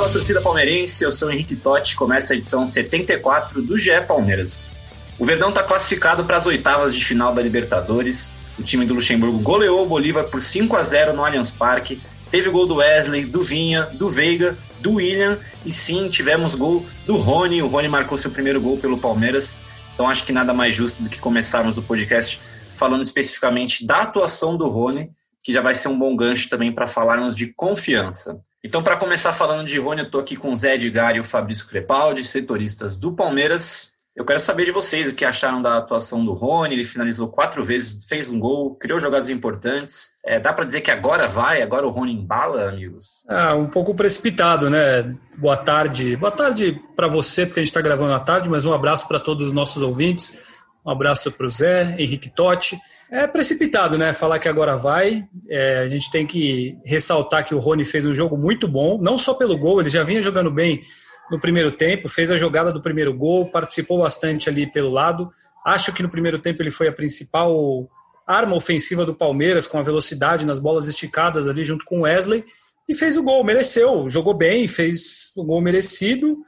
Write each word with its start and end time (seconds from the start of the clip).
Fala 0.00 0.12
torcida 0.12 0.40
palmeirense, 0.40 1.04
eu 1.04 1.12
sou 1.12 1.30
Henrique 1.30 1.54
Totti, 1.54 1.94
começa 1.94 2.32
a 2.32 2.36
edição 2.36 2.66
74 2.66 3.60
do 3.60 3.76
GE 3.76 4.00
Palmeiras. 4.08 4.70
O 5.18 5.26
Verdão 5.26 5.50
está 5.50 5.62
classificado 5.62 6.24
para 6.24 6.38
as 6.38 6.46
oitavas 6.46 6.94
de 6.94 7.04
final 7.04 7.34
da 7.34 7.42
Libertadores. 7.42 8.32
O 8.58 8.62
time 8.62 8.86
do 8.86 8.94
Luxemburgo 8.94 9.38
goleou 9.40 9.84
o 9.84 9.86
Bolívar 9.86 10.24
por 10.24 10.40
5 10.40 10.74
a 10.74 10.82
0 10.82 11.12
no 11.12 11.22
Allianz 11.22 11.50
Parque. 11.50 12.00
Teve 12.30 12.48
gol 12.48 12.66
do 12.66 12.76
Wesley, 12.76 13.26
do 13.26 13.42
Vinha, 13.42 13.90
do 13.92 14.08
Veiga, 14.08 14.56
do 14.80 14.94
William 14.94 15.36
e 15.66 15.72
sim, 15.72 16.08
tivemos 16.08 16.54
gol 16.54 16.86
do 17.04 17.18
Rony. 17.18 17.60
O 17.60 17.66
Rony 17.66 17.88
marcou 17.88 18.16
seu 18.16 18.30
primeiro 18.30 18.58
gol 18.58 18.78
pelo 18.78 18.96
Palmeiras. 18.96 19.54
Então 19.92 20.08
acho 20.08 20.24
que 20.24 20.32
nada 20.32 20.54
mais 20.54 20.74
justo 20.74 21.02
do 21.02 21.10
que 21.10 21.20
começarmos 21.20 21.76
o 21.76 21.82
podcast 21.82 22.40
falando 22.74 23.02
especificamente 23.02 23.86
da 23.86 24.00
atuação 24.00 24.56
do 24.56 24.66
Rony, 24.66 25.10
que 25.44 25.52
já 25.52 25.60
vai 25.60 25.74
ser 25.74 25.88
um 25.88 25.98
bom 25.98 26.16
gancho 26.16 26.48
também 26.48 26.72
para 26.72 26.86
falarmos 26.86 27.36
de 27.36 27.48
confiança. 27.48 28.40
Então, 28.62 28.82
para 28.82 28.96
começar 28.96 29.32
falando 29.32 29.66
de 29.66 29.78
Rony, 29.78 30.02
eu 30.02 30.06
estou 30.06 30.20
aqui 30.20 30.36
com 30.36 30.52
o 30.52 30.56
Zé 30.56 30.74
Edgar 30.74 31.16
e 31.16 31.20
o 31.20 31.24
Fabrício 31.24 31.66
Crepaldi, 31.66 32.24
setoristas 32.24 32.98
do 32.98 33.12
Palmeiras. 33.12 33.90
Eu 34.14 34.24
quero 34.24 34.38
saber 34.38 34.66
de 34.66 34.70
vocês 34.70 35.08
o 35.08 35.14
que 35.14 35.24
acharam 35.24 35.62
da 35.62 35.78
atuação 35.78 36.22
do 36.22 36.34
Rony. 36.34 36.74
Ele 36.74 36.84
finalizou 36.84 37.28
quatro 37.28 37.64
vezes, 37.64 38.04
fez 38.04 38.28
um 38.28 38.38
gol, 38.38 38.74
criou 38.74 39.00
jogadas 39.00 39.30
importantes. 39.30 40.10
É, 40.22 40.38
dá 40.38 40.52
para 40.52 40.66
dizer 40.66 40.82
que 40.82 40.90
agora 40.90 41.26
vai, 41.26 41.62
agora 41.62 41.86
o 41.86 41.90
Rony 41.90 42.12
embala, 42.12 42.68
amigos? 42.68 43.24
Ah, 43.26 43.54
um 43.54 43.66
pouco 43.66 43.94
precipitado, 43.94 44.68
né? 44.68 45.10
Boa 45.38 45.56
tarde. 45.56 46.16
Boa 46.16 46.32
tarde 46.32 46.78
para 46.94 47.06
você, 47.06 47.46
porque 47.46 47.60
a 47.60 47.62
gente 47.62 47.70
está 47.70 47.80
gravando 47.80 48.12
à 48.12 48.20
tarde, 48.20 48.50
mas 48.50 48.66
um 48.66 48.74
abraço 48.74 49.08
para 49.08 49.18
todos 49.18 49.46
os 49.46 49.52
nossos 49.52 49.80
ouvintes. 49.80 50.38
Um 50.84 50.90
abraço 50.90 51.30
para 51.30 51.46
o 51.46 51.50
Zé, 51.50 51.94
Henrique 51.98 52.30
Totti. 52.30 52.78
É 53.10 53.26
precipitado, 53.26 53.98
né? 53.98 54.12
Falar 54.12 54.38
que 54.38 54.48
agora 54.48 54.76
vai. 54.76 55.24
É, 55.48 55.78
a 55.78 55.88
gente 55.88 56.10
tem 56.10 56.26
que 56.26 56.78
ressaltar 56.84 57.44
que 57.44 57.54
o 57.54 57.58
Rony 57.58 57.84
fez 57.84 58.06
um 58.06 58.14
jogo 58.14 58.36
muito 58.36 58.68
bom, 58.68 58.98
não 59.00 59.18
só 59.18 59.34
pelo 59.34 59.58
gol, 59.58 59.80
ele 59.80 59.90
já 59.90 60.02
vinha 60.02 60.22
jogando 60.22 60.50
bem 60.50 60.82
no 61.30 61.38
primeiro 61.38 61.70
tempo, 61.70 62.08
fez 62.08 62.30
a 62.30 62.36
jogada 62.36 62.72
do 62.72 62.82
primeiro 62.82 63.14
gol, 63.14 63.50
participou 63.50 63.98
bastante 63.98 64.48
ali 64.48 64.66
pelo 64.66 64.90
lado. 64.90 65.30
Acho 65.64 65.92
que 65.92 66.02
no 66.02 66.08
primeiro 66.08 66.38
tempo 66.38 66.62
ele 66.62 66.70
foi 66.70 66.88
a 66.88 66.92
principal 66.92 67.88
arma 68.26 68.56
ofensiva 68.56 69.04
do 69.04 69.14
Palmeiras, 69.14 69.66
com 69.66 69.78
a 69.78 69.82
velocidade 69.82 70.46
nas 70.46 70.58
bolas 70.58 70.86
esticadas 70.86 71.48
ali 71.48 71.64
junto 71.64 71.84
com 71.84 71.98
o 71.98 72.02
Wesley, 72.02 72.44
e 72.88 72.94
fez 72.94 73.16
o 73.16 73.22
gol, 73.22 73.44
mereceu, 73.44 74.08
jogou 74.08 74.34
bem, 74.34 74.66
fez 74.66 75.32
o 75.36 75.44
gol 75.44 75.60
merecido. 75.60 76.38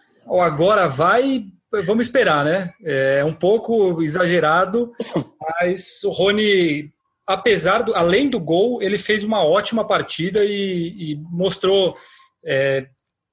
Agora 0.41 0.88
vai, 0.88 1.44
vamos 1.84 2.06
esperar, 2.06 2.45
né? 2.45 2.73
É 2.84 3.25
um 3.25 3.34
pouco 3.34 4.03
exagerado, 4.03 4.92
mas 5.41 6.03
o 6.05 6.11
Rony, 6.11 6.91
apesar 7.27 7.83
do, 7.83 7.95
além 7.95 8.28
do 8.28 8.39
gol, 8.39 8.83
ele 8.83 8.98
fez 8.98 9.25
uma 9.25 9.45
ótima 9.45 9.87
partida 9.87 10.45
e, 10.45 11.12
e 11.12 11.17
mostrou 11.31 11.97
é, 12.45 12.87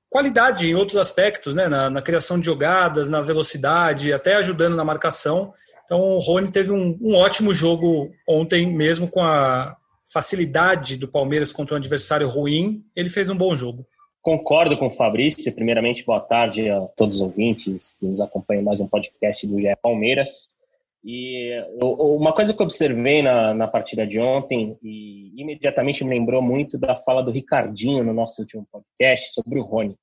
qualidade 0.10 0.70
em 0.70 0.76
outros 0.76 0.98
aspectos, 0.98 1.54
né? 1.54 1.67
Na, 1.67 1.90
na, 1.90 2.02
criação 2.02 2.40
de 2.40 2.45
jogadas, 2.45 3.10
na 3.10 3.22
velocidade, 3.22 4.14
até 4.14 4.36
ajudando 4.36 4.76
na 4.76 4.86
marcação. 4.86 5.54
Então 5.84 6.00
o 6.00 6.20
Rony 6.20 6.52
teve 6.52 6.72
um, 6.72 6.98
um 7.02 7.16
ótimo 7.16 7.54
jogo 7.54 8.12
ontem, 8.28 8.66
mesmo 8.66 9.08
com 9.08 9.23
a 9.23 9.76
facilidade 10.11 10.98
do 10.98 11.08
Palmeiras 11.08 11.52
contra 11.52 11.76
um 11.76 11.77
adversário 11.77 12.27
ruim, 12.27 12.83
ele 12.95 13.10
fez 13.10 13.30
um 13.30 13.38
bom 13.38 13.56
jogo. 13.56 13.86
Concordo 14.30 14.78
com 14.78 14.86
o 14.86 14.92
Fabrício. 14.92 15.52
Primeiramente, 15.56 16.06
boa 16.06 16.20
tarde 16.20 16.70
a 16.70 16.82
todos 16.95 17.16
os 17.16 17.22
ouvintes 17.23 17.95
que 18.00 18.06
nos 18.06 18.22
acompanham 18.22 18.62
mais 18.62 18.80
um 18.80 18.86
podcast 18.86 19.48
do 19.48 19.60
GE 19.60 19.76
Palmeiras. 19.82 20.50
E 21.04 21.50
uma 21.82 22.32
coisa 22.32 22.54
que 22.54 22.62
eu 22.62 22.64
observei 22.64 23.23
na, 23.23 23.56
na 23.56 23.68
partida 23.68 24.06
de 24.06 24.20
ontem 24.20 24.78
e 24.84 25.34
imediatamente 25.36 26.04
me 26.04 26.12
lembrou 26.12 26.44
muito 26.44 26.78
da 26.78 26.95
fala 26.95 27.23
do 27.23 27.32
Ricardinho 27.32 28.04
no 28.04 28.14
nosso 28.14 28.39
último 28.44 28.68
podcast 28.72 29.34
sobre 29.34 29.58
o 29.58 29.64
Rony. 29.64 29.95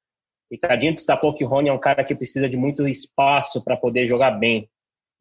Ricardinho 0.51 0.95
destacou 0.95 1.33
que 1.33 1.45
o 1.45 1.49
Rony 1.49 1.69
é 1.69 1.73
um 1.73 1.79
cara 1.79 2.03
que 2.03 2.13
precisa 2.13 2.49
de 2.49 2.57
muito 2.57 2.89
espaço 2.89 3.63
para 3.63 3.77
poder 3.77 4.09
jogar 4.09 4.33
bem. 4.33 4.69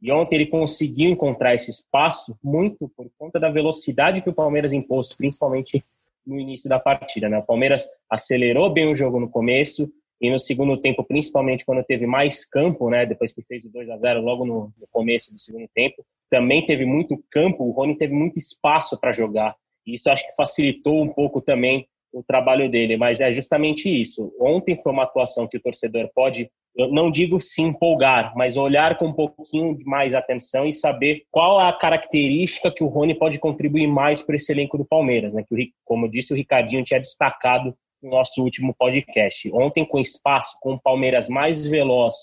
E 0.02 0.12
ontem 0.12 0.38
ele 0.38 0.48
conseguiu 0.48 1.12
encontrar 1.12 1.54
esse 1.54 1.70
espaço 1.70 2.36
muito 2.44 2.90
por 2.98 3.08
conta 3.20 3.40
da 3.40 3.52
velocidade 3.52 4.24
que 4.24 4.30
o 4.32 4.34
Palmeiras 4.34 4.74
impôs, 4.74 5.14
principalmente 5.14 5.86
no 6.25 6.40
início 6.40 6.69
da 6.69 6.80
partida. 6.80 7.30
Né? 7.30 7.38
O 7.38 7.46
Palmeiras 7.46 7.88
acelerou 8.09 8.72
bem 8.72 8.91
o 8.91 8.96
jogo 8.96 9.19
no 9.19 9.30
começo 9.30 9.91
e 10.19 10.30
no 10.30 10.40
segundo 10.40 10.78
tempo, 10.78 11.03
principalmente 11.03 11.66
quando 11.66 11.84
teve 11.84 12.08
mais 12.08 12.46
campo, 12.46 12.90
né? 12.90 13.06
depois 13.06 13.34
que 13.34 13.44
fez 13.44 13.66
o 13.66 13.72
2 13.72 13.90
a 13.90 13.97
0 13.97 14.22
logo 14.22 14.46
no, 14.46 14.74
no 14.80 14.88
começo 14.91 15.31
do 15.31 15.40
segundo 15.40 15.68
tempo, 15.74 16.06
também 16.30 16.66
teve 16.66 16.85
muito 16.85 17.22
campo, 17.30 17.64
o 17.64 17.72
Rony 17.72 17.97
teve 17.97 18.14
muito 18.14 18.40
espaço 18.40 19.00
para 19.00 19.12
jogar. 19.12 19.56
E 19.85 19.96
isso 19.96 20.09
acho 20.09 20.25
que 20.25 20.35
facilitou 20.35 21.03
um 21.03 21.09
pouco 21.09 21.41
também 21.41 21.88
o 22.16 22.24
trabalho 22.24 22.72
dele, 22.72 22.96
mas 22.96 23.20
é 23.20 23.31
justamente 23.34 23.90
isso. 23.90 24.34
Ontem 24.40 24.81
foi 24.81 24.94
uma 24.94 25.03
atuação 25.03 25.48
que 25.48 25.58
o 25.58 25.62
torcedor 25.62 26.09
pode, 26.16 26.50
não 26.74 27.12
digo 27.12 27.42
se 27.42 27.62
empolgar, 27.62 28.34
mas 28.38 28.56
olhar 28.56 28.98
com 28.98 29.08
um 29.08 29.14
pouquinho 29.14 29.78
mais 29.86 30.16
atenção 30.16 30.66
e 30.66 30.72
saber 30.72 31.24
qual 31.30 31.59
a 31.59 31.74
característica 31.74 32.72
que 32.72 32.86
o 32.86 32.88
Rony 32.88 33.14
pode 33.14 33.38
contribuir 33.38 33.88
mais 33.88 34.22
para 34.22 34.38
esse 34.38 34.50
elenco 34.50 34.78
do 34.78 34.86
Palmeiras, 34.86 35.36
né? 35.36 35.44
Que 35.44 35.72
como 35.84 36.06
eu 36.06 36.09
disse, 36.09 36.31
o 36.31 36.38
Ricardinho 36.38 36.86
tinha 36.86 37.02
destacado 37.02 37.76
no 38.02 38.12
nosso 38.12 38.42
último 38.42 38.74
podcast. 38.74 39.52
Ontem 39.53 39.86
com 39.86 40.00
espaço, 40.00 40.58
com 40.62 40.76
o 40.76 40.82
Palmeiras 40.82 41.28
mais 41.28 41.68
veloz, 41.68 42.16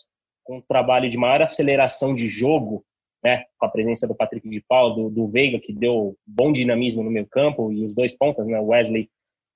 com 0.43 0.57
um 0.57 0.63
trabalho 0.63 1.11
de 1.11 1.19
maior 1.19 1.43
aceleração 1.43 2.15
de 2.15 2.29
jogo, 2.29 2.83
né, 3.23 3.45
com 3.59 3.67
a 3.67 3.69
presença 3.69 4.09
do 4.09 4.15
Patrick 4.15 4.49
de 4.49 4.65
Paulo, 4.67 4.95
do, 4.95 5.11
do 5.11 5.29
Veiga, 5.29 5.61
que 5.61 5.73
deu 5.73 6.17
bom 6.27 6.51
dinamismo 6.51 7.03
no 7.03 7.11
meio 7.11 7.27
campo, 7.27 7.71
e 7.71 7.85
os 7.85 7.95
dois 7.95 8.17
pontas, 8.17 8.49
né, 8.49 8.59
Wesley 8.59 9.09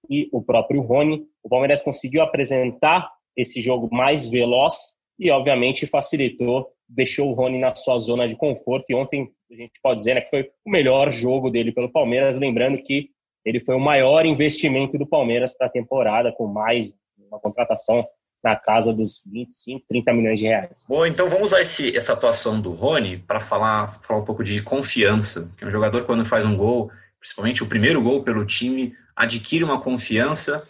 e 0.09 0.29
o 0.33 0.43
próprio 0.43 0.83
Rony. 0.83 1.25
O 1.43 1.49
Palmeiras 1.49 1.83
conseguiu 1.83 2.23
apresentar 2.23 3.11
esse 3.37 3.61
jogo 3.61 3.89
mais 3.93 4.27
veloz 4.29 4.97
e, 5.19 5.31
obviamente, 5.31 5.87
facilitou, 5.87 6.69
deixou 6.89 7.31
o 7.31 7.35
Rony 7.35 7.59
na 7.59 7.75
sua 7.75 7.99
zona 7.99 8.29
de 8.29 8.37
conforto. 8.37 8.87
E 8.91 8.95
ontem 8.95 9.31
a 9.51 9.55
gente 9.55 9.73
pode 9.83 9.99
dizer 9.99 10.15
né, 10.15 10.21
que 10.21 10.31
foi 10.31 10.51
o 10.65 10.71
melhor 10.71 11.13
jogo 11.13 11.51
dele 11.51 11.73
pelo 11.73 11.91
Palmeiras, 11.91 12.39
lembrando 12.39 12.83
que 12.83 13.11
ele 13.45 13.61
foi 13.61 13.77
o 13.77 13.81
maior 13.81 14.27
investimento 14.27 14.99
do 14.99 15.07
Palmeiras 15.07 15.57
para 15.57 15.69
a 15.69 15.71
temporada, 15.71 16.33
com 16.33 16.47
mais 16.47 16.97
uma 17.17 17.39
contratação 17.39 18.07
na 18.43 18.57
casa 18.57 18.93
dos 18.93 19.23
25, 19.27 19.85
30 19.89 20.13
milhões 20.13 20.39
de 20.39 20.47
reais. 20.47 20.85
Bom, 20.89 21.07
então 21.07 21.29
vamos 21.29 21.47
usar 21.47 21.61
esse, 21.61 21.97
essa 21.97 22.13
atuação 22.13 22.61
do 22.61 22.73
Rony 22.73 23.19
para 23.19 23.41
falar, 23.41 24.01
falar 24.03 24.21
um 24.21 24.25
pouco 24.25 24.45
de 24.45 24.63
confiança. 24.63 25.51
Que 25.57 25.65
um 25.65 25.71
jogador, 25.71 26.05
quando 26.05 26.25
faz 26.25 26.45
um 26.45 26.57
gol, 26.57 26.91
principalmente 27.19 27.63
o 27.63 27.67
primeiro 27.67 28.03
gol 28.03 28.23
pelo 28.23 28.45
time, 28.45 28.95
adquire 29.17 29.65
uma 29.65 29.81
confiança 29.81 30.67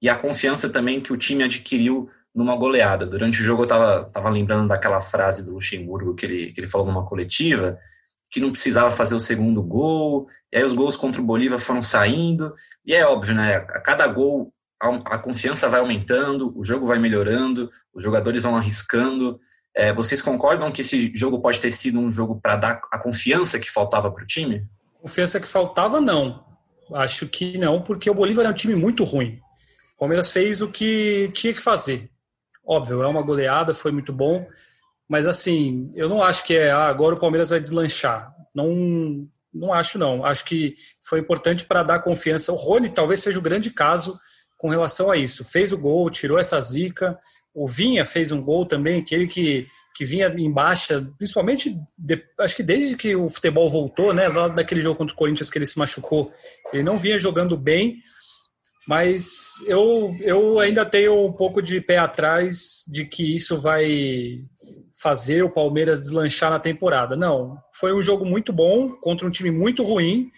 e 0.00 0.08
a 0.08 0.14
confiança 0.14 0.68
também 0.68 1.00
que 1.00 1.12
o 1.12 1.16
time 1.16 1.42
adquiriu 1.42 2.10
numa 2.34 2.54
goleada. 2.54 3.06
Durante 3.06 3.40
o 3.40 3.44
jogo 3.44 3.62
eu 3.62 3.64
estava 3.64 4.04
tava 4.04 4.28
lembrando 4.28 4.68
daquela 4.68 5.00
frase 5.00 5.42
do 5.42 5.54
Luxemburgo 5.54 6.14
que 6.14 6.26
ele, 6.26 6.52
que 6.52 6.60
ele 6.60 6.68
falou 6.68 6.86
numa 6.86 7.06
coletiva, 7.06 7.78
que 8.30 8.40
não 8.40 8.52
precisava 8.52 8.92
fazer 8.92 9.14
o 9.14 9.20
segundo 9.20 9.62
gol, 9.62 10.28
e 10.52 10.58
aí 10.58 10.64
os 10.64 10.74
gols 10.74 10.96
contra 10.96 11.20
o 11.20 11.24
Bolívar 11.24 11.58
foram 11.58 11.80
saindo, 11.80 12.54
e 12.84 12.94
é 12.94 13.04
óbvio, 13.06 13.34
né? 13.34 13.56
A 13.56 13.80
cada 13.80 14.06
gol 14.06 14.52
a, 14.80 14.88
a 15.14 15.18
confiança 15.18 15.68
vai 15.68 15.80
aumentando, 15.80 16.56
o 16.56 16.64
jogo 16.64 16.86
vai 16.86 16.98
melhorando, 16.98 17.70
os 17.92 18.02
jogadores 18.02 18.42
vão 18.42 18.56
arriscando. 18.56 19.40
É, 19.74 19.92
vocês 19.92 20.22
concordam 20.22 20.70
que 20.70 20.82
esse 20.82 21.12
jogo 21.14 21.40
pode 21.40 21.60
ter 21.60 21.70
sido 21.70 21.98
um 21.98 22.12
jogo 22.12 22.40
para 22.40 22.56
dar 22.56 22.80
a 22.90 22.98
confiança 22.98 23.58
que 23.58 23.70
faltava 23.70 24.10
para 24.10 24.22
o 24.22 24.26
time? 24.26 24.66
Confiança 25.00 25.40
que 25.40 25.48
faltava, 25.48 26.00
não. 26.00 26.44
Acho 26.94 27.26
que 27.28 27.58
não, 27.58 27.82
porque 27.82 28.08
o 28.08 28.14
Bolívar 28.14 28.46
é 28.46 28.48
um 28.48 28.54
time 28.54 28.74
muito 28.74 29.04
ruim. 29.04 29.40
O 29.96 29.98
Palmeiras 30.00 30.30
fez 30.30 30.60
o 30.60 30.68
que 30.68 31.30
tinha 31.34 31.52
que 31.52 31.60
fazer. 31.60 32.10
Óbvio, 32.64 33.02
é 33.02 33.06
uma 33.06 33.22
goleada, 33.22 33.74
foi 33.74 33.90
muito 33.90 34.12
bom, 34.12 34.46
mas 35.08 35.26
assim, 35.26 35.90
eu 35.94 36.08
não 36.08 36.22
acho 36.22 36.44
que 36.44 36.54
é 36.54 36.70
ah, 36.70 36.86
agora 36.86 37.14
o 37.14 37.18
Palmeiras 37.18 37.50
vai 37.50 37.58
deslanchar. 37.58 38.32
Não, 38.54 39.26
não 39.52 39.72
acho 39.72 39.98
não. 39.98 40.24
Acho 40.24 40.44
que 40.44 40.74
foi 41.02 41.20
importante 41.20 41.64
para 41.64 41.82
dar 41.82 42.00
confiança. 42.00 42.52
O 42.52 42.56
Rony 42.56 42.90
talvez 42.90 43.20
seja 43.20 43.38
o 43.38 43.42
grande 43.42 43.70
caso 43.70 44.18
com 44.58 44.68
relação 44.68 45.10
a 45.10 45.16
isso. 45.16 45.44
Fez 45.44 45.72
o 45.72 45.78
gol, 45.78 46.10
tirou 46.10 46.38
essa 46.38 46.60
zica. 46.60 47.18
O 47.54 47.66
Vinha 47.66 48.04
fez 48.04 48.32
um 48.32 48.42
gol 48.42 48.66
também, 48.66 49.00
aquele 49.00 49.26
que 49.26 49.66
que 49.98 50.04
vinha 50.04 50.28
em 50.28 50.48
baixa, 50.48 51.10
principalmente, 51.18 51.76
de, 51.98 52.22
acho 52.38 52.54
que 52.54 52.62
desde 52.62 52.96
que 52.96 53.16
o 53.16 53.28
futebol 53.28 53.68
voltou, 53.68 54.14
né, 54.14 54.28
lá 54.28 54.46
daquele 54.46 54.80
jogo 54.80 54.96
contra 54.96 55.12
o 55.12 55.18
Corinthians 55.18 55.50
que 55.50 55.58
ele 55.58 55.66
se 55.66 55.76
machucou, 55.76 56.32
ele 56.72 56.84
não 56.84 56.96
vinha 56.96 57.18
jogando 57.18 57.56
bem, 57.56 58.00
Mas 58.88 59.60
eu, 59.66 60.16
eu 60.22 60.58
ainda 60.58 60.82
tenho 60.82 61.26
um 61.26 61.32
pouco 61.32 61.60
de 61.60 61.78
pé 61.78 61.98
atrás 61.98 62.84
de 62.88 63.04
que 63.04 63.36
isso 63.36 63.60
vai 63.60 64.42
fazer 64.96 65.42
o 65.42 65.50
Palmeiras 65.50 66.00
deslanchar 66.00 66.50
na 66.50 66.58
temporada. 66.58 67.14
Não, 67.14 67.58
foi 67.70 67.92
um 67.92 68.02
jogo 68.02 68.24
muito 68.24 68.50
bom 68.50 68.92
contra 68.92 69.26
um 69.26 69.30
time 69.30 69.50
muito 69.50 69.82
ruim. 69.82 70.30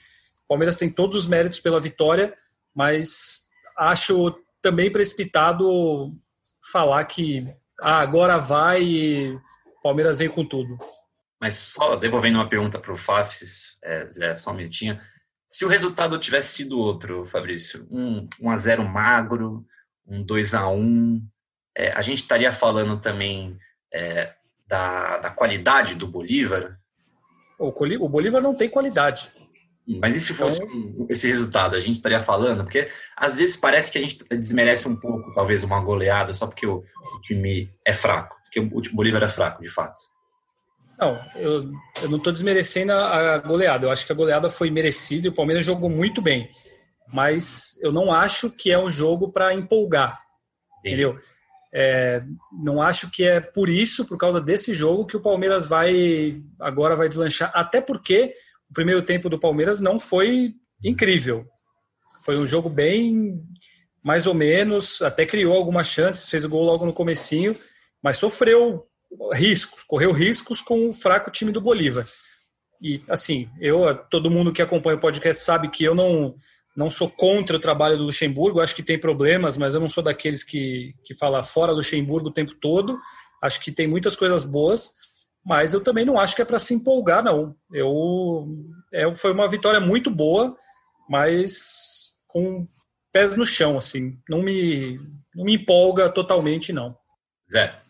O 0.44 0.48
Palmeiras 0.48 0.74
tem 0.74 0.90
todos 0.90 1.14
os 1.14 1.26
méritos 1.28 1.60
pela 1.60 1.80
vitória, 1.80 2.34
mas 2.74 3.50
acho 3.78 4.34
também 4.60 4.90
precipitado 4.90 6.12
falar 6.72 7.04
que 7.04 7.46
ah, 7.80 8.00
agora 8.00 8.38
vai 8.38 8.82
e 8.82 9.30
o 9.32 9.82
Palmeiras 9.82 10.18
vem 10.18 10.28
com 10.28 10.44
tudo. 10.44 10.78
Mas 11.40 11.56
só 11.56 11.96
devolvendo 11.96 12.36
uma 12.36 12.48
pergunta 12.48 12.78
para 12.78 12.92
o 12.92 12.96
Fafs, 12.96 13.78
é, 13.82 14.06
Zé, 14.10 14.36
só 14.36 14.50
um 14.50 14.54
minutinho. 14.54 15.00
Se 15.48 15.64
o 15.64 15.68
resultado 15.68 16.18
tivesse 16.18 16.54
sido 16.54 16.78
outro, 16.78 17.26
Fabrício, 17.26 17.86
um 17.90 18.28
1 18.40 18.50
a 18.50 18.56
0 18.56 18.84
magro, 18.84 19.66
um 20.06 20.22
2 20.22 20.54
a 20.54 20.68
1 20.68 21.26
é, 21.76 21.92
a 21.92 22.02
gente 22.02 22.22
estaria 22.22 22.52
falando 22.52 23.00
também 23.00 23.58
é, 23.92 24.34
da, 24.66 25.18
da, 25.18 25.30
qualidade 25.30 25.94
do 25.94 26.06
Bolívar? 26.06 26.78
O, 27.58 27.68
o 27.68 28.08
Bolívar 28.08 28.42
não 28.42 28.54
tem 28.54 28.68
qualidade. 28.68 29.32
Mas 29.86 30.16
e 30.16 30.20
se 30.20 30.32
fosse 30.32 30.62
então... 30.62 31.06
esse 31.08 31.26
resultado? 31.26 31.74
A 31.74 31.80
gente 31.80 31.96
estaria 31.96 32.22
falando? 32.22 32.62
Porque 32.62 32.88
às 33.16 33.36
vezes 33.36 33.56
parece 33.56 33.90
que 33.90 33.98
a 33.98 34.00
gente 34.00 34.22
desmerece 34.30 34.86
um 34.86 34.94
pouco, 34.94 35.32
talvez, 35.34 35.64
uma 35.64 35.80
goleada 35.80 36.32
só 36.32 36.46
porque 36.46 36.66
o, 36.66 36.84
o 37.14 37.20
time 37.22 37.72
é 37.84 37.92
fraco. 37.92 38.36
Porque 38.44 38.60
o 38.60 38.94
Bolívar 38.94 39.22
é 39.22 39.28
fraco, 39.28 39.62
de 39.62 39.68
fato. 39.68 40.00
Não, 40.98 41.18
eu, 41.34 41.72
eu 42.02 42.10
não 42.10 42.18
estou 42.18 42.32
desmerecendo 42.32 42.92
a, 42.92 43.34
a, 43.34 43.38
goleada. 43.38 43.86
Eu 43.86 43.90
acho 43.90 44.04
que 44.04 44.12
a 44.12 44.14
goleada 44.14 44.50
foi 44.50 44.70
merecida 44.70 45.26
e 45.26 45.30
o 45.30 45.34
Palmeiras 45.34 45.64
jogou 45.64 45.88
muito 45.88 46.20
bem. 46.20 46.50
Mas 47.12 47.78
eu 47.82 47.90
não 47.90 48.12
acho 48.12 48.50
que 48.50 48.70
é 48.70 48.78
um 48.78 48.90
jogo 48.90 49.32
para 49.32 49.54
empolgar. 49.54 50.20
Sim. 50.20 50.88
Entendeu? 50.88 51.18
É, 51.72 52.22
não 52.52 52.82
acho 52.82 53.10
que 53.10 53.24
é 53.24 53.40
por 53.40 53.68
isso, 53.68 54.04
por 54.04 54.18
causa 54.18 54.40
desse 54.40 54.74
jogo, 54.74 55.06
que 55.06 55.16
o 55.16 55.22
Palmeiras 55.22 55.68
vai 55.68 56.42
agora 56.58 56.96
vai 56.96 57.08
deslanchar. 57.08 57.50
Até 57.54 57.80
porque 57.80 58.34
o 58.70 58.74
primeiro 58.74 59.02
tempo 59.02 59.28
do 59.28 59.38
Palmeiras 59.38 59.80
não 59.80 59.98
foi 59.98 60.54
incrível. 60.82 61.46
Foi 62.24 62.38
um 62.38 62.46
jogo 62.46 62.68
bem 62.68 63.42
mais 64.02 64.26
ou 64.26 64.34
menos, 64.34 65.02
até 65.02 65.26
criou 65.26 65.54
algumas 65.54 65.88
chances, 65.88 66.28
fez 66.28 66.44
o 66.44 66.48
gol 66.48 66.64
logo 66.64 66.86
no 66.86 66.92
comecinho, 66.92 67.54
mas 68.02 68.16
sofreu 68.16 68.86
riscos, 69.34 69.82
correu 69.82 70.12
riscos 70.12 70.60
com 70.60 70.88
o 70.88 70.92
fraco 70.92 71.30
time 71.30 71.52
do 71.52 71.60
Bolívar. 71.60 72.06
E 72.80 73.02
assim, 73.08 73.50
eu, 73.60 73.94
todo 74.10 74.30
mundo 74.30 74.52
que 74.52 74.62
acompanha 74.62 74.96
o 74.96 75.00
podcast 75.00 75.42
sabe 75.42 75.68
que 75.68 75.84
eu 75.84 75.94
não 75.94 76.34
não 76.76 76.88
sou 76.88 77.10
contra 77.10 77.56
o 77.56 77.60
trabalho 77.60 77.98
do 77.98 78.04
Luxemburgo, 78.04 78.60
acho 78.60 78.76
que 78.76 78.82
tem 78.82 78.98
problemas, 78.98 79.56
mas 79.58 79.74
eu 79.74 79.80
não 79.80 79.88
sou 79.88 80.02
daqueles 80.02 80.44
que, 80.44 80.94
que 81.04 81.14
fala 81.14 81.42
fora 81.42 81.72
Luxemburgo 81.72 82.28
o 82.28 82.32
tempo 82.32 82.54
todo. 82.54 82.98
Acho 83.42 83.60
que 83.60 83.72
tem 83.72 83.88
muitas 83.88 84.14
coisas 84.14 84.44
boas, 84.44 84.94
mas 85.44 85.72
eu 85.72 85.82
também 85.82 86.04
não 86.04 86.18
acho 86.18 86.36
que 86.36 86.42
é 86.42 86.44
para 86.44 86.58
se 86.58 86.74
empolgar, 86.74 87.22
não. 87.22 87.54
Eu, 87.72 88.46
é, 88.92 89.12
foi 89.14 89.32
uma 89.32 89.48
vitória 89.48 89.80
muito 89.80 90.10
boa, 90.10 90.56
mas 91.08 92.12
com 92.26 92.66
pés 93.12 93.36
no 93.36 93.46
chão, 93.46 93.76
assim. 93.76 94.18
Não 94.28 94.42
me, 94.42 94.98
não 95.34 95.44
me 95.44 95.54
empolga 95.54 96.08
totalmente, 96.10 96.72
não. 96.72 96.96
Zé. 97.50 97.80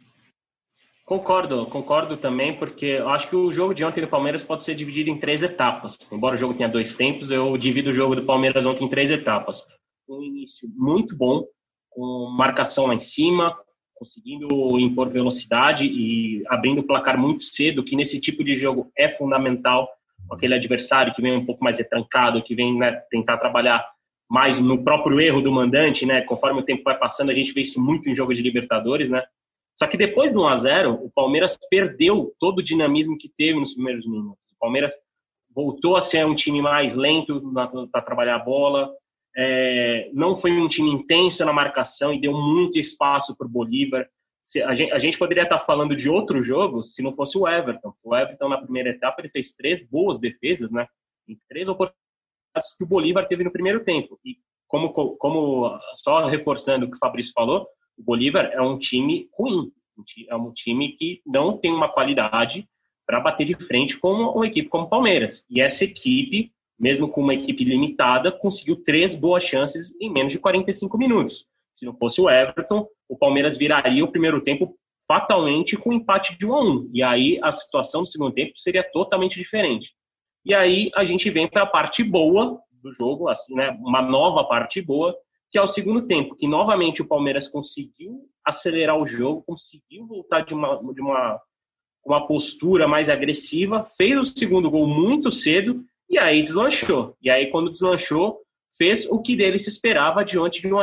Concordo, 1.05 1.67
concordo 1.67 2.17
também, 2.17 2.57
porque 2.57 2.87
eu 2.87 3.09
acho 3.09 3.29
que 3.29 3.35
o 3.35 3.51
jogo 3.51 3.75
de 3.75 3.85
ontem 3.85 4.01
do 4.01 4.07
Palmeiras 4.07 4.45
pode 4.45 4.63
ser 4.63 4.77
dividido 4.77 5.11
em 5.11 5.19
três 5.19 5.43
etapas. 5.43 5.99
Embora 6.13 6.37
o 6.37 6.39
jogo 6.39 6.55
tenha 6.55 6.69
dois 6.69 6.95
tempos, 6.95 7.33
eu 7.33 7.59
divido 7.59 7.91
o 7.91 7.93
jogo 7.93 8.15
do 8.15 8.25
Palmeiras 8.25 8.65
ontem 8.65 8.85
em 8.85 8.89
três 8.89 9.11
etapas. 9.11 9.67
Um 10.09 10.23
início 10.23 10.69
muito 10.77 11.17
bom, 11.17 11.45
com 11.91 12.33
marcação 12.37 12.87
lá 12.87 12.95
em 12.95 13.01
cima, 13.01 13.59
conseguindo 14.01 14.49
impor 14.79 15.11
velocidade 15.11 15.85
e 15.85 16.43
abrindo 16.49 16.81
o 16.81 16.87
placar 16.87 17.19
muito 17.19 17.43
cedo, 17.43 17.85
que 17.85 17.95
nesse 17.95 18.19
tipo 18.19 18.43
de 18.43 18.55
jogo 18.55 18.91
é 18.97 19.11
fundamental. 19.11 19.87
Aquele 20.33 20.55
adversário 20.55 21.13
que 21.13 21.21
vem 21.21 21.37
um 21.37 21.45
pouco 21.45 21.63
mais 21.63 21.77
retrancado, 21.77 22.43
que 22.43 22.55
vem 22.55 22.79
né, 22.79 22.93
tentar 23.11 23.37
trabalhar 23.37 23.87
mais 24.27 24.59
no 24.59 24.83
próprio 24.83 25.21
erro 25.21 25.43
do 25.43 25.53
mandante, 25.53 26.07
né? 26.07 26.23
Conforme 26.23 26.61
o 26.61 26.65
tempo 26.65 26.83
vai 26.83 26.97
passando, 26.97 27.31
a 27.31 27.35
gente 27.35 27.53
vê 27.53 27.61
isso 27.61 27.83
muito 27.83 28.09
em 28.09 28.15
jogo 28.15 28.33
de 28.33 28.41
Libertadores, 28.41 29.11
né? 29.11 29.23
Só 29.79 29.87
que 29.87 29.99
depois 29.99 30.33
do 30.33 30.41
1 30.43 30.49
a 30.49 30.57
0 30.57 30.93
o 30.95 31.11
Palmeiras 31.15 31.59
perdeu 31.69 32.33
todo 32.39 32.61
o 32.61 32.63
dinamismo 32.63 33.19
que 33.19 33.31
teve 33.37 33.59
nos 33.59 33.75
primeiros 33.75 34.07
minutos. 34.07 34.41
O 34.55 34.59
Palmeiras 34.59 34.95
voltou 35.55 35.97
a 35.97 36.01
ser 36.01 36.25
um 36.25 36.35
time 36.35 36.63
mais 36.63 36.95
lento 36.95 37.43
para 37.93 38.03
trabalhar 38.03 38.37
a 38.37 38.45
bola, 38.45 38.91
é, 39.37 40.11
não 40.13 40.37
foi 40.37 40.53
um 40.53 40.69
time 40.69 40.91
intenso 40.91 41.45
na 41.45 41.53
marcação 41.53 42.13
e 42.13 42.21
deu 42.21 42.33
muito 42.33 42.79
espaço 42.79 43.37
para 43.37 43.47
o 43.47 43.51
Bolívar. 43.51 44.09
A 44.65 44.75
gente, 44.75 44.93
a 44.93 44.99
gente, 44.99 45.19
poderia 45.19 45.45
estar 45.45 45.61
falando 45.61 45.95
de 45.95 46.09
outro 46.09 46.43
jogo 46.43 46.83
se 46.83 47.03
não 47.03 47.15
fosse 47.15 47.39
o 47.39 47.47
Everton. 47.47 47.95
O 48.03 48.17
Everton, 48.17 48.49
na 48.49 48.61
primeira 48.61 48.91
etapa, 48.91 49.21
ele 49.21 49.29
fez 49.29 49.55
três 49.55 49.89
boas 49.89 50.19
defesas, 50.19 50.73
né? 50.73 50.87
Em 51.29 51.39
três 51.49 51.69
oportunidades 51.69 52.77
que 52.77 52.85
o 52.85 52.87
Bolívar 52.87 53.29
teve 53.29 53.45
no 53.45 53.53
primeiro 53.53 53.85
tempo. 53.85 54.19
E 54.25 54.37
como, 54.67 54.93
como 54.93 55.79
só 55.95 56.27
reforçando 56.27 56.87
o 56.87 56.91
que 56.91 56.97
o 56.97 57.01
Fabrício 57.01 57.33
falou, 57.33 57.67
o 57.99 58.03
Bolívar 58.03 58.47
é 58.47 58.61
um 58.61 58.79
time 58.79 59.29
ruim, 59.33 59.71
é 60.29 60.35
um 60.35 60.53
time 60.53 60.97
que 60.97 61.21
não 61.27 61.59
tem 61.59 61.73
uma 61.73 61.89
qualidade 61.89 62.69
para 63.07 63.21
bater 63.21 63.45
de 63.45 63.55
frente 63.67 63.99
com 63.99 64.13
uma 64.13 64.47
equipe 64.47 64.69
como 64.69 64.85
o 64.85 64.89
Palmeiras. 64.89 65.47
E 65.51 65.61
essa 65.61 65.85
equipe, 65.85 66.53
mesmo 66.81 67.09
com 67.09 67.21
uma 67.21 67.35
equipe 67.35 67.63
limitada, 67.63 68.33
conseguiu 68.33 68.83
três 68.83 69.15
boas 69.15 69.45
chances 69.45 69.95
em 70.01 70.11
menos 70.11 70.33
de 70.33 70.39
45 70.39 70.97
minutos. 70.97 71.47
Se 71.75 71.85
não 71.85 71.95
fosse 71.95 72.23
o 72.23 72.31
Everton, 72.31 72.89
o 73.07 73.17
Palmeiras 73.17 73.59
viraria 73.59 74.03
o 74.03 74.11
primeiro 74.11 74.41
tempo 74.41 74.75
fatalmente 75.07 75.77
com 75.77 75.91
um 75.91 75.95
empate 75.95 76.39
de 76.39 76.47
1 76.47 76.55
a 76.55 76.63
1. 76.63 76.91
E 76.95 77.03
aí 77.03 77.39
a 77.43 77.53
situação 77.53 78.03
do 78.03 78.09
segundo 78.09 78.33
tempo 78.33 78.53
seria 78.57 78.83
totalmente 78.83 79.39
diferente. 79.39 79.93
E 80.45 80.55
aí 80.55 80.91
a 80.95 81.05
gente 81.05 81.29
vem 81.31 81.47
para 81.47 81.65
a 81.65 81.67
parte 81.67 82.03
boa 82.03 82.59
do 82.83 82.93
jogo, 82.95 83.29
assim, 83.29 83.55
né, 83.55 83.77
uma 83.81 84.01
nova 84.01 84.43
parte 84.45 84.81
boa, 84.81 85.15
que 85.53 85.59
é 85.59 85.63
o 85.63 85.67
segundo 85.67 86.07
tempo, 86.07 86.35
que 86.35 86.49
novamente 86.49 87.03
o 87.03 87.07
Palmeiras 87.07 87.47
conseguiu 87.47 88.23
acelerar 88.43 88.97
o 88.97 89.07
jogo, 89.07 89.43
conseguiu 89.43 90.07
voltar 90.07 90.47
de 90.47 90.55
uma, 90.55 90.81
de 90.95 91.01
uma, 91.03 91.39
uma 92.07 92.27
postura 92.27 92.89
mais 92.89 93.11
agressiva, 93.11 93.85
fez 93.99 94.19
o 94.19 94.25
segundo 94.25 94.71
gol 94.71 94.87
muito 94.87 95.31
cedo 95.31 95.85
e 96.11 96.19
aí 96.19 96.43
deslanchou. 96.43 97.17
E 97.23 97.31
aí, 97.31 97.51
quando 97.51 97.71
deslanchou, 97.71 98.41
fez 98.77 99.07
o 99.07 99.23
que 99.23 99.37
dele 99.37 99.59
se 99.59 99.69
esperava 99.69 100.25
diante 100.25 100.61
de 100.61 100.75
um 100.75 100.79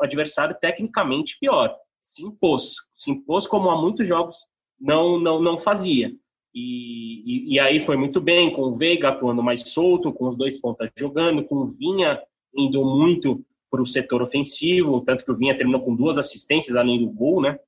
adversário 0.00 0.56
tecnicamente 0.58 1.36
pior. 1.38 1.76
Se 2.00 2.24
impôs. 2.24 2.76
Se 2.94 3.10
impôs 3.10 3.46
como 3.46 3.68
há 3.68 3.80
muitos 3.80 4.06
jogos 4.08 4.36
não, 4.80 5.20
não, 5.20 5.42
não 5.42 5.58
fazia. 5.58 6.10
E, 6.54 7.22
e, 7.24 7.54
e, 7.54 7.60
aí 7.60 7.78
foi 7.78 7.96
muito 7.96 8.20
bem, 8.20 8.52
com 8.52 8.62
o 8.62 8.76
Veiga 8.76 9.10
atuando 9.10 9.42
mais 9.42 9.70
solto, 9.70 10.12
com 10.12 10.26
os 10.26 10.36
dois 10.36 10.58
pontas 10.58 10.90
jogando, 10.96 11.44
com 11.44 11.56
o 11.56 11.66
Vinha 11.66 12.20
indo 12.56 12.84
muito 12.84 13.44
para 13.70 13.82
o 13.82 13.86
setor 13.86 14.22
ofensivo, 14.22 15.00
tanto 15.02 15.24
que 15.24 15.30
o 15.30 15.36
Vinha 15.36 15.56
terminou 15.56 15.82
com 15.82 15.94
duas 15.94 16.18
assistências 16.18 16.74
além 16.74 17.04
do 17.04 17.10
gol, 17.10 17.40
né? 17.40 17.58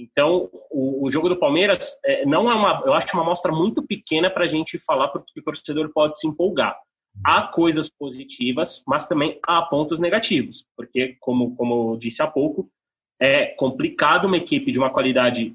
Então, 0.00 0.48
o, 0.70 1.06
o 1.06 1.10
jogo 1.10 1.28
do 1.28 1.38
Palmeiras 1.38 2.00
é, 2.04 2.24
não 2.24 2.50
é 2.50 2.54
uma, 2.54 2.82
eu 2.86 2.94
acho 2.94 3.12
uma 3.14 3.22
amostra 3.22 3.52
muito 3.52 3.82
pequena 3.82 4.30
para 4.30 4.44
a 4.44 4.48
gente 4.48 4.78
falar 4.78 5.08
porque 5.08 5.38
o 5.38 5.42
torcedor 5.42 5.90
pode 5.92 6.18
se 6.18 6.26
empolgar. 6.26 6.76
Há 7.24 7.42
coisas 7.42 7.90
positivas, 7.90 8.82
mas 8.86 9.06
também 9.06 9.38
há 9.46 9.62
pontos 9.62 10.00
negativos, 10.00 10.64
porque, 10.76 11.16
como, 11.20 11.54
como 11.54 11.92
eu 11.92 11.98
disse 11.98 12.22
há 12.22 12.26
pouco, 12.26 12.70
é 13.20 13.46
complicado 13.46 14.26
uma 14.26 14.38
equipe 14.38 14.72
de 14.72 14.78
uma 14.78 14.90
qualidade 14.90 15.54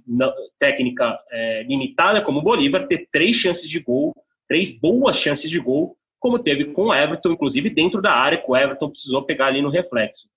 técnica 0.59 1.19
é, 1.31 1.63
limitada 1.63 2.21
como 2.21 2.39
o 2.39 2.43
Bolívar 2.43 2.87
ter 2.87 3.07
três 3.11 3.35
chances 3.35 3.67
de 3.67 3.79
gol, 3.79 4.13
três 4.47 4.79
boas 4.79 5.17
chances 5.17 5.49
de 5.49 5.59
gol 5.59 5.97
como 6.25 6.39
teve 6.39 6.65
com 6.73 6.85
o 6.85 6.93
Everton, 6.93 7.33
inclusive 7.33 7.69
dentro 7.69 8.01
da 8.01 8.11
área, 8.11 8.39
que 8.39 8.49
o 8.49 8.57
Everton 8.57 8.89
precisou 8.89 9.23
pegar 9.23 9.45
ali 9.45 9.61
no 9.61 9.69
reflexo. 9.69 10.27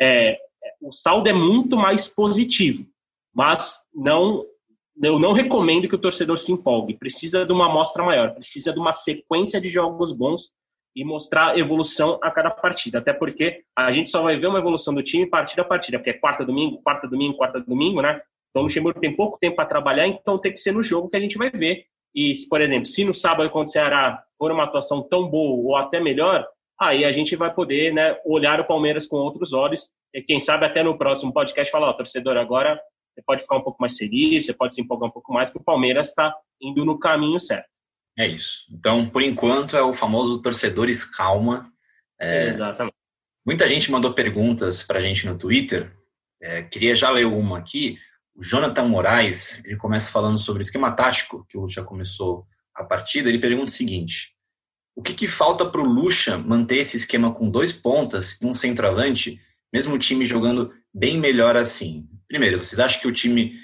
É, 0.00 0.38
o 0.80 0.90
saldo 0.90 1.28
é 1.28 1.34
muito 1.34 1.76
mais 1.76 2.08
positivo, 2.08 2.86
mas 3.34 3.80
não 3.94 4.44
eu 5.02 5.18
não 5.18 5.32
recomendo 5.32 5.88
que 5.88 5.94
o 5.96 6.00
torcedor 6.00 6.38
se 6.38 6.52
empolgue. 6.52 6.96
Precisa 6.96 7.44
de 7.44 7.52
uma 7.52 7.66
amostra 7.66 8.04
maior, 8.04 8.32
precisa 8.32 8.72
de 8.72 8.78
uma 8.78 8.92
sequência 8.92 9.60
de 9.60 9.68
jogos 9.68 10.12
bons 10.12 10.52
e 10.94 11.04
mostrar 11.04 11.58
evolução 11.58 12.20
a 12.22 12.30
cada 12.30 12.50
partida. 12.50 12.98
Até 12.98 13.12
porque 13.12 13.62
a 13.76 13.90
gente 13.90 14.08
só 14.08 14.22
vai 14.22 14.36
ver 14.36 14.46
uma 14.46 14.60
evolução 14.60 14.94
do 14.94 15.02
time 15.02 15.26
partida 15.26 15.62
a 15.62 15.64
partida, 15.64 15.98
porque 15.98 16.10
é 16.10 16.18
quarta 16.18 16.44
domingo, 16.44 16.80
quarta 16.80 17.08
domingo, 17.08 17.36
quarta 17.36 17.58
domingo, 17.58 18.00
né? 18.00 18.20
Então 18.50 18.62
o 18.62 18.66
Luxemburgo 18.66 19.00
tem 19.00 19.16
pouco 19.16 19.36
tempo 19.36 19.56
para 19.56 19.66
trabalhar, 19.66 20.06
então 20.06 20.38
tem 20.38 20.52
que 20.52 20.58
ser 20.58 20.70
no 20.70 20.82
jogo 20.82 21.08
que 21.10 21.16
a 21.16 21.20
gente 21.20 21.36
vai 21.36 21.50
ver 21.50 21.86
e, 22.14 22.32
por 22.48 22.60
exemplo, 22.60 22.86
se 22.86 23.04
no 23.04 23.12
sábado 23.12 23.50
contra 23.50 23.68
o 23.68 23.72
Ceará 23.72 24.22
for 24.38 24.52
uma 24.52 24.64
atuação 24.64 25.02
tão 25.02 25.28
boa 25.28 25.68
ou 25.68 25.76
até 25.76 26.00
melhor, 26.00 26.46
aí 26.80 27.04
a 27.04 27.10
gente 27.10 27.34
vai 27.34 27.52
poder 27.52 27.92
né, 27.92 28.16
olhar 28.24 28.60
o 28.60 28.64
Palmeiras 28.64 29.06
com 29.06 29.16
outros 29.16 29.52
olhos. 29.52 29.90
E 30.14 30.22
quem 30.22 30.38
sabe 30.38 30.64
até 30.64 30.82
no 30.82 30.96
próximo 30.96 31.32
podcast 31.32 31.72
falar, 31.72 31.90
ó, 31.90 31.92
torcedor, 31.92 32.36
agora 32.36 32.80
você 33.14 33.22
pode 33.22 33.42
ficar 33.42 33.56
um 33.56 33.62
pouco 33.62 33.80
mais 33.80 33.96
feliz, 33.96 34.44
você 34.44 34.52
pode 34.52 34.74
se 34.74 34.80
empolgar 34.80 35.08
um 35.08 35.12
pouco 35.12 35.32
mais, 35.32 35.50
porque 35.50 35.62
o 35.62 35.64
Palmeiras 35.64 36.08
está 36.08 36.34
indo 36.60 36.84
no 36.84 36.98
caminho 36.98 37.38
certo. 37.38 37.68
É 38.18 38.26
isso. 38.26 38.64
Então, 38.70 39.08
por 39.08 39.22
enquanto, 39.22 39.76
é 39.76 39.82
o 39.82 39.94
famoso 39.94 40.42
torcedores 40.42 41.04
calma. 41.04 41.72
É, 42.20 42.48
Exatamente. 42.48 42.96
Muita 43.46 43.68
gente 43.68 43.90
mandou 43.90 44.12
perguntas 44.12 44.82
para 44.82 44.98
a 44.98 45.02
gente 45.02 45.26
no 45.26 45.36
Twitter. 45.36 45.92
É, 46.40 46.62
queria 46.62 46.94
já 46.94 47.10
ler 47.10 47.26
uma 47.26 47.58
aqui. 47.58 47.98
O 48.34 48.42
Jonathan 48.42 48.84
Moraes, 48.84 49.62
ele 49.64 49.76
começa 49.76 50.10
falando 50.10 50.38
sobre 50.38 50.62
o 50.62 50.64
esquema 50.64 50.90
tático, 50.90 51.46
que 51.48 51.56
o 51.56 51.62
Lucha 51.62 51.82
começou 51.82 52.46
a 52.74 52.82
partida. 52.82 53.28
Ele 53.28 53.38
pergunta 53.38 53.66
o 53.66 53.74
seguinte: 53.74 54.32
o 54.96 55.02
que, 55.02 55.12
que 55.12 55.26
falta 55.26 55.64
para 55.66 55.80
o 55.80 55.84
Lucha 55.84 56.38
manter 56.38 56.78
esse 56.78 56.96
esquema 56.96 57.32
com 57.32 57.50
dois 57.50 57.72
pontas 57.72 58.40
e 58.40 58.46
um 58.46 58.54
centroavante, 58.54 59.40
mesmo 59.72 59.94
o 59.94 59.98
time 59.98 60.24
jogando 60.24 60.72
bem 60.92 61.18
melhor 61.18 61.56
assim? 61.56 62.08
Primeiro, 62.28 62.62
vocês 62.62 62.78
acham 62.78 63.00
que 63.00 63.08
o 63.08 63.12
time 63.12 63.54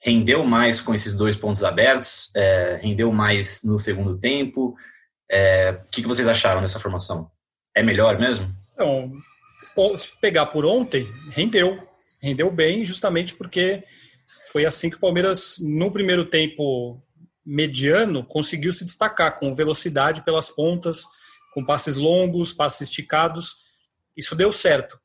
rendeu 0.00 0.44
mais 0.44 0.80
com 0.80 0.94
esses 0.94 1.14
dois 1.14 1.36
pontos 1.36 1.62
abertos? 1.62 2.30
É, 2.34 2.78
rendeu 2.82 3.12
mais 3.12 3.62
no 3.62 3.78
segundo 3.78 4.18
tempo? 4.18 4.74
É, 5.30 5.70
o 5.70 5.90
que, 5.90 6.02
que 6.02 6.08
vocês 6.08 6.26
acharam 6.26 6.60
dessa 6.60 6.80
formação? 6.80 7.30
É 7.74 7.82
melhor 7.82 8.18
mesmo? 8.18 8.54
Se 9.96 10.16
pegar 10.20 10.46
por 10.46 10.64
ontem, 10.64 11.06
rendeu. 11.30 11.86
Rendeu 12.22 12.50
bem, 12.50 12.84
justamente 12.84 13.34
porque 13.34 13.84
foi 14.50 14.64
assim 14.64 14.90
que 14.90 14.96
o 14.96 15.00
Palmeiras, 15.00 15.56
no 15.60 15.90
primeiro 15.90 16.24
tempo 16.24 17.02
mediano, 17.44 18.24
conseguiu 18.24 18.72
se 18.72 18.84
destacar 18.84 19.38
com 19.38 19.54
velocidade 19.54 20.24
pelas 20.24 20.50
pontas, 20.50 21.04
com 21.54 21.64
passes 21.64 21.96
longos, 21.96 22.52
passes 22.52 22.82
esticados. 22.82 23.56
Isso 24.16 24.34
deu 24.34 24.52
certo. 24.52 24.98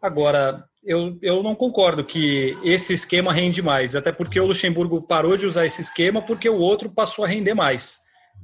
Agora, 0.00 0.68
eu, 0.84 1.18
eu 1.22 1.42
não 1.42 1.54
concordo 1.54 2.04
que 2.04 2.56
esse 2.62 2.92
esquema 2.92 3.32
rende 3.32 3.62
mais, 3.62 3.96
até 3.96 4.12
porque 4.12 4.38
o 4.38 4.46
Luxemburgo 4.46 5.02
parou 5.02 5.36
de 5.36 5.46
usar 5.46 5.64
esse 5.64 5.80
esquema 5.80 6.20
porque 6.20 6.48
o 6.48 6.58
outro 6.58 6.90
passou 6.90 7.24
a 7.24 7.28
render 7.28 7.54
mais. 7.54 8.00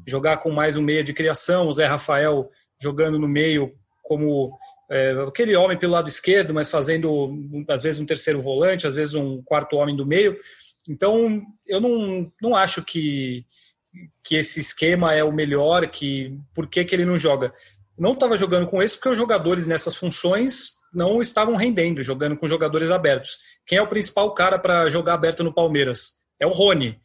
Jogar 0.06 0.38
com 0.38 0.50
mais 0.50 0.76
um 0.76 0.82
meia 0.82 1.04
de 1.04 1.12
criação, 1.12 1.68
o 1.68 1.72
Zé 1.72 1.86
Rafael 1.86 2.50
jogando 2.80 3.18
no 3.18 3.28
meio 3.28 3.74
como 4.02 4.56
é, 4.90 5.12
aquele 5.28 5.54
homem 5.54 5.78
pelo 5.78 5.92
lado 5.92 6.08
esquerdo, 6.08 6.54
mas 6.54 6.70
fazendo 6.70 7.38
às 7.68 7.82
vezes 7.82 8.00
um 8.00 8.06
terceiro 8.06 8.40
volante, 8.40 8.86
às 8.86 8.94
vezes 8.94 9.14
um 9.14 9.42
quarto 9.42 9.76
homem 9.76 9.94
do 9.94 10.06
meio. 10.06 10.38
Então, 10.88 11.42
eu 11.66 11.80
não, 11.80 12.32
não 12.40 12.56
acho 12.56 12.82
que, 12.82 13.44
que 14.24 14.36
esse 14.36 14.58
esquema 14.60 15.14
é 15.14 15.22
o 15.22 15.32
melhor, 15.32 15.86
que 15.88 16.36
por 16.54 16.66
que, 16.66 16.84
que 16.84 16.94
ele 16.94 17.04
não 17.04 17.18
joga. 17.18 17.52
Não 17.98 18.14
estava 18.14 18.34
jogando 18.36 18.66
com 18.66 18.82
esse 18.82 18.96
porque 18.96 19.10
os 19.10 19.18
jogadores 19.18 19.66
nessas 19.66 19.94
funções 19.94 20.79
não 20.92 21.20
estavam 21.20 21.56
rendendo, 21.56 22.02
jogando 22.02 22.36
com 22.36 22.48
jogadores 22.48 22.90
abertos. 22.90 23.38
Quem 23.66 23.78
é 23.78 23.82
o 23.82 23.88
principal 23.88 24.32
cara 24.34 24.58
para 24.58 24.88
jogar 24.88 25.14
aberto 25.14 25.44
no 25.44 25.54
Palmeiras? 25.54 26.20
É 26.38 26.46
o 26.46 26.50
Rony. 26.50 27.00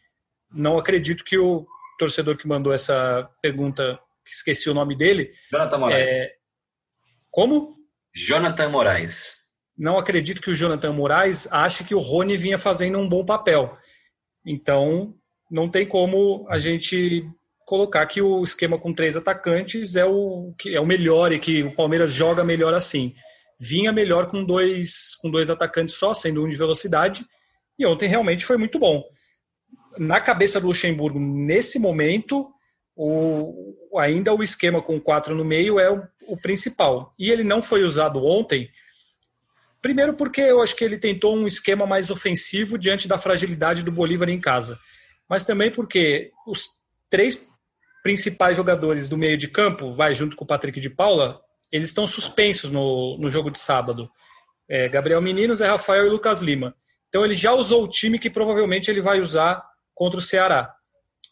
Não 0.51 0.77
acredito 0.77 1.23
que 1.23 1.37
o 1.37 1.65
torcedor 1.97 2.37
que 2.37 2.47
mandou 2.47 2.73
essa 2.73 3.29
pergunta, 3.41 3.99
que 4.25 4.31
esqueci 4.31 4.69
o 4.69 4.73
nome 4.73 4.95
dele. 4.95 5.31
Jonathan 5.51 5.77
Moraes. 5.77 6.05
É... 6.05 6.31
Como? 7.29 7.75
Jonathan 8.13 8.69
Moraes. 8.69 9.37
Não 9.77 9.97
acredito 9.97 10.41
que 10.41 10.49
o 10.49 10.55
Jonathan 10.55 10.93
Moraes 10.93 11.51
ache 11.51 11.83
que 11.83 11.93
o 11.93 11.99
Rony 11.99 12.37
vinha 12.37 12.57
fazendo 12.57 12.97
um 12.97 13.09
bom 13.09 13.25
papel. 13.25 13.77
Então, 14.45 15.13
não 15.51 15.69
tem 15.69 15.85
como 15.85 16.45
a 16.49 16.57
gente 16.57 17.27
colocar 17.65 18.05
que 18.05 18.21
o 18.21 18.43
esquema 18.43 18.77
com 18.77 18.93
três 18.93 19.17
atacantes 19.17 19.95
é 19.95 20.05
o 20.05 20.53
que 20.57 20.75
é 20.75 20.79
o 20.79 20.85
melhor 20.85 21.31
e 21.31 21.39
que 21.39 21.63
o 21.63 21.75
Palmeiras 21.75 22.13
joga 22.13 22.43
melhor 22.43 22.73
assim. 22.73 23.13
Vinha 23.59 23.91
melhor 23.91 24.27
com 24.27 24.43
dois 24.43 25.15
com 25.21 25.29
dois 25.29 25.49
atacantes 25.49 25.95
só, 25.95 26.13
sendo 26.13 26.43
um 26.43 26.49
de 26.49 26.57
velocidade, 26.57 27.25
e 27.77 27.85
ontem 27.85 28.07
realmente 28.07 28.45
foi 28.45 28.57
muito 28.57 28.79
bom. 28.79 29.03
Na 29.97 30.19
cabeça 30.19 30.59
do 30.59 30.67
Luxemburgo, 30.67 31.19
nesse 31.19 31.79
momento, 31.79 32.51
o, 32.95 33.75
ainda 33.97 34.33
o 34.33 34.43
esquema 34.43 34.81
com 34.81 34.99
quatro 34.99 35.33
no 35.33 35.45
meio 35.45 35.79
é 35.79 35.89
o, 35.89 36.03
o 36.27 36.37
principal. 36.37 37.13
E 37.17 37.31
ele 37.31 37.43
não 37.43 37.61
foi 37.61 37.83
usado 37.83 38.23
ontem 38.23 38.69
Primeiro, 39.85 40.15
porque 40.15 40.41
eu 40.41 40.63
acho 40.63 40.75
que 40.75 40.83
ele 40.83 40.97
tentou 40.97 41.37
um 41.37 41.45
esquema 41.45 41.85
mais 41.85 42.09
ofensivo 42.09 42.75
diante 42.75 43.07
da 43.07 43.19
fragilidade 43.19 43.83
do 43.83 43.91
Bolívar 43.91 44.27
em 44.29 44.41
casa. 44.41 44.79
Mas 45.29 45.45
também 45.45 45.69
porque 45.69 46.31
os 46.47 46.65
três 47.07 47.47
principais 48.01 48.57
jogadores 48.57 49.07
do 49.07 49.15
meio 49.15 49.37
de 49.37 49.47
campo, 49.47 49.93
vai 49.93 50.15
junto 50.15 50.35
com 50.35 50.43
o 50.43 50.47
Patrick 50.47 50.79
de 50.79 50.89
Paula, 50.89 51.39
eles 51.75 51.89
estão 51.89 52.07
suspensos 52.07 52.71
no, 52.71 53.17
no 53.17 53.29
jogo 53.29 53.51
de 53.51 53.59
sábado. 53.59 54.09
É, 54.67 54.87
Gabriel 54.87 55.21
Menino, 55.21 55.53
Zé 55.53 55.67
Rafael 55.67 56.07
e 56.07 56.09
Lucas 56.09 56.41
Lima. 56.41 56.73
Então 57.09 57.23
ele 57.25 57.33
já 57.33 57.53
usou 57.53 57.83
o 57.83 57.87
time 57.87 58.17
que 58.17 58.29
provavelmente 58.29 58.89
ele 58.89 59.01
vai 59.01 59.19
usar 59.19 59.61
contra 59.93 60.17
o 60.17 60.21
Ceará. 60.21 60.73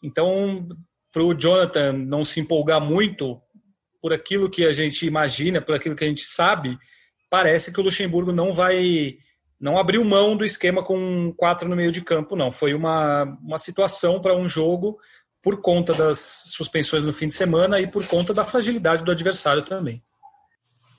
Então, 0.02 0.68
para 1.10 1.22
o 1.22 1.34
Jonathan 1.34 1.92
não 1.92 2.24
se 2.24 2.40
empolgar 2.40 2.80
muito 2.80 3.40
por 4.02 4.12
aquilo 4.12 4.50
que 4.50 4.66
a 4.66 4.72
gente 4.72 5.06
imagina, 5.06 5.62
por 5.62 5.74
aquilo 5.74 5.96
que 5.96 6.04
a 6.04 6.08
gente 6.08 6.24
sabe, 6.24 6.76
parece 7.30 7.72
que 7.72 7.80
o 7.80 7.82
Luxemburgo 7.82 8.32
não 8.32 8.52
vai 8.52 9.16
não 9.58 9.78
abriu 9.78 10.04
mão 10.04 10.36
do 10.36 10.44
esquema 10.44 10.84
com 10.84 11.32
quatro 11.38 11.66
no 11.68 11.76
meio 11.76 11.90
de 11.90 12.02
campo, 12.02 12.36
não. 12.36 12.50
Foi 12.50 12.74
uma, 12.74 13.22
uma 13.42 13.56
situação 13.56 14.20
para 14.20 14.36
um 14.36 14.46
jogo 14.46 14.98
por 15.40 15.62
conta 15.62 15.94
das 15.94 16.18
suspensões 16.48 17.02
no 17.02 17.14
fim 17.14 17.28
de 17.28 17.34
semana 17.34 17.80
e 17.80 17.86
por 17.86 18.06
conta 18.06 18.34
da 18.34 18.44
fragilidade 18.44 19.04
do 19.04 19.10
adversário 19.10 19.62
também. 19.62 20.02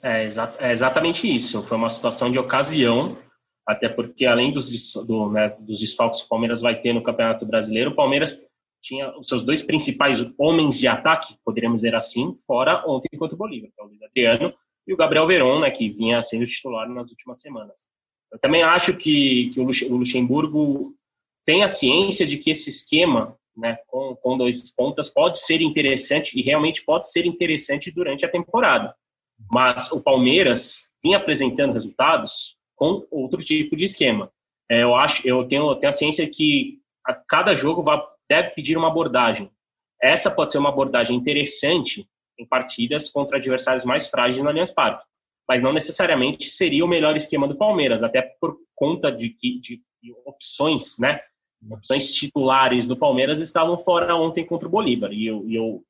É, 0.05 0.23
exa 0.23 0.55
é 0.59 0.71
exatamente 0.71 1.27
isso. 1.35 1.63
Foi 1.63 1.75
uma 1.75 1.89
situação 1.89 2.31
de 2.31 2.37
ocasião, 2.37 3.17
até 3.67 3.89
porque 3.89 4.27
além 4.27 4.53
dos, 4.53 4.93
do, 4.93 5.31
né, 5.31 5.49
dos 5.59 5.79
desfalques 5.79 6.19
que 6.19 6.27
o 6.27 6.29
Palmeiras 6.29 6.61
vai 6.61 6.79
ter 6.79 6.93
no 6.93 7.01
Campeonato 7.01 7.43
Brasileiro, 7.43 7.89
o 7.89 7.95
Palmeiras 7.95 8.39
tinha 8.83 9.17
os 9.17 9.27
seus 9.27 9.43
dois 9.43 9.63
principais 9.63 10.23
homens 10.37 10.77
de 10.77 10.87
ataque, 10.87 11.35
poderíamos 11.43 11.81
dizer 11.81 11.95
assim, 11.95 12.35
fora 12.45 12.83
ontem 12.87 13.17
contra 13.17 13.33
o 13.33 13.37
Bolívar, 13.37 13.71
que 13.75 13.81
é 13.81 13.83
o 13.83 13.87
Luiz 13.87 14.03
Adriano 14.03 14.53
e 14.87 14.93
o 14.93 14.97
Gabriel 14.97 15.25
Veron, 15.25 15.61
né, 15.61 15.71
que 15.71 15.89
vinha 15.89 16.21
sendo 16.21 16.45
titular 16.45 16.87
nas 16.87 17.09
últimas 17.09 17.41
semanas. 17.41 17.87
Eu 18.31 18.37
também 18.37 18.61
acho 18.61 18.95
que, 18.95 19.49
que 19.55 19.59
o 19.59 19.97
Luxemburgo 19.97 20.93
tem 21.43 21.63
a 21.63 21.67
ciência 21.67 22.27
de 22.27 22.37
que 22.37 22.51
esse 22.51 22.69
esquema 22.69 23.35
né, 23.57 23.79
com, 23.87 24.15
com 24.17 24.37
dois 24.37 24.71
pontas 24.71 25.09
pode 25.09 25.39
ser 25.39 25.61
interessante 25.61 26.37
e 26.37 26.43
realmente 26.43 26.83
pode 26.83 27.11
ser 27.11 27.25
interessante 27.25 27.89
durante 27.89 28.23
a 28.23 28.29
temporada. 28.29 28.95
Mas 29.51 29.91
o 29.91 29.99
Palmeiras 29.99 30.93
vinha 31.03 31.17
apresentando 31.17 31.73
resultados 31.73 32.57
com 32.75 33.05
outro 33.11 33.39
tipo 33.43 33.75
de 33.75 33.85
esquema. 33.85 34.31
É, 34.69 34.83
eu 34.83 34.95
acho, 34.95 35.27
eu 35.27 35.47
tenho, 35.47 35.75
tenho 35.75 35.89
a 35.89 35.93
ciência 35.93 36.27
que 36.27 36.79
a 37.05 37.13
cada 37.13 37.55
jogo 37.55 37.83
vai, 37.83 38.01
deve 38.29 38.49
pedir 38.51 38.77
uma 38.77 38.87
abordagem. 38.87 39.49
Essa 40.01 40.31
pode 40.31 40.51
ser 40.51 40.57
uma 40.57 40.69
abordagem 40.69 41.15
interessante 41.15 42.07
em 42.37 42.45
partidas 42.45 43.09
contra 43.09 43.37
adversários 43.37 43.85
mais 43.85 44.09
frágeis 44.09 44.43
no 44.43 44.49
Allianz 44.49 44.71
Parque. 44.71 45.05
Mas 45.47 45.61
não 45.61 45.71
necessariamente 45.71 46.45
seria 46.45 46.83
o 46.83 46.87
melhor 46.87 47.15
esquema 47.15 47.47
do 47.47 47.55
Palmeiras, 47.55 48.03
até 48.03 48.21
por 48.21 48.57
conta 48.75 49.11
de 49.11 49.29
que 49.29 49.59
de, 49.59 49.81
de 50.01 50.13
opções, 50.25 50.97
né? 50.99 51.21
Opções 51.71 52.13
titulares 52.13 52.87
do 52.87 52.97
Palmeiras 52.97 53.39
estavam 53.39 53.77
fora 53.77 54.15
ontem 54.15 54.45
contra 54.45 54.67
o 54.67 54.71
Bolívar. 54.71 55.11
E 55.13 55.25
eu, 55.25 55.45
eu 55.49 55.83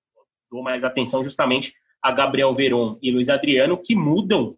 dou 0.51 0.61
mais 0.61 0.83
atenção 0.83 1.23
justamente 1.23 1.73
a 2.05 2.11
Gabriel 2.11 2.53
Veron 2.53 2.99
e 3.01 3.11
Luiz 3.11 3.29
Adriano, 3.29 3.81
que 3.81 3.95
mudam 3.95 4.55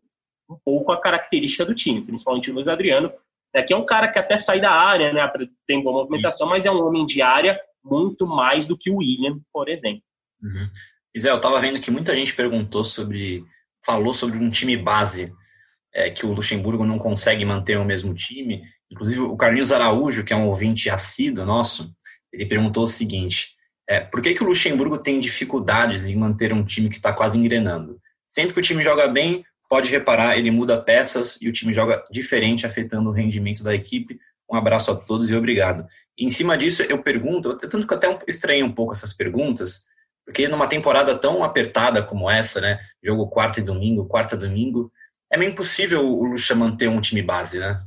um 0.49 0.57
pouco 0.65 0.91
a 0.91 0.99
característica 0.99 1.63
do 1.65 1.73
time, 1.73 2.01
principalmente 2.01 2.51
o 2.51 2.53
Luiz 2.53 2.67
Adriano, 2.67 3.09
né, 3.55 3.63
que 3.63 3.73
é 3.73 3.77
um 3.77 3.85
cara 3.85 4.09
que 4.09 4.19
até 4.19 4.37
sai 4.37 4.59
da 4.59 4.69
área, 4.69 5.13
né, 5.13 5.31
tem 5.65 5.81
boa 5.81 6.03
movimentação, 6.03 6.49
mas 6.49 6.65
é 6.65 6.71
um 6.71 6.85
homem 6.85 7.05
de 7.05 7.21
área 7.21 7.57
muito 7.81 8.27
mais 8.27 8.67
do 8.67 8.77
que 8.77 8.89
o 8.91 8.97
William, 8.97 9.39
por 9.53 9.69
exemplo. 9.69 10.03
Uhum. 10.43 10.69
Zé, 11.17 11.29
eu 11.29 11.37
estava 11.37 11.57
vendo 11.61 11.79
que 11.79 11.89
muita 11.89 12.13
gente 12.13 12.35
perguntou 12.35 12.83
sobre, 12.83 13.45
falou 13.85 14.13
sobre 14.13 14.37
um 14.37 14.49
time 14.49 14.75
base, 14.75 15.33
é, 15.95 16.09
que 16.09 16.25
o 16.25 16.33
Luxemburgo 16.33 16.83
não 16.83 16.99
consegue 16.99 17.45
manter 17.45 17.77
o 17.77 17.85
mesmo 17.85 18.13
time. 18.13 18.61
Inclusive, 18.91 19.21
o 19.21 19.37
Carlinhos 19.37 19.71
Araújo, 19.71 20.25
que 20.25 20.33
é 20.33 20.35
um 20.35 20.49
ouvinte 20.49 20.89
assíduo 20.89 21.45
nosso, 21.45 21.89
ele 22.31 22.45
perguntou 22.45 22.83
o 22.83 22.87
seguinte: 22.87 23.55
é, 23.87 24.01
por 24.01 24.21
que, 24.21 24.33
que 24.33 24.43
o 24.43 24.47
Luxemburgo 24.47 24.97
tem 24.97 25.19
dificuldades 25.19 26.07
em 26.07 26.15
manter 26.15 26.51
um 26.51 26.63
time 26.63 26.89
que 26.89 26.97
está 26.97 27.13
quase 27.13 27.37
engrenando? 27.37 27.99
Sempre 28.27 28.53
que 28.53 28.59
o 28.59 28.63
time 28.63 28.83
joga 28.83 29.07
bem, 29.07 29.45
pode 29.69 29.89
reparar, 29.89 30.37
ele 30.37 30.51
muda 30.51 30.81
peças 30.81 31.37
e 31.41 31.47
o 31.47 31.53
time 31.53 31.73
joga 31.73 32.03
diferente, 32.11 32.65
afetando 32.65 33.09
o 33.09 33.13
rendimento 33.13 33.63
da 33.63 33.73
equipe. 33.73 34.19
Um 34.51 34.55
abraço 34.55 34.91
a 34.91 34.95
todos 34.95 35.31
e 35.31 35.35
obrigado. 35.35 35.87
E 36.17 36.25
em 36.25 36.29
cima 36.29 36.57
disso, 36.57 36.81
eu 36.83 37.01
pergunto, 37.01 37.55
tanto 37.57 37.87
que 37.87 37.93
até 37.93 38.17
estranho 38.27 38.65
um 38.65 38.71
pouco 38.71 38.93
essas 38.93 39.13
perguntas, 39.13 39.83
porque 40.25 40.47
numa 40.47 40.67
temporada 40.67 41.15
tão 41.15 41.43
apertada 41.43 42.03
como 42.03 42.29
essa, 42.29 42.59
né? 42.59 42.79
Jogo 43.01 43.27
quarta 43.27 43.61
e 43.61 43.63
domingo, 43.63 44.05
quarta 44.05 44.35
e 44.35 44.37
domingo, 44.37 44.91
é 45.31 45.37
meio 45.37 45.51
impossível 45.51 46.05
o 46.05 46.25
Lucha 46.25 46.55
manter 46.55 46.89
um 46.89 46.99
time 46.99 47.21
base, 47.21 47.59
né? 47.59 47.79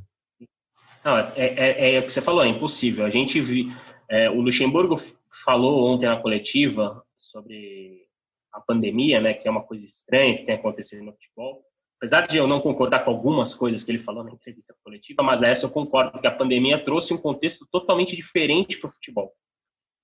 Não, 1.04 1.19
é, 1.19 1.33
é, 1.37 1.95
é 1.95 1.99
o 1.99 2.02
que 2.02 2.12
você 2.12 2.21
falou, 2.21 2.42
é 2.42 2.49
impossível. 2.49 3.04
A 3.04 3.11
gente 3.11 3.40
vi, 3.40 3.71
é, 4.09 4.30
o 4.30 4.40
Luxemburgo 4.40 4.97
falou 5.42 5.87
ontem 5.87 6.06
na 6.06 6.20
coletiva 6.20 7.02
sobre 7.18 8.06
a 8.52 8.61
pandemia, 8.61 9.20
né? 9.20 9.35
Que 9.35 9.49
é 9.49 9.50
uma 9.50 9.62
coisa 9.62 9.85
estranha 9.85 10.37
que 10.37 10.44
tem 10.44 10.54
acontecido 10.54 11.04
no 11.04 11.12
futebol. 11.12 11.62
Apesar 11.99 12.26
de 12.26 12.38
eu 12.38 12.47
não 12.47 12.61
concordar 12.61 13.04
com 13.04 13.11
algumas 13.11 13.54
coisas 13.54 13.85
que 13.85 13.90
ele 13.90 13.99
falou 13.99 14.25
na 14.25 14.32
entrevista 14.32 14.75
coletiva, 14.82 15.23
mas 15.23 15.42
essa 15.42 15.66
eu 15.66 15.70
concordo 15.70 16.20
que 16.20 16.26
a 16.26 16.35
pandemia 16.35 16.82
trouxe 16.82 17.12
um 17.12 17.18
contexto 17.18 17.66
totalmente 17.70 18.16
diferente 18.16 18.78
para 18.78 18.88
o 18.88 18.92
futebol 18.92 19.32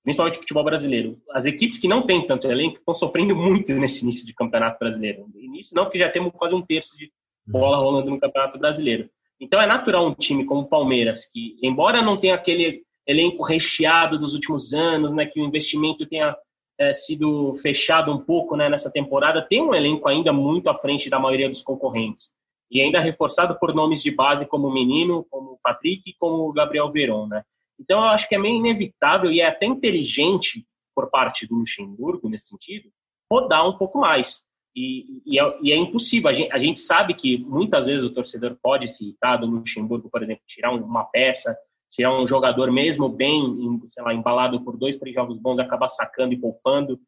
principalmente 0.03 0.37
futebol 0.37 0.63
brasileiro. 0.63 1.21
As 1.31 1.45
equipes 1.45 1.79
que 1.79 1.87
não 1.87 2.01
têm 2.01 2.25
tanto 2.25 2.47
elenco 2.47 2.77
estão 2.77 2.95
sofrendo 2.95 3.35
muito 3.35 3.73
nesse 3.73 4.03
início 4.03 4.25
de 4.25 4.33
campeonato 4.33 4.79
brasileiro. 4.79 5.27
Início 5.35 5.75
não, 5.75 5.83
porque 5.83 5.99
já 5.99 6.09
temos 6.09 6.31
quase 6.31 6.55
um 6.55 6.61
terço 6.61 6.97
de, 6.97 7.11
bola 7.47 7.77
rolando 7.77 8.09
no 8.11 8.19
Campeonato 8.19 8.59
Brasileiro. 8.59 9.09
Então 9.39 9.61
é 9.61 9.67
natural 9.67 10.07
um 10.07 10.13
time 10.13 10.45
como 10.45 10.61
o 10.61 10.67
Palmeiras, 10.67 11.25
que 11.25 11.57
embora 11.61 12.01
não 12.01 12.17
tenha 12.17 12.35
aquele 12.35 12.83
elenco 13.07 13.43
recheado 13.43 14.19
dos 14.19 14.33
últimos 14.33 14.73
anos, 14.73 15.13
né, 15.13 15.25
que 15.25 15.39
o 15.39 15.45
investimento 15.45 16.05
tenha 16.05 16.35
é, 16.79 16.93
sido 16.93 17.55
fechado 17.57 18.11
um 18.11 18.19
pouco 18.19 18.55
né, 18.55 18.69
nessa 18.69 18.91
temporada, 18.91 19.41
tem 19.41 19.61
um 19.61 19.73
elenco 19.73 20.07
ainda 20.07 20.31
muito 20.31 20.69
à 20.69 20.75
frente 20.75 21.09
da 21.09 21.19
maioria 21.19 21.49
dos 21.49 21.63
concorrentes. 21.63 22.35
E 22.69 22.81
ainda 22.81 22.99
reforçado 22.99 23.57
por 23.57 23.73
nomes 23.73 24.03
de 24.03 24.11
base 24.11 24.45
como 24.45 24.67
o 24.67 24.73
Menino, 24.73 25.25
como 25.29 25.51
o 25.51 25.59
Patrick 25.63 26.03
e 26.05 26.13
como 26.19 26.49
o 26.49 26.53
Gabriel 26.53 26.91
Veron. 26.91 27.27
Né? 27.27 27.43
Então 27.79 27.99
eu 27.99 28.05
acho 28.05 28.27
que 28.27 28.35
é 28.35 28.37
meio 28.37 28.57
inevitável 28.57 29.31
e 29.31 29.39
é 29.39 29.47
até 29.47 29.65
inteligente 29.65 30.65
por 30.93 31.09
parte 31.09 31.47
do 31.47 31.55
Luxemburgo, 31.55 32.27
nesse 32.27 32.47
sentido, 32.47 32.89
rodar 33.31 33.67
um 33.67 33.77
pouco 33.77 33.99
mais. 33.99 34.47
E, 34.75 35.21
e, 35.25 35.39
é, 35.39 35.57
e 35.61 35.71
é, 35.71 35.75
impossível. 35.75 36.29
A 36.29 36.33
gente, 36.33 36.51
a 36.51 36.59
gente, 36.59 36.79
sabe 36.79 37.13
que 37.13 37.37
muitas 37.39 37.87
vezes 37.87 38.03
o 38.03 38.13
torcedor 38.13 38.57
pode 38.61 38.87
se 38.87 39.05
irritar 39.05 39.37
do 39.37 39.47
Luxemburgo, 39.47 40.09
por 40.09 40.21
exemplo, 40.21 40.43
tirar 40.45 40.71
uma 40.71 41.03
peça, 41.05 41.57
tirar 41.97 42.15
um 42.15 42.27
jogador 42.27 42.71
mesmo 42.71 43.09
bem, 43.09 43.81
sei 43.87 44.03
lá, 44.03 44.13
embalado 44.13 44.63
por 44.63 44.77
dois, 44.77 44.99
três 44.99 45.15
jogos 45.15 45.39
bons, 45.39 45.57
acabar 45.57 45.87
sacando 45.87 46.31
e 46.31 46.37
poupando. 46.37 46.99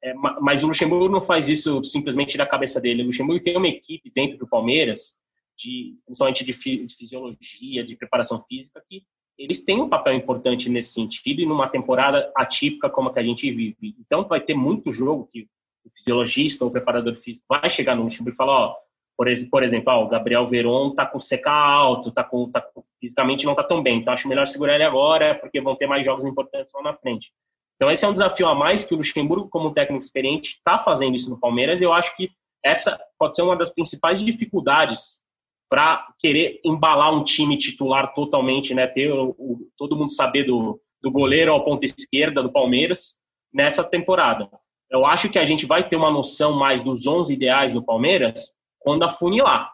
É, 0.00 0.14
mas 0.14 0.62
o 0.62 0.68
Luxemburgo 0.68 1.08
não 1.08 1.20
faz 1.20 1.48
isso 1.48 1.84
simplesmente 1.84 2.38
da 2.38 2.46
cabeça 2.46 2.80
dele. 2.80 3.02
O 3.02 3.06
Luxemburgo 3.06 3.42
tem 3.42 3.56
uma 3.56 3.66
equipe 3.66 4.12
dentro 4.14 4.38
do 4.38 4.46
Palmeiras, 4.46 5.18
de, 5.58 5.96
principalmente 6.06 6.44
de, 6.44 6.52
fi, 6.52 6.86
de 6.86 6.94
fisiologia, 6.94 7.84
de 7.84 7.96
preparação 7.96 8.40
física, 8.48 8.80
que 8.88 9.02
eles 9.36 9.64
têm 9.64 9.82
um 9.82 9.88
papel 9.88 10.14
importante 10.14 10.70
nesse 10.70 10.92
sentido 10.92 11.40
e 11.40 11.46
numa 11.46 11.68
temporada 11.68 12.30
atípica 12.36 12.88
como 12.88 13.08
a 13.08 13.12
que 13.12 13.18
a 13.18 13.24
gente 13.24 13.50
vive. 13.50 13.96
Então 13.98 14.22
vai 14.22 14.40
ter 14.40 14.54
muito 14.54 14.92
jogo 14.92 15.28
que 15.32 15.48
o 15.84 15.90
fisiologista 15.90 16.64
ou 16.64 16.70
o 16.70 16.72
preparador 16.72 17.16
físico 17.16 17.44
vai 17.48 17.68
chegar 17.68 17.96
no 17.96 18.04
Luxemburgo 18.04 18.34
e 18.34 18.36
falar, 18.36 18.52
ó, 18.52 18.76
por, 19.18 19.26
por 19.50 19.64
exemplo, 19.64 19.92
ó, 19.92 20.04
o 20.04 20.08
Gabriel 20.08 20.46
Veron 20.46 20.94
tá 20.94 21.04
com 21.04 21.18
CK 21.18 21.48
alto, 21.48 22.12
tá 22.12 22.22
com, 22.22 22.48
tá, 22.48 22.64
fisicamente 23.00 23.44
não 23.44 23.56
tá 23.56 23.64
tão 23.64 23.82
bem, 23.82 23.98
então 23.98 24.14
acho 24.14 24.28
melhor 24.28 24.46
segurar 24.46 24.76
ele 24.76 24.84
agora, 24.84 25.34
porque 25.34 25.60
vão 25.60 25.74
ter 25.74 25.88
mais 25.88 26.06
jogos 26.06 26.24
importantes 26.24 26.72
lá 26.72 26.82
na 26.82 26.94
frente. 26.94 27.32
Então 27.74 27.90
esse 27.90 28.04
é 28.04 28.08
um 28.08 28.12
desafio 28.12 28.46
a 28.46 28.54
mais 28.54 28.84
que 28.84 28.94
o 28.94 28.96
Luxemburgo, 28.96 29.48
como 29.48 29.74
técnico 29.74 30.04
experiente, 30.04 30.50
está 30.50 30.78
fazendo 30.78 31.16
isso 31.16 31.28
no 31.28 31.38
Palmeiras, 31.38 31.80
e 31.80 31.84
eu 31.84 31.92
acho 31.92 32.16
que 32.16 32.30
essa 32.64 32.96
pode 33.18 33.34
ser 33.34 33.42
uma 33.42 33.56
das 33.56 33.74
principais 33.74 34.20
dificuldades 34.20 35.24
para 35.68 36.06
querer 36.20 36.60
embalar 36.64 37.12
um 37.12 37.24
time 37.24 37.58
titular 37.58 38.14
totalmente, 38.14 38.72
né, 38.72 38.86
ter 38.86 39.10
o, 39.12 39.30
o, 39.30 39.68
todo 39.76 39.96
mundo 39.96 40.12
saber 40.12 40.44
do, 40.44 40.80
do 41.02 41.10
goleiro 41.10 41.52
ao 41.52 41.64
ponta 41.64 41.84
esquerda 41.84 42.40
do 42.40 42.52
Palmeiras 42.52 43.16
nessa 43.52 43.82
temporada. 43.82 44.48
Eu 44.88 45.04
acho 45.04 45.28
que 45.28 45.40
a 45.40 45.44
gente 45.44 45.66
vai 45.66 45.88
ter 45.88 45.96
uma 45.96 46.10
noção 46.10 46.56
mais 46.56 46.84
dos 46.84 47.04
11 47.04 47.34
ideais 47.34 47.72
do 47.72 47.82
Palmeiras 47.82 48.56
quando 48.88 49.02
afunilar. 49.02 49.70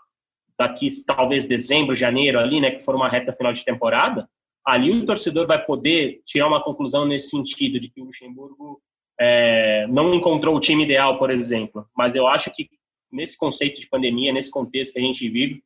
Daqui, 0.58 0.88
talvez, 1.06 1.46
dezembro, 1.46 1.94
janeiro, 1.94 2.40
ali, 2.40 2.60
né, 2.60 2.72
que 2.72 2.82
for 2.82 2.96
uma 2.96 3.08
reta 3.08 3.32
final 3.32 3.52
de 3.52 3.64
temporada, 3.64 4.28
ali 4.66 4.90
o 4.90 5.06
torcedor 5.06 5.46
vai 5.46 5.64
poder 5.64 6.20
tirar 6.26 6.48
uma 6.48 6.60
conclusão 6.60 7.06
nesse 7.06 7.30
sentido, 7.30 7.78
de 7.78 7.88
que 7.88 8.00
o 8.00 8.06
Luxemburgo 8.06 8.82
é, 9.20 9.86
não 9.86 10.12
encontrou 10.14 10.56
o 10.56 10.60
time 10.60 10.82
ideal, 10.82 11.16
por 11.16 11.30
exemplo. 11.30 11.86
Mas 11.96 12.16
eu 12.16 12.26
acho 12.26 12.52
que 12.52 12.68
nesse 13.12 13.38
conceito 13.38 13.80
de 13.80 13.88
pandemia, 13.88 14.32
nesse 14.32 14.50
contexto 14.50 14.94
que 14.94 14.98
a 14.98 15.02
gente 15.02 15.28
vive, 15.28 15.62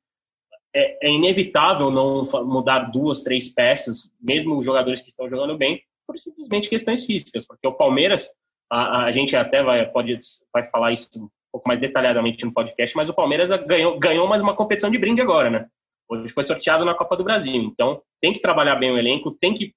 é, 0.76 1.08
é 1.08 1.10
inevitável 1.10 1.90
não 1.90 2.24
mudar 2.44 2.90
duas, 2.90 3.22
três 3.22 3.48
peças, 3.48 4.12
mesmo 4.20 4.58
os 4.58 4.66
jogadores 4.66 5.00
que 5.00 5.08
estão 5.08 5.26
jogando 5.26 5.56
bem, 5.56 5.80
por 6.06 6.18
simplesmente 6.18 6.68
questões 6.68 7.06
físicas, 7.06 7.46
porque 7.46 7.66
o 7.66 7.72
Palmeiras 7.72 8.28
a, 8.70 9.04
a 9.04 9.12
gente 9.12 9.34
até 9.34 9.62
vai, 9.62 9.90
pode, 9.90 10.20
vai 10.52 10.68
falar 10.68 10.92
isso 10.92 11.30
pouco 11.52 11.68
mais 11.68 11.80
detalhadamente 11.80 12.44
no 12.44 12.52
podcast, 12.52 12.96
mas 12.96 13.08
o 13.08 13.14
Palmeiras 13.14 13.50
ganhou, 13.66 13.98
ganhou 13.98 14.26
mais 14.28 14.42
uma 14.42 14.54
competição 14.54 14.90
de 14.90 14.98
brinde 14.98 15.20
agora, 15.20 15.50
né? 15.50 15.66
Hoje 16.08 16.32
foi 16.32 16.42
sorteado 16.42 16.84
na 16.84 16.94
Copa 16.94 17.16
do 17.16 17.24
Brasil. 17.24 17.62
Então, 17.62 18.02
tem 18.20 18.32
que 18.32 18.40
trabalhar 18.40 18.76
bem 18.76 18.90
o 18.90 18.98
elenco, 18.98 19.36
tem 19.40 19.54
que, 19.54 19.74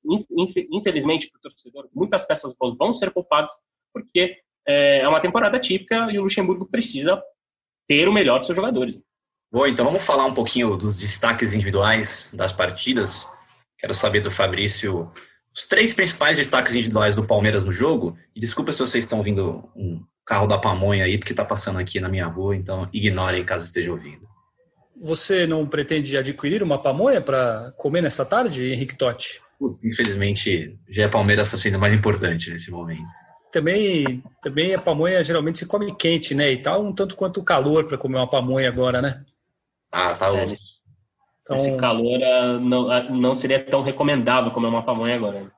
infelizmente, 0.71 1.29
para 1.29 1.39
o 1.39 1.41
torcedor, 1.41 1.89
muitas 1.93 2.25
peças 2.25 2.55
vão 2.59 2.93
ser 2.93 3.11
poupadas, 3.11 3.51
porque 3.93 4.37
é, 4.67 5.00
é 5.00 5.07
uma 5.07 5.19
temporada 5.19 5.59
típica 5.59 6.11
e 6.11 6.17
o 6.17 6.24
Luxemburgo 6.24 6.65
precisa 6.65 7.22
ter 7.87 8.07
o 8.07 8.13
melhor 8.13 8.37
dos 8.37 8.48
seus 8.48 8.55
jogadores. 8.55 9.03
Bom, 9.51 9.67
então 9.67 9.83
vamos 9.83 10.05
falar 10.05 10.25
um 10.25 10.33
pouquinho 10.33 10.77
dos 10.77 10.96
destaques 10.96 11.53
individuais 11.53 12.29
das 12.33 12.53
partidas. 12.53 13.29
Quero 13.77 13.93
saber 13.93 14.22
do 14.22 14.31
Fabrício 14.31 15.11
os 15.53 15.67
três 15.67 15.93
principais 15.93 16.37
destaques 16.37 16.74
individuais 16.74 17.15
do 17.15 17.27
Palmeiras 17.27 17.65
no 17.65 17.72
jogo. 17.72 18.17
E 18.33 18.39
desculpa 18.39 18.72
se 18.72 18.79
vocês 18.79 19.03
estão 19.03 19.17
ouvindo 19.17 19.69
um 19.75 20.01
carro 20.31 20.48
da 20.48 20.57
pamonha 20.57 21.03
aí, 21.03 21.17
porque 21.17 21.33
está 21.33 21.44
passando 21.44 21.77
aqui 21.77 22.00
na 22.00 22.07
minha 22.07 22.25
rua, 22.25 22.55
então 22.55 22.87
ignorem 22.94 23.44
caso 23.44 23.65
esteja 23.65 23.91
ouvindo. 23.91 24.25
Você 25.01 25.46
não 25.46 25.67
pretende 25.67 26.15
adquirir 26.15 26.63
uma 26.63 26.81
pamonha 26.81 27.20
para 27.20 27.74
comer 27.75 28.01
nessa 28.01 28.25
tarde, 28.25 28.72
Henrique 28.72 28.96
Totti? 28.96 29.41
Infelizmente, 29.83 30.79
já 30.89 31.03
é 31.03 31.07
Palmeiras 31.09 31.48
está 31.48 31.57
sendo 31.57 31.77
mais 31.77 31.94
importante 31.94 32.50
nesse 32.50 32.72
momento. 32.72 33.03
Também, 33.51 34.24
também 34.41 34.74
a 34.74 34.79
pamonha 34.79 35.22
geralmente 35.22 35.59
se 35.59 35.65
come 35.65 35.94
quente, 35.94 36.33
né? 36.33 36.50
E 36.50 36.61
tá 36.61 36.77
um 36.77 36.94
tanto 36.94 37.17
quanto 37.17 37.44
calor 37.44 37.83
para 37.85 37.98
comer 37.98 38.15
uma 38.15 38.29
pamonha 38.29 38.70
agora, 38.70 39.01
né? 39.01 39.25
Ah, 39.91 40.13
tá 40.13 40.33
é, 40.33 40.46
então, 41.41 41.57
Esse 41.57 41.75
calor 41.75 42.24
ah, 42.24 42.53
não, 42.57 42.89
ah, 42.89 43.03
não 43.03 43.35
seria 43.35 43.61
tão 43.61 43.81
recomendável 43.81 44.50
comer 44.51 44.67
uma 44.67 44.83
pamonha 44.83 45.13
agora. 45.13 45.51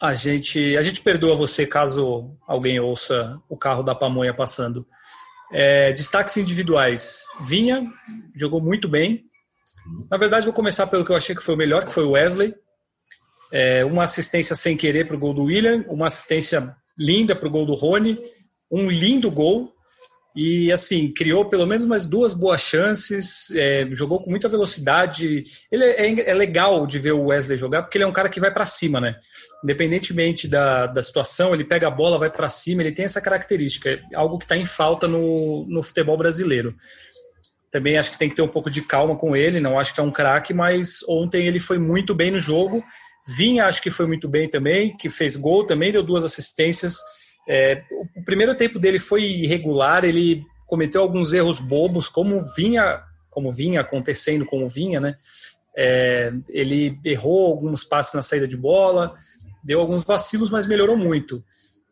A 0.00 0.12
gente, 0.12 0.76
a 0.76 0.82
gente 0.82 1.00
perdoa 1.00 1.34
você 1.34 1.66
caso 1.66 2.36
alguém 2.46 2.80
ouça 2.80 3.40
o 3.48 3.56
carro 3.56 3.82
da 3.82 3.94
pamonha 3.94 4.34
passando. 4.34 4.86
É, 5.52 5.92
destaques 5.92 6.36
individuais. 6.36 7.24
Vinha, 7.40 7.84
jogou 8.34 8.60
muito 8.60 8.88
bem. 8.88 9.24
Na 10.10 10.16
verdade, 10.16 10.46
vou 10.46 10.54
começar 10.54 10.86
pelo 10.86 11.04
que 11.04 11.12
eu 11.12 11.16
achei 11.16 11.34
que 11.34 11.42
foi 11.42 11.54
o 11.54 11.58
melhor, 11.58 11.84
que 11.84 11.92
foi 11.92 12.04
o 12.04 12.12
Wesley. 12.12 12.54
É, 13.52 13.84
uma 13.84 14.02
assistência 14.02 14.56
sem 14.56 14.76
querer 14.76 15.06
para 15.06 15.14
o 15.14 15.18
gol 15.18 15.32
do 15.32 15.44
William, 15.44 15.84
uma 15.88 16.06
assistência 16.06 16.74
linda 16.98 17.36
para 17.36 17.46
o 17.46 17.50
gol 17.50 17.64
do 17.64 17.74
Rony, 17.74 18.18
um 18.70 18.88
lindo 18.88 19.30
gol 19.30 19.72
e 20.34 20.72
assim 20.72 21.12
criou 21.12 21.44
pelo 21.44 21.66
menos 21.66 21.86
mais 21.86 22.04
duas 22.04 22.34
boas 22.34 22.60
chances, 22.60 23.52
é, 23.54 23.86
jogou 23.92 24.20
com 24.20 24.30
muita 24.30 24.48
velocidade. 24.48 25.44
Ele 25.70 25.84
é, 25.84 26.30
é, 26.30 26.34
legal 26.34 26.86
de 26.86 26.98
ver 26.98 27.12
o 27.12 27.26
Wesley 27.26 27.56
jogar 27.56 27.82
porque 27.82 27.96
ele 27.96 28.04
é 28.04 28.08
um 28.08 28.12
cara 28.12 28.28
que 28.28 28.40
vai 28.40 28.52
para 28.52 28.66
cima, 28.66 29.00
né? 29.00 29.16
Independentemente 29.64 30.46
da, 30.46 30.86
da 30.86 31.02
situação, 31.02 31.54
ele 31.54 31.64
pega 31.64 31.88
a 31.88 31.90
bola, 31.90 32.18
vai 32.18 32.30
para 32.30 32.48
cima. 32.48 32.82
Ele 32.82 32.92
tem 32.92 33.06
essa 33.06 33.20
característica, 33.20 33.98
algo 34.14 34.38
que 34.38 34.44
está 34.44 34.56
em 34.56 34.66
falta 34.66 35.08
no, 35.08 35.66
no 35.66 35.82
futebol 35.82 36.16
brasileiro. 36.18 36.76
Também 37.70 37.98
acho 37.98 38.12
que 38.12 38.18
tem 38.18 38.28
que 38.28 38.36
ter 38.36 38.42
um 38.42 38.48
pouco 38.48 38.70
de 38.70 38.82
calma 38.82 39.16
com 39.16 39.34
ele. 39.34 39.58
Não 39.58 39.78
acho 39.78 39.94
que 39.94 40.00
é 40.00 40.02
um 40.02 40.12
craque, 40.12 40.54
mas 40.54 41.00
ontem 41.08 41.46
ele 41.46 41.58
foi 41.58 41.78
muito 41.78 42.14
bem 42.14 42.30
no 42.30 42.38
jogo. 42.38 42.84
Vinha, 43.26 43.64
acho 43.64 43.82
que 43.82 43.90
foi 43.90 44.06
muito 44.06 44.28
bem 44.28 44.48
também, 44.48 44.94
que 44.96 45.08
fez 45.08 45.34
gol 45.34 45.64
também, 45.64 45.90
deu 45.90 46.02
duas 46.02 46.24
assistências 46.24 46.98
é, 47.46 47.82
o 48.16 48.24
primeiro 48.24 48.54
tempo 48.54 48.78
dele 48.78 48.98
foi 48.98 49.22
irregular, 49.22 50.04
ele 50.04 50.44
cometeu 50.66 51.02
alguns 51.02 51.32
erros 51.32 51.60
bobos, 51.60 52.08
como 52.08 52.40
vinha, 52.54 53.02
como 53.30 53.52
vinha 53.52 53.80
acontecendo, 53.80 54.46
como 54.46 54.66
vinha, 54.66 55.00
né? 55.00 55.16
É, 55.76 56.32
ele 56.48 56.98
errou 57.04 57.46
alguns 57.46 57.84
passes 57.84 58.14
na 58.14 58.22
saída 58.22 58.46
de 58.46 58.56
bola, 58.56 59.14
deu 59.64 59.80
alguns 59.80 60.04
vacilos, 60.04 60.50
mas 60.50 60.66
melhorou 60.66 60.96
muito. 60.96 61.42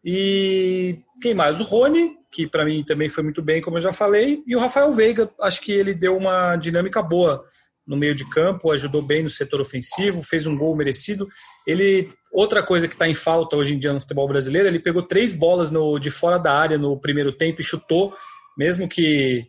E 0.04 0.98
quem 1.20 1.34
mais? 1.34 1.58
O 1.60 1.62
Rony, 1.62 2.16
que 2.30 2.46
para 2.46 2.64
mim 2.64 2.84
também 2.84 3.08
foi 3.08 3.22
muito 3.22 3.40
bem, 3.40 3.62
como 3.62 3.78
eu 3.78 3.80
já 3.80 3.92
falei, 3.92 4.42
e 4.46 4.54
o 4.54 4.58
Rafael 4.58 4.92
Veiga, 4.92 5.30
acho 5.40 5.60
que 5.60 5.72
ele 5.72 5.94
deu 5.94 6.16
uma 6.16 6.56
dinâmica 6.56 7.00
boa 7.00 7.44
no 7.86 7.96
meio 7.96 8.14
de 8.14 8.28
campo, 8.28 8.70
ajudou 8.70 9.02
bem 9.02 9.22
no 9.22 9.30
setor 9.30 9.60
ofensivo, 9.60 10.22
fez 10.22 10.46
um 10.46 10.56
gol 10.56 10.76
merecido. 10.76 11.28
Ele 11.66 12.12
outra 12.32 12.62
coisa 12.62 12.88
que 12.88 12.94
está 12.94 13.08
em 13.08 13.14
falta 13.14 13.56
hoje 13.56 13.74
em 13.74 13.78
dia 13.78 13.92
no 13.92 14.00
futebol 14.00 14.26
brasileiro, 14.26 14.68
ele 14.68 14.78
pegou 14.78 15.02
três 15.02 15.32
bolas 15.32 15.70
no, 15.70 15.98
de 15.98 16.10
fora 16.10 16.38
da 16.38 16.54
área 16.54 16.78
no 16.78 16.98
primeiro 16.98 17.32
tempo 17.32 17.60
e 17.60 17.64
chutou, 17.64 18.14
mesmo 18.56 18.88
que 18.88 19.46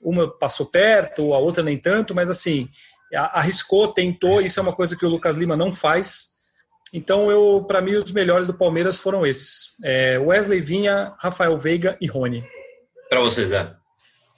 uma 0.00 0.28
passou 0.28 0.66
perto, 0.66 1.34
a 1.34 1.38
outra 1.38 1.62
nem 1.62 1.76
tanto, 1.76 2.14
mas 2.14 2.30
assim 2.30 2.68
arriscou, 3.14 3.92
tentou. 3.92 4.40
Isso 4.40 4.58
é 4.58 4.62
uma 4.62 4.74
coisa 4.74 4.96
que 4.96 5.04
o 5.04 5.08
Lucas 5.08 5.36
Lima 5.36 5.56
não 5.56 5.72
faz. 5.72 6.31
Então, 6.92 7.30
eu, 7.30 7.64
para 7.64 7.80
mim, 7.80 7.96
os 7.96 8.12
melhores 8.12 8.46
do 8.46 8.54
Palmeiras 8.54 9.00
foram 9.00 9.26
esses: 9.26 9.76
é 9.82 10.18
Wesley 10.18 10.60
Vinha, 10.60 11.14
Rafael 11.18 11.56
Veiga 11.56 11.96
e 12.00 12.06
Rony. 12.06 12.44
Para 13.08 13.20
você, 13.20 13.46
Zé. 13.46 13.74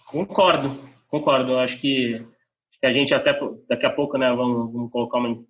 Concordo, 0.07 0.79
concordo. 1.09 1.59
Acho 1.59 1.81
que 1.81 2.25
que 2.85 2.87
a 2.87 2.93
gente 2.93 3.15
até 3.15 3.35
daqui 3.67 3.87
a 3.87 3.91
pouco, 3.91 4.19
né, 4.19 4.31
vamos, 4.35 4.71
vamos 4.71 4.91
colocar 4.91 5.17
uma, 5.17 5.43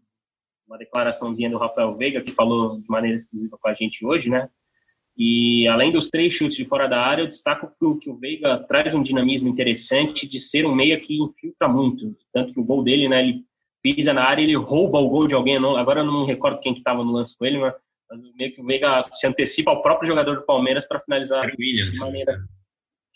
uma 0.68 0.78
declaraçãozinha 0.78 1.50
do 1.50 1.58
Rafael 1.58 1.96
Veiga, 1.96 2.22
que 2.22 2.30
falou 2.30 2.80
de 2.80 2.88
maneira 2.88 3.18
exclusiva 3.18 3.58
com 3.60 3.68
a 3.68 3.74
gente 3.74 4.06
hoje, 4.06 4.30
né? 4.30 4.48
E 5.18 5.66
além 5.66 5.90
dos 5.90 6.10
três 6.10 6.32
chutes 6.32 6.56
de 6.56 6.64
fora 6.64 6.86
da 6.86 7.00
área, 7.00 7.22
eu 7.22 7.28
destaco 7.28 7.72
que 7.76 7.84
o, 7.84 7.98
que 7.98 8.08
o 8.08 8.16
Veiga 8.16 8.64
traz 8.68 8.94
um 8.94 9.02
dinamismo 9.02 9.48
interessante 9.48 10.28
de 10.28 10.38
ser 10.38 10.64
um 10.64 10.72
meia 10.72 11.00
que 11.00 11.20
infiltra 11.20 11.66
muito. 11.66 12.16
Tanto 12.32 12.52
que 12.52 12.60
o 12.60 12.64
gol 12.64 12.84
dele, 12.84 13.08
né, 13.08 13.20
ele 13.20 13.44
pisa 13.84 14.14
na 14.14 14.24
área, 14.24 14.42
ele 14.42 14.56
rouba 14.56 14.98
o 14.98 15.08
gol 15.10 15.28
de 15.28 15.34
alguém. 15.34 15.60
Não, 15.60 15.76
agora 15.76 16.00
eu 16.00 16.06
não 16.06 16.22
me 16.22 16.26
recordo 16.26 16.58
quem 16.60 16.72
que 16.72 16.80
estava 16.80 17.04
no 17.04 17.12
lance 17.12 17.36
com 17.36 17.44
ele, 17.44 17.58
mas, 17.58 17.74
mas 18.10 18.18
meio 18.34 18.54
que 18.54 18.62
o 18.62 18.64
Veiga 18.64 19.02
se 19.02 19.26
antecipa 19.26 19.70
ao 19.70 19.82
próprio 19.82 20.08
jogador 20.08 20.36
do 20.36 20.46
Palmeiras 20.46 20.88
para 20.88 21.00
finalizar 21.00 21.50
de 21.50 21.98
maneira, 21.98 22.32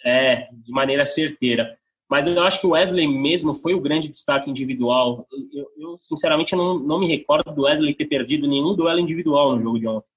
é, 0.04 0.48
de 0.52 0.70
maneira 0.70 1.06
certeira. 1.06 1.74
mas 2.10 2.26
eu 2.26 2.42
acho 2.42 2.60
que 2.60 2.66
o 2.66 2.70
Wesley 2.70 3.08
mesmo 3.08 3.54
foi 3.54 3.72
o 3.72 3.80
grande 3.80 4.10
destaque 4.10 4.50
individual. 4.50 5.26
Eu, 5.54 5.70
eu 5.78 5.96
sinceramente, 5.98 6.54
não, 6.54 6.78
não 6.78 7.00
me 7.00 7.08
recordo 7.08 7.50
do 7.54 7.62
Wesley 7.62 7.94
ter 7.94 8.06
perdido 8.06 8.46
nenhum 8.46 8.76
duelo 8.76 9.00
individual 9.00 9.56
no 9.56 9.62
jogo 9.62 9.78
de 9.78 9.88
ontem. 9.88 10.08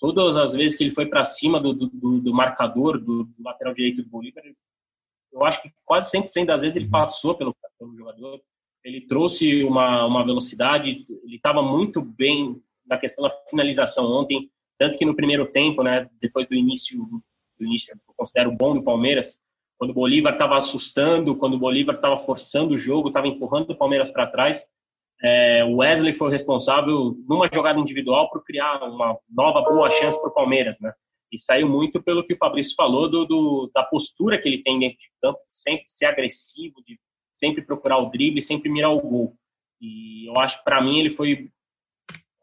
Todas 0.00 0.36
as 0.36 0.52
vezes 0.54 0.76
que 0.76 0.82
ele 0.82 0.90
foi 0.90 1.06
para 1.06 1.22
cima 1.22 1.60
do, 1.60 1.74
do, 1.74 2.20
do, 2.20 2.34
marcador, 2.34 2.98
do, 2.98 3.22
do, 3.22 3.42
lateral 3.44 3.72
direito 3.72 4.02
do 4.02 4.08
Bolívar, 4.08 4.42
eu 5.32 5.44
acho 5.44 5.62
que 5.62 5.70
quase 5.84 6.10
100% 6.18 6.44
das 6.44 6.60
vezes 6.60 6.74
ele 6.74 6.86
uhum. 6.86 6.90
passou 6.90 7.36
pelo, 7.36 7.54
pelo 7.78 7.96
jogador. 7.96 8.40
Ele 8.84 9.00
trouxe 9.06 9.62
uma, 9.64 10.04
uma 10.06 10.24
velocidade, 10.24 11.06
ele 11.24 11.36
estava 11.36 11.62
muito 11.62 12.02
bem 12.02 12.60
na 12.86 12.98
questão 12.98 13.24
da 13.24 13.34
finalização 13.48 14.04
ontem, 14.06 14.50
tanto 14.78 14.98
que 14.98 15.04
no 15.04 15.14
primeiro 15.14 15.46
tempo, 15.46 15.82
né, 15.82 16.10
depois 16.20 16.48
do 16.48 16.54
início, 16.54 16.98
do 17.58 17.64
início 17.64 17.94
eu 17.94 18.14
considero 18.16 18.50
bom 18.50 18.74
do 18.74 18.82
Palmeiras, 18.82 19.38
quando 19.78 19.90
o 19.90 19.94
Bolívar 19.94 20.34
estava 20.34 20.56
assustando, 20.56 21.36
quando 21.36 21.54
o 21.54 21.58
Bolívar 21.58 21.96
estava 21.96 22.16
forçando 22.16 22.74
o 22.74 22.78
jogo, 22.78 23.08
estava 23.08 23.26
empurrando 23.26 23.70
o 23.70 23.76
Palmeiras 23.76 24.10
para 24.10 24.26
trás, 24.26 24.66
é, 25.22 25.64
o 25.64 25.76
Wesley 25.76 26.14
foi 26.14 26.30
responsável, 26.30 27.16
numa 27.28 27.48
jogada 27.52 27.78
individual, 27.78 28.28
por 28.28 28.44
criar 28.44 28.82
uma 28.82 29.16
nova 29.30 29.62
boa 29.62 29.88
chance 29.90 30.20
para 30.20 30.30
o 30.30 30.34
Palmeiras, 30.34 30.80
né? 30.80 30.92
E 31.30 31.38
saiu 31.38 31.68
muito 31.68 32.02
pelo 32.02 32.24
que 32.26 32.34
o 32.34 32.36
Fabrício 32.36 32.74
falou 32.74 33.08
do, 33.08 33.24
do, 33.24 33.70
da 33.72 33.84
postura 33.84 34.40
que 34.40 34.48
ele 34.48 34.62
tem 34.62 34.80
dentro 34.80 34.98
de 34.98 35.10
campo, 35.20 35.38
sempre 35.46 35.84
ser 35.86 36.06
agressivo, 36.06 36.82
de 36.84 36.98
sempre 37.42 37.60
procurar 37.60 37.98
o 37.98 38.08
drible, 38.08 38.40
sempre 38.40 38.70
mirar 38.70 38.90
o 38.90 39.00
gol. 39.00 39.34
E 39.80 40.28
eu 40.28 40.38
acho 40.38 40.58
que 40.58 40.64
para 40.64 40.80
mim 40.80 41.00
ele 41.00 41.10
foi, 41.10 41.50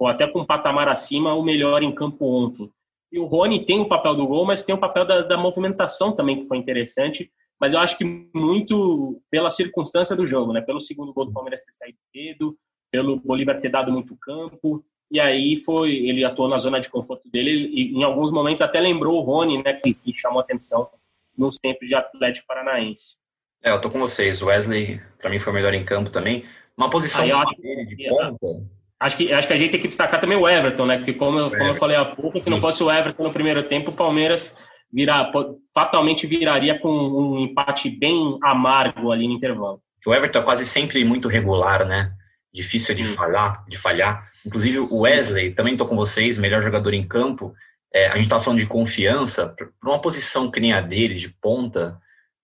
até 0.03 0.27
com 0.27 0.41
um 0.41 0.45
patamar 0.45 0.89
acima, 0.89 1.33
o 1.33 1.41
melhor 1.41 1.81
em 1.81 1.95
campo 1.95 2.25
ontem. 2.25 2.69
E 3.09 3.17
o 3.17 3.25
Rony 3.25 3.65
tem 3.65 3.79
o 3.79 3.87
papel 3.87 4.13
do 4.13 4.27
gol, 4.27 4.45
mas 4.45 4.65
tem 4.65 4.75
o 4.75 4.79
papel 4.79 5.05
da, 5.05 5.21
da 5.21 5.37
movimentação 5.37 6.11
também, 6.11 6.41
que 6.41 6.47
foi 6.47 6.57
interessante. 6.57 7.31
Mas 7.59 7.73
eu 7.73 7.79
acho 7.79 7.97
que 7.97 8.03
muito 8.35 9.21
pela 9.31 9.49
circunstância 9.49 10.15
do 10.15 10.25
jogo, 10.25 10.51
né? 10.51 10.61
Pelo 10.61 10.81
segundo 10.81 11.13
gol 11.13 11.25
do 11.25 11.33
Palmeiras 11.33 11.63
ter 11.63 11.71
saído 11.71 11.97
cedo, 12.11 12.57
pelo 12.91 13.15
Bolívar 13.17 13.61
ter 13.61 13.69
dado 13.69 13.91
muito 13.91 14.17
campo. 14.17 14.83
E 15.09 15.19
aí 15.19 15.57
foi, 15.57 15.91
ele 15.91 16.23
atuou 16.25 16.47
na 16.47 16.59
zona 16.59 16.79
de 16.79 16.89
conforto 16.89 17.27
dele 17.29 17.69
e 17.73 17.93
em 17.97 18.03
alguns 18.03 18.31
momentos 18.31 18.61
até 18.61 18.79
lembrou 18.79 19.17
o 19.17 19.21
Rony, 19.21 19.63
né? 19.63 19.73
Que, 19.73 19.93
que 19.93 20.13
chamou 20.13 20.41
atenção 20.41 20.89
nos 21.37 21.57
tempos 21.57 21.87
de 21.87 21.95
Atlético 21.95 22.47
Paranaense. 22.47 23.17
É, 23.63 23.71
eu 23.71 23.81
tô 23.81 23.89
com 23.89 23.99
vocês. 23.99 24.41
O 24.41 24.47
Wesley, 24.47 25.01
para 25.19 25.29
mim, 25.29 25.39
foi 25.39 25.51
o 25.51 25.55
melhor 25.55 25.73
em 25.73 25.83
campo 25.83 26.09
também. 26.09 26.45
Uma 26.77 26.89
posição 26.89 27.25
dele 27.25 27.85
de 27.85 28.09
ponta 28.09 28.63
Acho 28.99 29.15
que, 29.15 29.31
acho 29.31 29.47
que 29.47 29.53
a 29.53 29.57
gente 29.57 29.71
tem 29.71 29.79
que 29.79 29.87
destacar 29.87 30.19
também 30.19 30.37
o 30.37 30.47
Everton, 30.47 30.85
né? 30.85 30.97
Porque, 30.97 31.13
como 31.13 31.39
eu, 31.39 31.49
como 31.49 31.63
eu 31.63 31.75
falei 31.75 31.95
há 31.95 32.03
pouco, 32.03 32.41
se 32.41 32.49
não 32.49 32.59
fosse 32.59 32.83
o 32.83 32.91
Everton 32.91 33.23
no 33.23 33.31
primeiro 33.31 33.63
tempo, 33.63 33.91
o 33.91 33.93
Palmeiras 33.93 34.57
virar, 34.91 35.31
fatalmente 35.73 36.27
viraria 36.27 36.77
com 36.79 36.89
um 36.89 37.39
empate 37.39 37.89
bem 37.89 38.37
amargo 38.43 39.11
ali 39.11 39.25
no 39.25 39.35
intervalo. 39.35 39.81
O 40.05 40.13
Everton 40.13 40.39
é 40.39 40.43
quase 40.43 40.65
sempre 40.65 41.03
muito 41.05 41.29
regular, 41.29 41.85
né? 41.85 42.11
Difícil 42.53 42.93
Sim. 42.93 43.03
de 43.03 43.09
falhar, 43.13 43.63
de 43.69 43.77
falhar. 43.77 44.29
Inclusive 44.45 44.79
o 44.79 45.01
Wesley, 45.01 45.49
Sim. 45.49 45.55
também 45.55 45.73
estou 45.73 45.87
com 45.87 45.95
vocês, 45.95 46.37
melhor 46.37 46.61
jogador 46.61 46.93
em 46.93 47.07
campo. 47.07 47.53
É, 47.93 48.07
a 48.07 48.15
gente 48.15 48.23
estava 48.23 48.43
falando 48.43 48.59
de 48.59 48.65
confiança, 48.65 49.47
para 49.47 49.89
uma 49.89 50.01
posição 50.01 50.51
que 50.51 50.59
nem 50.59 50.73
a 50.73 50.81
dele, 50.81 51.15
de 51.15 51.29
ponta, 51.29 51.97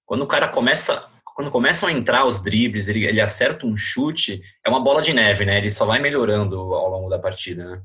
quando 0.05 0.21
o 0.21 0.27
cara 0.27 0.47
começa 0.47 1.09
quando 1.35 1.51
começam 1.51 1.89
a 1.89 1.91
entrar 1.91 2.25
os 2.25 2.41
dribles, 2.41 2.87
ele, 2.87 3.05
ele 3.05 3.19
acerta 3.19 3.67
um 3.67 3.75
chute, 3.75 4.41
é 4.65 4.69
uma 4.69 4.79
bola 4.79 5.01
de 5.01 5.13
neve, 5.13 5.43
né? 5.43 5.57
Ele 5.57 5.69
só 5.69 5.85
vai 5.85 5.99
melhorando 5.99 6.55
ao 6.57 6.89
longo 6.89 7.09
da 7.09 7.19
partida, 7.19 7.71
né? 7.71 7.83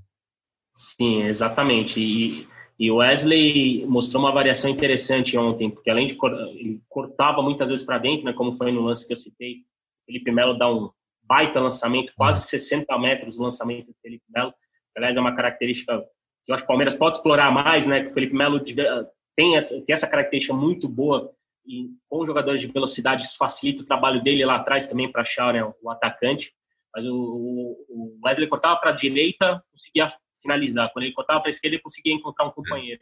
Sim, 0.76 1.24
exatamente. 1.24 2.00
E, 2.00 2.46
e 2.78 2.92
o 2.92 2.98
Wesley 2.98 3.85
mostrou 3.87 4.22
uma 4.22 4.33
variação 4.33 4.70
interessante 4.70 5.37
ontem, 5.37 5.68
porque 5.68 5.90
além 5.90 6.06
de 6.06 6.16
ele 6.54 6.80
cortava 6.88 7.42
muitas 7.42 7.70
vezes 7.70 7.85
para 7.85 7.98
dentro, 7.98 8.24
né, 8.24 8.33
como 8.33 8.54
foi 8.54 8.70
no 8.70 8.83
lance 8.83 9.04
que 9.04 9.12
eu 9.12 9.16
citei, 9.16 9.56
Felipe 10.06 10.30
Melo 10.30 10.56
dá 10.56 10.72
um 10.72 10.88
baita 11.24 11.59
lançamento, 11.59 12.12
quase 12.16 12.46
60 12.46 12.96
metros 12.98 13.37
o 13.37 13.42
lançamento 13.42 13.88
do 13.88 13.96
Felipe 14.00 14.24
Melo. 14.33 14.54
Aliás, 14.96 15.16
é 15.16 15.20
uma 15.20 15.35
característica 15.35 16.00
que 16.46 16.52
eu 16.52 16.54
acho 16.54 16.62
que 16.62 16.66
o 16.66 16.68
Palmeiras 16.68 16.94
pode 16.94 17.16
explorar 17.16 17.50
mais, 17.50 17.88
né? 17.88 18.04
Que 18.04 18.11
o 18.11 18.14
Felipe 18.14 18.35
Melo 18.35 18.62
tem 19.37 19.56
essa, 19.56 19.85
tem 19.85 19.92
essa 19.92 20.06
característica 20.06 20.54
muito 20.54 20.88
boa 20.88 21.33
e 21.66 21.90
com 22.09 22.27
jogadores 22.27 22.61
de 22.61 22.66
velocidade 22.66 23.25
isso 23.25 23.37
facilita 23.37 23.83
o 23.83 23.87
trabalho 23.87 24.23
dele 24.23 24.44
lá 24.44 24.57
atrás 24.57 24.88
também 24.88 25.11
para 25.11 25.23
achar 25.23 25.55
né, 25.55 25.64
o 25.83 25.90
atacante. 25.90 26.53
Mas 26.94 27.05
o, 27.07 27.77
o 27.88 28.18
Wesley 28.25 28.49
cortava 28.49 28.79
para 28.81 28.90
a 28.90 28.94
direita, 28.94 29.62
conseguia 29.70 30.09
finalizar. 30.42 30.90
Quando 30.92 31.05
ele 31.05 31.14
cortava 31.14 31.40
para 31.40 31.49
a 31.49 31.51
esquerda, 31.51 31.77
ele 31.77 31.83
conseguia 31.83 32.12
encontrar 32.12 32.46
um 32.46 32.51
companheiro. 32.51 33.01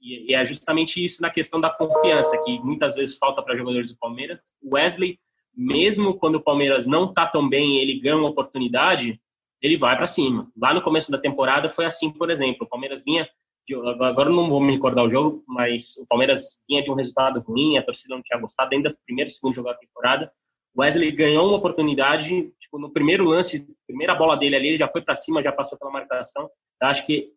E, 0.00 0.30
e, 0.30 0.34
é 0.34 0.44
justamente 0.44 1.02
isso 1.02 1.22
na 1.22 1.30
questão 1.30 1.60
da 1.60 1.70
confiança, 1.70 2.42
que 2.44 2.58
muitas 2.60 2.96
vezes 2.96 3.16
falta 3.16 3.42
para 3.42 3.56
jogadores 3.56 3.90
do 3.92 3.98
Palmeiras. 3.98 4.42
O 4.62 4.74
Wesley, 4.74 5.18
mesmo 5.56 6.18
quando 6.18 6.36
o 6.36 6.42
Palmeiras 6.42 6.86
não 6.86 7.08
está 7.08 7.26
tão 7.26 7.48
bem 7.48 7.78
ele 7.78 8.00
ganha 8.00 8.16
uma 8.16 8.28
oportunidade, 8.28 9.18
ele 9.62 9.78
vai 9.78 9.96
para 9.96 10.06
cima. 10.06 10.50
Lá 10.56 10.74
no 10.74 10.82
começo 10.82 11.10
da 11.10 11.18
temporada 11.18 11.68
foi 11.70 11.86
assim, 11.86 12.12
por 12.12 12.30
exemplo. 12.30 12.66
O 12.66 12.68
Palmeiras 12.68 13.02
vinha 13.02 13.26
agora 13.72 14.28
não 14.28 14.48
vou 14.48 14.60
me 14.60 14.74
recordar 14.74 15.04
o 15.04 15.10
jogo, 15.10 15.42
mas 15.46 15.96
o 15.96 16.06
Palmeiras 16.06 16.60
vinha 16.68 16.82
de 16.82 16.90
um 16.90 16.94
resultado 16.94 17.40
ruim, 17.40 17.78
a 17.78 17.82
torcida 17.82 18.14
não 18.14 18.22
tinha 18.22 18.38
gostado, 18.38 18.74
ainda 18.74 18.94
primeiro, 19.06 19.30
segundo 19.30 19.54
jogo 19.54 19.68
da 19.68 19.74
temporada. 19.74 20.30
O 20.74 20.82
Wesley 20.82 21.12
ganhou 21.12 21.48
uma 21.48 21.56
oportunidade, 21.56 22.52
tipo, 22.58 22.78
no 22.78 22.92
primeiro 22.92 23.24
lance, 23.24 23.66
primeira 23.86 24.14
bola 24.14 24.36
dele 24.36 24.56
ali, 24.56 24.68
ele 24.68 24.78
já 24.78 24.88
foi 24.88 25.02
para 25.02 25.14
cima, 25.14 25.42
já 25.42 25.52
passou 25.52 25.78
pela 25.78 25.90
marcação. 25.90 26.50
Eu 26.82 26.88
acho 26.88 27.06
que 27.06 27.30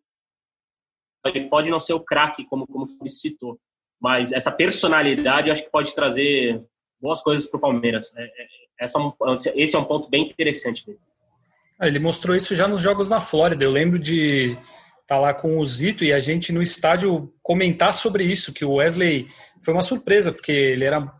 ele 1.24 1.48
pode 1.48 1.70
não 1.70 1.80
ser 1.80 1.94
o 1.94 2.00
craque, 2.00 2.44
como, 2.46 2.66
como 2.66 2.84
o 2.84 3.10
citou, 3.10 3.58
mas 4.00 4.32
essa 4.32 4.50
personalidade 4.50 5.48
eu 5.48 5.52
acho 5.52 5.64
que 5.64 5.70
pode 5.70 5.94
trazer 5.94 6.62
boas 7.00 7.22
coisas 7.22 7.48
para 7.48 7.58
o 7.58 7.60
Palmeiras. 7.60 8.12
É, 8.16 8.24
é, 8.24 8.46
essa, 8.80 8.98
é 8.98 9.62
esse 9.62 9.76
é 9.76 9.78
um 9.78 9.84
ponto 9.84 10.08
bem 10.08 10.28
interessante 10.28 10.84
dele. 10.84 10.98
Ah, 11.78 11.86
ele 11.86 12.00
mostrou 12.00 12.34
isso 12.34 12.56
já 12.56 12.66
nos 12.66 12.82
jogos 12.82 13.08
na 13.08 13.20
Flórida. 13.20 13.64
Eu 13.64 13.70
lembro 13.70 13.98
de 13.98 14.58
tá 15.08 15.18
lá 15.18 15.32
com 15.32 15.58
o 15.58 15.64
Zito 15.64 16.04
e 16.04 16.12
a 16.12 16.20
gente 16.20 16.52
no 16.52 16.62
estádio 16.62 17.32
comentar 17.42 17.94
sobre 17.94 18.22
isso, 18.24 18.52
que 18.52 18.64
o 18.64 18.74
Wesley 18.74 19.26
foi 19.64 19.72
uma 19.72 19.82
surpresa, 19.82 20.30
porque 20.30 20.52
ele 20.52 20.84
era 20.84 21.10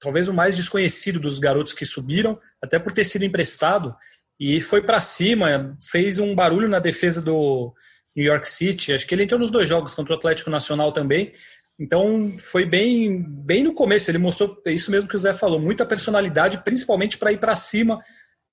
talvez 0.00 0.28
o 0.28 0.32
mais 0.32 0.56
desconhecido 0.56 1.18
dos 1.18 1.40
garotos 1.40 1.74
que 1.74 1.84
subiram, 1.84 2.38
até 2.62 2.78
por 2.78 2.92
ter 2.92 3.04
sido 3.04 3.24
emprestado, 3.24 3.94
e 4.38 4.60
foi 4.60 4.80
para 4.80 5.00
cima, 5.00 5.76
fez 5.82 6.20
um 6.20 6.32
barulho 6.32 6.68
na 6.68 6.78
defesa 6.78 7.20
do 7.20 7.74
New 8.14 8.24
York 8.24 8.48
City, 8.48 8.92
acho 8.92 9.04
que 9.04 9.16
ele 9.16 9.24
entrou 9.24 9.40
nos 9.40 9.50
dois 9.50 9.68
jogos 9.68 9.94
contra 9.94 10.14
o 10.14 10.16
Atlético 10.16 10.48
Nacional 10.48 10.92
também, 10.92 11.32
então 11.80 12.36
foi 12.38 12.64
bem, 12.64 13.20
bem 13.20 13.64
no 13.64 13.74
começo, 13.74 14.08
ele 14.12 14.18
mostrou 14.18 14.62
isso 14.66 14.92
mesmo 14.92 15.08
que 15.08 15.16
o 15.16 15.18
Zé 15.18 15.32
falou, 15.32 15.60
muita 15.60 15.84
personalidade, 15.84 16.62
principalmente 16.62 17.18
para 17.18 17.32
ir 17.32 17.38
para 17.38 17.56
cima, 17.56 18.00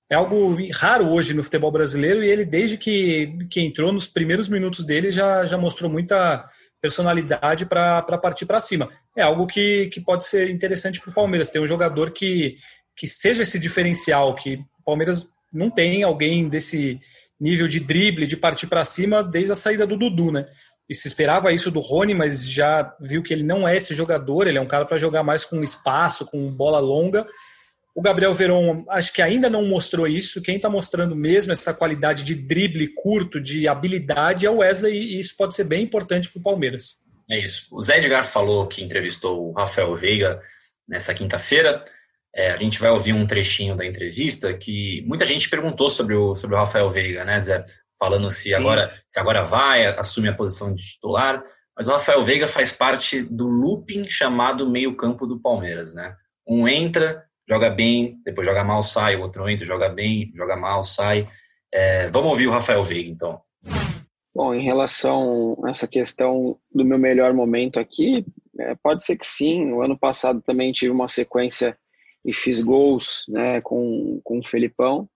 é 0.08 0.14
algo 0.14 0.56
raro 0.72 1.10
hoje 1.10 1.34
no 1.34 1.42
futebol 1.42 1.70
brasileiro 1.70 2.22
e 2.22 2.28
ele, 2.28 2.44
desde 2.44 2.78
que, 2.78 3.36
que 3.50 3.60
entrou, 3.60 3.92
nos 3.92 4.06
primeiros 4.06 4.48
minutos 4.48 4.84
dele, 4.84 5.10
já, 5.10 5.44
já 5.44 5.58
mostrou 5.58 5.90
muita 5.90 6.48
personalidade 6.80 7.66
para 7.66 8.02
partir 8.18 8.46
para 8.46 8.60
cima. 8.60 8.88
É 9.16 9.22
algo 9.22 9.46
que, 9.46 9.88
que 9.88 10.00
pode 10.00 10.24
ser 10.24 10.50
interessante 10.50 11.00
para 11.00 11.10
o 11.10 11.14
Palmeiras, 11.14 11.50
ter 11.50 11.60
um 11.60 11.66
jogador 11.66 12.12
que, 12.12 12.56
que 12.96 13.08
seja 13.08 13.42
esse 13.42 13.58
diferencial, 13.58 14.36
que 14.36 14.54
o 14.54 14.84
Palmeiras 14.84 15.30
não 15.52 15.70
tem 15.70 16.04
alguém 16.04 16.48
desse 16.48 17.00
nível 17.40 17.66
de 17.66 17.80
drible, 17.80 18.26
de 18.26 18.36
partir 18.36 18.68
para 18.68 18.84
cima, 18.84 19.24
desde 19.24 19.52
a 19.52 19.56
saída 19.56 19.86
do 19.86 19.96
Dudu, 19.96 20.30
né? 20.30 20.46
E 20.88 20.94
se 20.94 21.08
esperava 21.08 21.52
isso 21.52 21.70
do 21.70 21.80
Rony, 21.80 22.14
mas 22.14 22.48
já 22.48 22.94
viu 23.00 23.22
que 23.22 23.34
ele 23.34 23.42
não 23.42 23.66
é 23.66 23.76
esse 23.76 23.92
jogador, 23.92 24.46
ele 24.46 24.58
é 24.58 24.60
um 24.60 24.68
cara 24.68 24.86
para 24.86 24.98
jogar 24.98 25.24
mais 25.24 25.44
com 25.44 25.62
espaço, 25.62 26.26
com 26.26 26.52
bola 26.52 26.78
longa, 26.78 27.26
o 27.96 28.02
Gabriel 28.02 28.34
Veron 28.34 28.84
acho 28.90 29.10
que 29.10 29.22
ainda 29.22 29.48
não 29.48 29.64
mostrou 29.64 30.06
isso. 30.06 30.42
Quem 30.42 30.56
está 30.56 30.68
mostrando 30.68 31.16
mesmo 31.16 31.50
essa 31.50 31.72
qualidade 31.72 32.24
de 32.24 32.34
drible 32.34 32.88
curto, 32.88 33.40
de 33.40 33.66
habilidade, 33.66 34.44
é 34.44 34.50
o 34.50 34.58
Wesley, 34.58 34.92
e 34.92 35.18
isso 35.18 35.34
pode 35.34 35.54
ser 35.54 35.64
bem 35.64 35.84
importante 35.84 36.28
para 36.28 36.38
o 36.38 36.42
Palmeiras. 36.42 36.98
É 37.28 37.38
isso. 37.38 37.66
O 37.72 37.82
Zé 37.82 37.96
Edgar 37.96 38.26
falou 38.26 38.66
que 38.66 38.84
entrevistou 38.84 39.48
o 39.48 39.52
Rafael 39.52 39.96
Veiga 39.96 40.42
nessa 40.86 41.14
quinta-feira. 41.14 41.82
É, 42.34 42.50
a 42.50 42.56
gente 42.58 42.78
vai 42.78 42.90
ouvir 42.90 43.14
um 43.14 43.26
trechinho 43.26 43.74
da 43.74 43.86
entrevista 43.86 44.52
que 44.52 45.02
muita 45.06 45.24
gente 45.24 45.48
perguntou 45.48 45.88
sobre 45.88 46.14
o, 46.14 46.36
sobre 46.36 46.54
o 46.54 46.58
Rafael 46.58 46.90
Veiga, 46.90 47.24
né, 47.24 47.40
Zé? 47.40 47.64
Falando 47.98 48.30
se 48.30 48.54
agora, 48.54 48.92
se 49.08 49.18
agora 49.18 49.42
vai, 49.42 49.86
assume 49.86 50.28
a 50.28 50.34
posição 50.34 50.74
de 50.74 50.84
titular. 50.84 51.42
Mas 51.74 51.88
o 51.88 51.92
Rafael 51.92 52.22
Veiga 52.22 52.46
faz 52.46 52.70
parte 52.72 53.22
do 53.22 53.48
looping 53.48 54.06
chamado 54.06 54.68
meio-campo 54.68 55.26
do 55.26 55.40
Palmeiras, 55.40 55.94
né? 55.94 56.14
Um 56.46 56.68
entra, 56.68 57.24
joga 57.48 57.70
bem, 57.70 58.20
depois 58.24 58.46
joga 58.46 58.64
mal, 58.64 58.82
sai, 58.82 59.16
o 59.16 59.22
outro 59.22 59.48
entra, 59.48 59.64
joga 59.64 59.88
bem, 59.88 60.32
joga 60.34 60.56
mal, 60.56 60.82
sai. 60.84 61.28
É, 61.72 62.08
vamos 62.10 62.30
ouvir 62.30 62.46
o 62.46 62.52
Rafael 62.52 62.82
Veiga, 62.82 63.10
então. 63.10 63.40
Bom, 64.34 64.52
em 64.54 64.62
relação 64.62 65.56
a 65.64 65.70
essa 65.70 65.88
questão 65.88 66.58
do 66.70 66.84
meu 66.84 66.98
melhor 66.98 67.32
momento 67.32 67.80
aqui, 67.80 68.26
é, 68.58 68.74
pode 68.74 69.02
ser 69.04 69.16
que 69.16 69.26
sim. 69.26 69.64
No 69.64 69.82
ano 69.82 69.98
passado 69.98 70.42
também 70.42 70.72
tive 70.72 70.90
uma 70.90 71.08
sequência 71.08 71.76
e 72.24 72.34
fiz 72.34 72.60
gols 72.60 73.24
né, 73.28 73.60
com, 73.60 74.20
com 74.22 74.38
o 74.40 74.46
Felipão, 74.46 75.08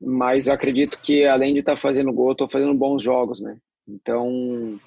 mas 0.00 0.46
eu 0.46 0.52
acredito 0.52 1.00
que 1.00 1.24
além 1.24 1.54
de 1.54 1.60
estar 1.60 1.72
tá 1.72 1.80
fazendo 1.80 2.12
gol, 2.12 2.32
estou 2.32 2.48
fazendo 2.48 2.74
bons 2.74 3.02
jogos, 3.02 3.40
né? 3.40 3.58
Então, 3.88 4.78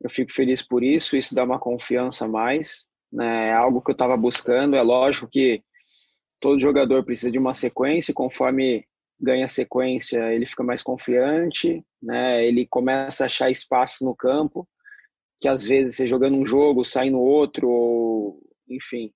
eu 0.00 0.08
fico 0.08 0.32
feliz 0.32 0.62
por 0.62 0.82
isso, 0.82 1.16
isso 1.16 1.34
dá 1.34 1.44
uma 1.44 1.58
confiança 1.58 2.24
a 2.24 2.28
mais, 2.28 2.84
né? 3.12 3.50
É 3.50 3.52
algo 3.52 3.80
que 3.80 3.90
eu 3.90 3.94
estava 3.94 4.16
buscando. 4.16 4.74
É 4.74 4.82
lógico 4.82 5.28
que 5.28 5.62
todo 6.40 6.60
jogador 6.60 7.04
precisa 7.04 7.30
de 7.30 7.38
uma 7.38 7.54
sequência, 7.54 8.14
conforme 8.14 8.84
ganha 9.20 9.48
sequência, 9.48 10.32
ele 10.32 10.46
fica 10.46 10.62
mais 10.62 10.82
confiante, 10.82 11.84
né? 12.00 12.46
Ele 12.46 12.66
começa 12.66 13.24
a 13.24 13.26
achar 13.26 13.50
espaços 13.50 14.06
no 14.06 14.14
campo, 14.14 14.68
que 15.40 15.48
às 15.48 15.66
vezes 15.66 15.96
você 15.96 16.06
jogando 16.06 16.36
um 16.36 16.44
jogo, 16.44 16.84
sai 16.84 17.10
no 17.10 17.20
outro, 17.20 17.68
ou 17.68 18.40
enfim, 18.68 19.12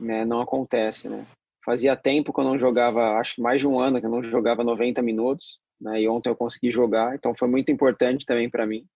né? 0.00 0.24
Não 0.24 0.40
acontece, 0.40 1.08
né? 1.08 1.26
Fazia 1.64 1.96
tempo 1.96 2.32
que 2.32 2.40
eu 2.40 2.44
não 2.44 2.58
jogava, 2.58 3.18
acho 3.18 3.34
que 3.34 3.42
mais 3.42 3.60
de 3.60 3.66
um 3.66 3.78
ano 3.78 4.00
que 4.00 4.06
eu 4.06 4.10
não 4.10 4.22
jogava 4.22 4.64
90 4.64 5.02
minutos, 5.02 5.60
né? 5.78 6.00
E 6.00 6.08
ontem 6.08 6.30
eu 6.30 6.36
consegui 6.36 6.70
jogar, 6.70 7.14
então 7.14 7.34
foi 7.34 7.48
muito 7.48 7.70
importante 7.70 8.24
também 8.24 8.48
para 8.48 8.66
mim. 8.66 8.86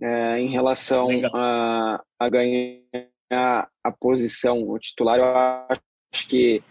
É, 0.00 0.38
em 0.38 0.48
relação 0.48 1.08
a, 1.34 2.02
a 2.18 2.28
ganhar 2.30 3.68
a 3.84 3.92
posição, 3.92 4.62
o 4.62 4.78
titular, 4.78 5.18
eu 5.18 5.76
acho 6.14 6.28
que 6.28 6.62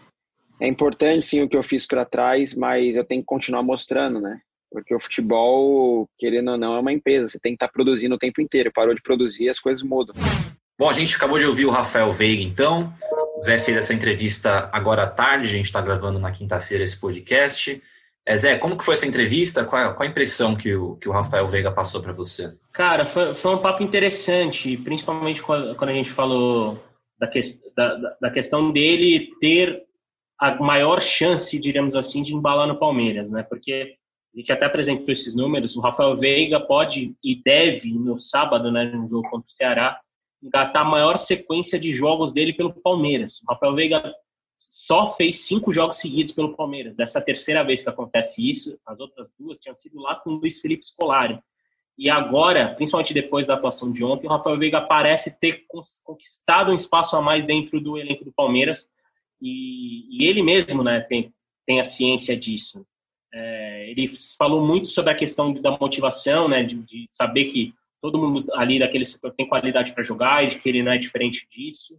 é 0.60 0.66
importante 0.66 1.24
sim 1.24 1.42
o 1.42 1.48
que 1.48 1.56
eu 1.56 1.62
fiz 1.62 1.86
para 1.86 2.04
trás, 2.04 2.54
mas 2.54 2.96
eu 2.96 3.04
tenho 3.04 3.22
que 3.22 3.26
continuar 3.26 3.62
mostrando, 3.62 4.20
né? 4.20 4.40
Porque 4.70 4.94
o 4.94 5.00
futebol, 5.00 6.08
querendo 6.18 6.50
ou 6.50 6.58
não, 6.58 6.76
é 6.76 6.80
uma 6.80 6.92
empresa. 6.92 7.28
Você 7.28 7.38
tem 7.38 7.52
que 7.52 7.56
estar 7.56 7.68
tá 7.68 7.72
produzindo 7.72 8.14
o 8.14 8.18
tempo 8.18 8.40
inteiro. 8.40 8.72
Parou 8.72 8.94
de 8.94 9.02
produzir, 9.02 9.48
as 9.48 9.58
coisas 9.58 9.82
mudam. 9.82 10.14
Bom, 10.78 10.88
a 10.90 10.92
gente 10.92 11.16
acabou 11.16 11.38
de 11.38 11.46
ouvir 11.46 11.64
o 11.64 11.70
Rafael 11.70 12.12
Veiga, 12.12 12.42
então. 12.42 12.92
O 13.38 13.42
Zé 13.42 13.58
fez 13.58 13.76
essa 13.78 13.94
entrevista 13.94 14.68
agora 14.72 15.04
à 15.04 15.06
tarde. 15.06 15.48
A 15.48 15.52
gente 15.52 15.64
está 15.64 15.80
gravando 15.80 16.18
na 16.18 16.30
quinta-feira 16.30 16.84
esse 16.84 16.98
podcast. 16.98 17.82
É, 18.26 18.36
Zé, 18.36 18.58
como 18.58 18.76
que 18.76 18.84
foi 18.84 18.92
essa 18.92 19.06
entrevista? 19.06 19.64
Qual, 19.64 19.94
qual 19.94 20.06
a 20.06 20.10
impressão 20.10 20.54
que 20.54 20.74
o, 20.74 20.96
que 20.96 21.08
o 21.08 21.12
Rafael 21.12 21.48
Veiga 21.48 21.72
passou 21.72 22.02
para 22.02 22.12
você? 22.12 22.52
Cara, 22.72 23.06
foi, 23.06 23.32
foi 23.32 23.54
um 23.54 23.58
papo 23.58 23.82
interessante, 23.82 24.76
principalmente 24.76 25.40
quando, 25.40 25.74
quando 25.76 25.90
a 25.90 25.94
gente 25.94 26.10
falou 26.10 26.78
da, 27.18 27.26
que, 27.26 27.40
da, 27.74 28.16
da 28.20 28.30
questão 28.30 28.70
dele 28.70 29.30
ter 29.40 29.87
a 30.38 30.54
maior 30.56 31.02
chance, 31.02 31.58
diríamos 31.58 31.96
assim, 31.96 32.22
de 32.22 32.34
embalar 32.34 32.68
no 32.68 32.78
Palmeiras, 32.78 33.30
né? 33.30 33.42
Porque 33.42 33.96
a 34.34 34.38
gente 34.38 34.52
até 34.52 34.66
apresentou 34.66 35.10
esses 35.10 35.34
números, 35.34 35.76
o 35.76 35.80
Rafael 35.80 36.14
Veiga 36.14 36.60
pode 36.60 37.16
e 37.24 37.42
deve, 37.42 37.92
no 37.92 38.18
sábado, 38.18 38.70
né, 38.70 38.84
no 38.84 39.08
jogo 39.08 39.28
contra 39.28 39.48
o 39.48 39.50
Ceará, 39.50 40.00
engatar 40.40 40.82
a 40.82 40.88
maior 40.88 41.18
sequência 41.18 41.78
de 41.78 41.92
jogos 41.92 42.32
dele 42.32 42.52
pelo 42.52 42.72
Palmeiras. 42.72 43.40
O 43.42 43.52
Rafael 43.52 43.74
Veiga 43.74 44.14
só 44.56 45.10
fez 45.10 45.40
cinco 45.40 45.72
jogos 45.72 45.98
seguidos 45.98 46.32
pelo 46.32 46.54
Palmeiras. 46.54 46.96
Dessa 46.96 47.20
terceira 47.20 47.64
vez 47.64 47.82
que 47.82 47.88
acontece 47.88 48.48
isso, 48.48 48.78
as 48.86 49.00
outras 49.00 49.32
duas 49.38 49.58
tinham 49.58 49.76
sido 49.76 49.98
lá 50.00 50.14
com 50.16 50.30
o 50.30 50.34
Luiz 50.34 50.60
Felipe 50.60 50.84
Scolari. 50.84 51.40
E 51.96 52.08
agora, 52.08 52.74
principalmente 52.76 53.12
depois 53.12 53.46
da 53.46 53.54
atuação 53.54 53.90
de 53.90 54.04
ontem, 54.04 54.28
o 54.28 54.30
Rafael 54.30 54.56
Veiga 54.56 54.80
parece 54.80 55.38
ter 55.40 55.64
conquistado 56.04 56.70
um 56.70 56.76
espaço 56.76 57.16
a 57.16 57.22
mais 57.22 57.44
dentro 57.44 57.80
do 57.80 57.98
elenco 57.98 58.24
do 58.24 58.32
Palmeiras 58.32 58.88
e, 59.40 60.06
e 60.10 60.26
ele 60.26 60.42
mesmo 60.42 60.82
né, 60.82 61.00
tem, 61.00 61.32
tem 61.66 61.80
a 61.80 61.84
ciência 61.84 62.36
disso. 62.36 62.86
É, 63.32 63.90
ele 63.90 64.08
falou 64.38 64.66
muito 64.66 64.88
sobre 64.88 65.12
a 65.12 65.16
questão 65.16 65.52
da 65.52 65.76
motivação, 65.78 66.48
né, 66.48 66.62
de, 66.62 66.76
de, 66.76 67.06
saber 67.10 67.46
que 67.46 67.74
todo 68.00 68.18
mundo 68.18 68.50
ali 68.54 68.78
daquele 68.78 69.04
setor 69.04 69.32
tem 69.32 69.48
qualidade 69.48 69.92
para 69.92 70.02
jogar 70.02 70.44
e 70.44 70.48
de 70.48 70.58
que 70.58 70.68
ele 70.68 70.82
não 70.82 70.92
é 70.92 70.98
diferente 70.98 71.46
disso. 71.50 71.98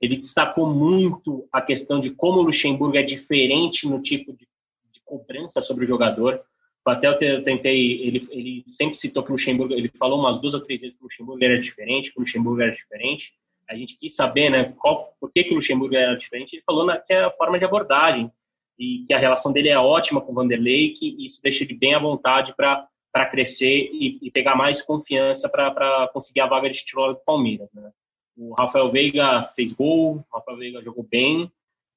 Ele 0.00 0.16
destacou 0.16 0.72
muito 0.72 1.48
a 1.52 1.60
questão 1.60 1.98
de 2.00 2.10
como 2.10 2.38
o 2.38 2.42
Luxemburgo 2.42 2.96
é 2.96 3.02
diferente 3.02 3.88
no 3.88 4.00
tipo 4.00 4.32
de, 4.32 4.46
de 4.92 5.00
cobrança 5.04 5.60
sobre 5.60 5.84
o 5.84 5.88
jogador. 5.88 6.40
Até 6.86 7.06
eu 7.06 7.44
tentei, 7.44 8.00
ele, 8.00 8.26
ele 8.30 8.64
sempre 8.70 8.96
citou 8.96 9.22
que 9.22 9.30
o 9.30 9.32
Luxemburgo, 9.32 9.74
ele 9.74 9.90
falou 9.98 10.20
umas 10.20 10.40
duas 10.40 10.54
ou 10.54 10.60
três 10.60 10.80
vezes 10.80 10.96
que 10.96 11.02
o 11.02 11.06
Luxemburgo 11.06 11.44
era 11.44 11.60
diferente, 11.60 12.10
que 12.10 12.18
o 12.18 12.22
Luxemburgo 12.22 12.62
era 12.62 12.74
diferente 12.74 13.34
a 13.68 13.76
gente 13.76 13.98
quis 13.98 14.14
saber, 14.14 14.50
né, 14.50 14.72
qual, 14.78 15.12
por 15.20 15.30
que, 15.30 15.44
que 15.44 15.52
o 15.52 15.56
Luxemburgo 15.56 15.94
era 15.94 16.16
diferente. 16.16 16.56
Ele 16.56 16.62
falou 16.64 16.86
na, 16.86 16.98
que 16.98 17.12
é 17.12 17.24
a 17.24 17.30
forma 17.30 17.58
de 17.58 17.64
abordagem 17.64 18.32
e 18.78 19.04
que 19.06 19.12
a 19.12 19.18
relação 19.18 19.52
dele 19.52 19.68
é 19.68 19.78
ótima 19.78 20.20
com 20.20 20.32
o 20.32 20.34
Vanderlei, 20.34 20.94
que 20.94 21.16
isso 21.24 21.40
deixa 21.42 21.64
ele 21.64 21.74
bem 21.74 21.94
à 21.94 21.98
vontade 21.98 22.54
para 22.56 23.26
crescer 23.30 23.90
e, 23.92 24.18
e, 24.22 24.30
pegar 24.30 24.56
mais 24.56 24.80
confiança 24.80 25.48
para 25.48 26.08
conseguir 26.12 26.40
a 26.40 26.46
vaga 26.46 26.70
de 26.70 26.78
titular 26.78 27.12
do 27.12 27.20
Palmeiras. 27.20 27.72
Né? 27.74 27.90
O 28.36 28.54
Rafael 28.54 28.90
Veiga 28.90 29.44
fez 29.54 29.72
gol, 29.72 30.24
o 30.32 30.36
Rafael 30.36 30.56
Veiga 30.56 30.82
jogou 30.82 31.04
bem 31.04 31.50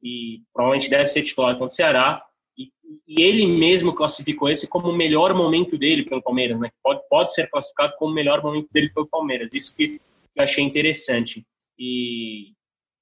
e 0.03 0.41
provavelmente 0.51 0.89
deve 0.89 1.05
ser 1.05 1.21
titular 1.23 1.53
contra 1.53 1.67
o 1.67 1.75
Ceará. 1.75 2.25
E, 2.57 2.69
e 3.07 3.21
ele 3.21 3.47
mesmo 3.47 3.93
classificou 3.93 4.49
esse 4.49 4.67
como 4.67 4.89
o 4.89 4.97
melhor 4.97 5.33
momento 5.33 5.77
dele 5.77 6.03
pelo 6.03 6.21
Palmeiras, 6.21 6.59
né? 6.59 6.69
Pode, 6.83 7.01
pode 7.09 7.33
ser 7.33 7.49
classificado 7.49 7.93
como 7.97 8.11
o 8.11 8.15
melhor 8.15 8.43
momento 8.43 8.67
dele 8.73 8.89
pelo 8.89 9.07
Palmeiras. 9.07 9.53
Isso 9.53 9.73
que 9.75 10.01
eu 10.35 10.43
achei 10.43 10.63
interessante 10.63 11.45
e 11.81 12.53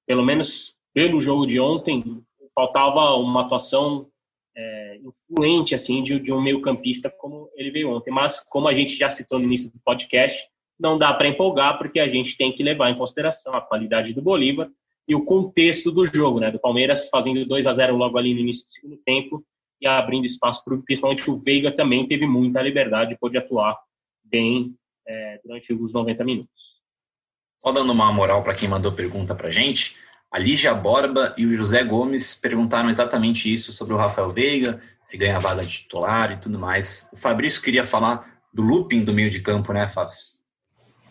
pelo 0.07 0.23
menos 0.23 0.75
pelo 0.93 1.21
jogo 1.21 1.45
de 1.45 1.59
ontem 1.59 2.23
faltava 2.55 3.13
uma 3.15 3.41
atuação 3.41 4.07
é, 4.55 4.99
influente 5.03 5.75
assim 5.75 6.01
de, 6.01 6.19
de 6.19 6.31
um 6.31 6.41
meio 6.41 6.61
campista 6.61 7.09
como 7.09 7.49
ele 7.55 7.71
veio 7.71 7.89
ontem 7.89 8.09
mas 8.09 8.39
como 8.43 8.67
a 8.67 8.73
gente 8.73 8.95
já 8.95 9.09
citou 9.09 9.37
no 9.37 9.45
início 9.45 9.71
do 9.71 9.79
podcast 9.83 10.47
não 10.79 10.97
dá 10.97 11.13
para 11.13 11.27
empolgar 11.27 11.77
porque 11.77 11.99
a 11.99 12.07
gente 12.07 12.37
tem 12.37 12.53
que 12.53 12.63
levar 12.63 12.89
em 12.89 12.97
consideração 12.97 13.53
a 13.53 13.61
qualidade 13.61 14.13
do 14.13 14.21
Bolívar 14.21 14.69
e 15.09 15.15
o 15.15 15.25
contexto 15.25 15.91
do 15.91 16.05
jogo, 16.05 16.39
né? 16.39 16.51
Do 16.51 16.59
Palmeiras 16.59 17.09
fazendo 17.09 17.43
2 17.43 17.65
a 17.65 17.73
0 17.73 17.97
logo 17.97 18.17
ali 18.17 18.31
no 18.31 18.39
início 18.39 18.65
do 18.67 18.71
segundo 18.71 18.97
tempo 19.03 19.43
e 19.81 19.87
abrindo 19.87 20.25
espaço 20.25 20.63
para 20.63 20.77
principalmente 20.77 21.29
o 21.29 21.37
Veiga 21.37 21.71
também 21.71 22.07
teve 22.07 22.27
muita 22.27 22.61
liberdade, 22.61 23.17
pôde 23.19 23.37
atuar 23.37 23.75
bem 24.23 24.75
é, 25.07 25.39
durante 25.43 25.73
os 25.73 25.91
90 25.91 26.23
minutos. 26.23 26.68
Só 27.63 27.71
dando 27.71 27.91
uma 27.91 28.11
moral 28.11 28.43
para 28.43 28.55
quem 28.55 28.69
mandou 28.69 28.91
pergunta 28.91 29.35
para 29.35 29.51
gente, 29.51 29.95
a 30.31 30.37
Lígia 30.37 30.73
Borba 30.73 31.33
e 31.37 31.45
o 31.45 31.55
José 31.55 31.83
Gomes 31.83 32.35
perguntaram 32.35 32.89
exatamente 32.89 33.51
isso 33.51 33.73
sobre 33.73 33.93
o 33.93 33.97
Rafael 33.97 34.31
Veiga, 34.31 34.79
se 35.03 35.17
ganha 35.17 35.37
a 35.37 35.39
vaga 35.39 35.65
de 35.65 35.79
titular 35.79 36.31
e 36.31 36.37
tudo 36.37 36.59
mais. 36.59 37.07
O 37.11 37.17
Fabrício 37.17 37.61
queria 37.61 37.83
falar 37.83 38.39
do 38.53 38.61
looping 38.61 39.03
do 39.03 39.13
meio 39.13 39.31
de 39.31 39.41
campo, 39.41 39.73
né, 39.73 39.87
Fábio? 39.87 40.15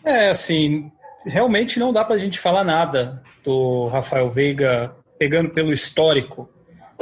É, 0.05 0.29
assim, 0.29 0.89
realmente 1.25 1.79
não 1.79 1.91
dá 1.91 2.05
para 2.05 2.15
a 2.15 2.17
gente 2.17 2.39
falar 2.39 2.63
nada 2.63 3.21
do 3.43 3.87
Rafael 3.87 4.29
Veiga 4.29 4.95
pegando 5.17 5.49
pelo 5.49 5.73
histórico, 5.73 6.49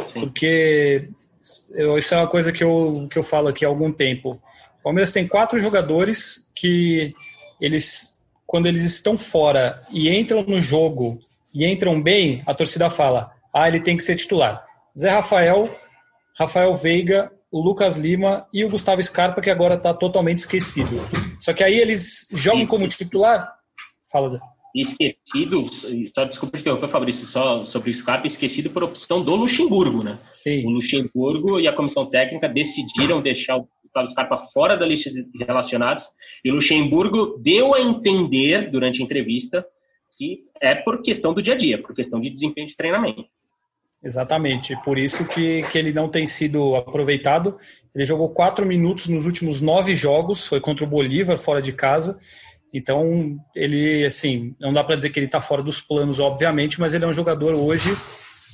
Sim. 0.08 0.22
porque 0.22 1.10
eu, 1.70 1.98
isso 1.98 2.16
é 2.16 2.18
uma 2.18 2.28
coisa 2.28 2.52
que 2.52 2.64
eu, 2.64 3.08
que 3.10 3.18
eu 3.18 3.24
falo 3.24 3.48
aqui 3.48 3.64
há 3.64 3.68
algum 3.68 3.92
tempo. 3.92 4.42
O 4.80 4.84
Palmeiras 4.84 5.12
tem 5.12 5.28
quatro 5.28 5.60
jogadores 5.60 6.50
que 6.56 7.14
eles 7.62 8.17
quando 8.48 8.66
eles 8.66 8.84
estão 8.84 9.18
fora 9.18 9.82
e 9.92 10.10
entram 10.10 10.42
no 10.42 10.60
jogo 10.60 11.20
e 11.54 11.66
entram 11.68 12.02
bem, 12.02 12.42
a 12.46 12.54
torcida 12.54 12.90
fala: 12.90 13.32
ah, 13.54 13.68
ele 13.68 13.82
tem 13.82 13.98
que 13.98 14.04
ser 14.04 14.16
titular. 14.16 14.66
Zé 14.98 15.10
Rafael, 15.10 15.70
Rafael 16.40 16.74
Veiga, 16.76 17.32
o 17.52 17.62
Lucas 17.62 17.98
Lima 17.98 18.48
e 18.54 18.64
o 18.64 18.70
Gustavo 18.70 19.04
Scarpa, 19.04 19.42
que 19.42 19.50
agora 19.50 19.76
está 19.76 19.94
totalmente 19.94 20.40
esquecido. 20.40 20.98
Só 21.40 21.54
que 21.54 21.64
aí 21.64 21.76
eles 21.76 22.28
jogam 22.32 22.66
como 22.66 22.88
titular. 22.88 23.54
Fala, 24.12 24.30
Zé. 24.30 24.40
Esquecido, 24.76 25.66
só 26.14 26.24
desculpa 26.26 26.60
interromper, 26.60 26.88
Fabrício, 26.88 27.26
só 27.26 27.66
sobre 27.66 27.90
o 27.90 27.94
Scarpa, 27.94 28.28
esquecido 28.28 28.70
por 28.70 28.84
opção 28.84 29.24
do 29.24 29.36
Luxemburgo, 29.36 30.04
né? 30.04 30.20
Sim. 30.34 30.66
O 30.68 30.70
Luxemburgo 30.70 31.60
e 31.60 31.68
a 31.68 31.74
comissão 31.74 32.06
técnica 32.06 32.48
decidiram 32.48 33.22
deixar 33.22 33.58
o 33.58 33.68
Gustavo 34.02 34.28
Scarpa 34.28 34.46
fora 34.52 34.76
da 34.76 34.86
lista 34.86 35.10
de 35.12 35.26
relacionados. 35.44 36.06
E 36.44 36.52
o 36.52 36.56
Luxemburgo 36.56 37.38
deu 37.40 37.76
a 37.76 37.82
entender 37.82 38.70
durante 38.70 39.02
a 39.02 39.06
entrevista 39.06 39.66
que 40.18 40.46
é 40.60 40.74
por 40.74 41.02
questão 41.02 41.34
do 41.34 41.42
dia 41.42 41.54
a 41.54 41.58
dia, 41.58 41.82
por 41.82 41.96
questão 41.96 42.20
de 42.20 42.30
desempenho 42.30 42.68
de 42.68 42.76
treinamento. 42.76 43.26
Exatamente, 44.04 44.76
por 44.84 44.98
isso 44.98 45.26
que, 45.26 45.64
que 45.64 45.78
ele 45.78 45.92
não 45.92 46.08
tem 46.08 46.26
sido 46.26 46.76
aproveitado. 46.76 47.58
Ele 47.94 48.06
jogou 48.06 48.30
quatro 48.30 48.66
minutos 48.66 49.10
nos 49.10 49.26
últimos 49.26 49.62
nove 49.62 49.96
jogos, 49.96 50.48
foi 50.48 50.60
contra 50.60 50.86
o 50.86 50.88
Bolívar, 50.88 51.38
fora 51.38 51.62
de 51.62 51.74
casa. 51.74 52.18
Então, 52.74 53.38
ele, 53.56 54.06
assim, 54.06 54.56
não 54.60 54.74
dá 54.74 54.84
para 54.84 54.96
dizer 54.96 55.10
que 55.10 55.20
ele 55.20 55.26
está 55.26 55.42
fora 55.42 55.64
dos 55.64 55.82
planos, 55.82 56.20
obviamente, 56.20 56.80
mas 56.80 56.94
ele 56.94 57.06
é 57.06 57.08
um 57.08 57.14
jogador 57.14 57.54
hoje 57.54 57.90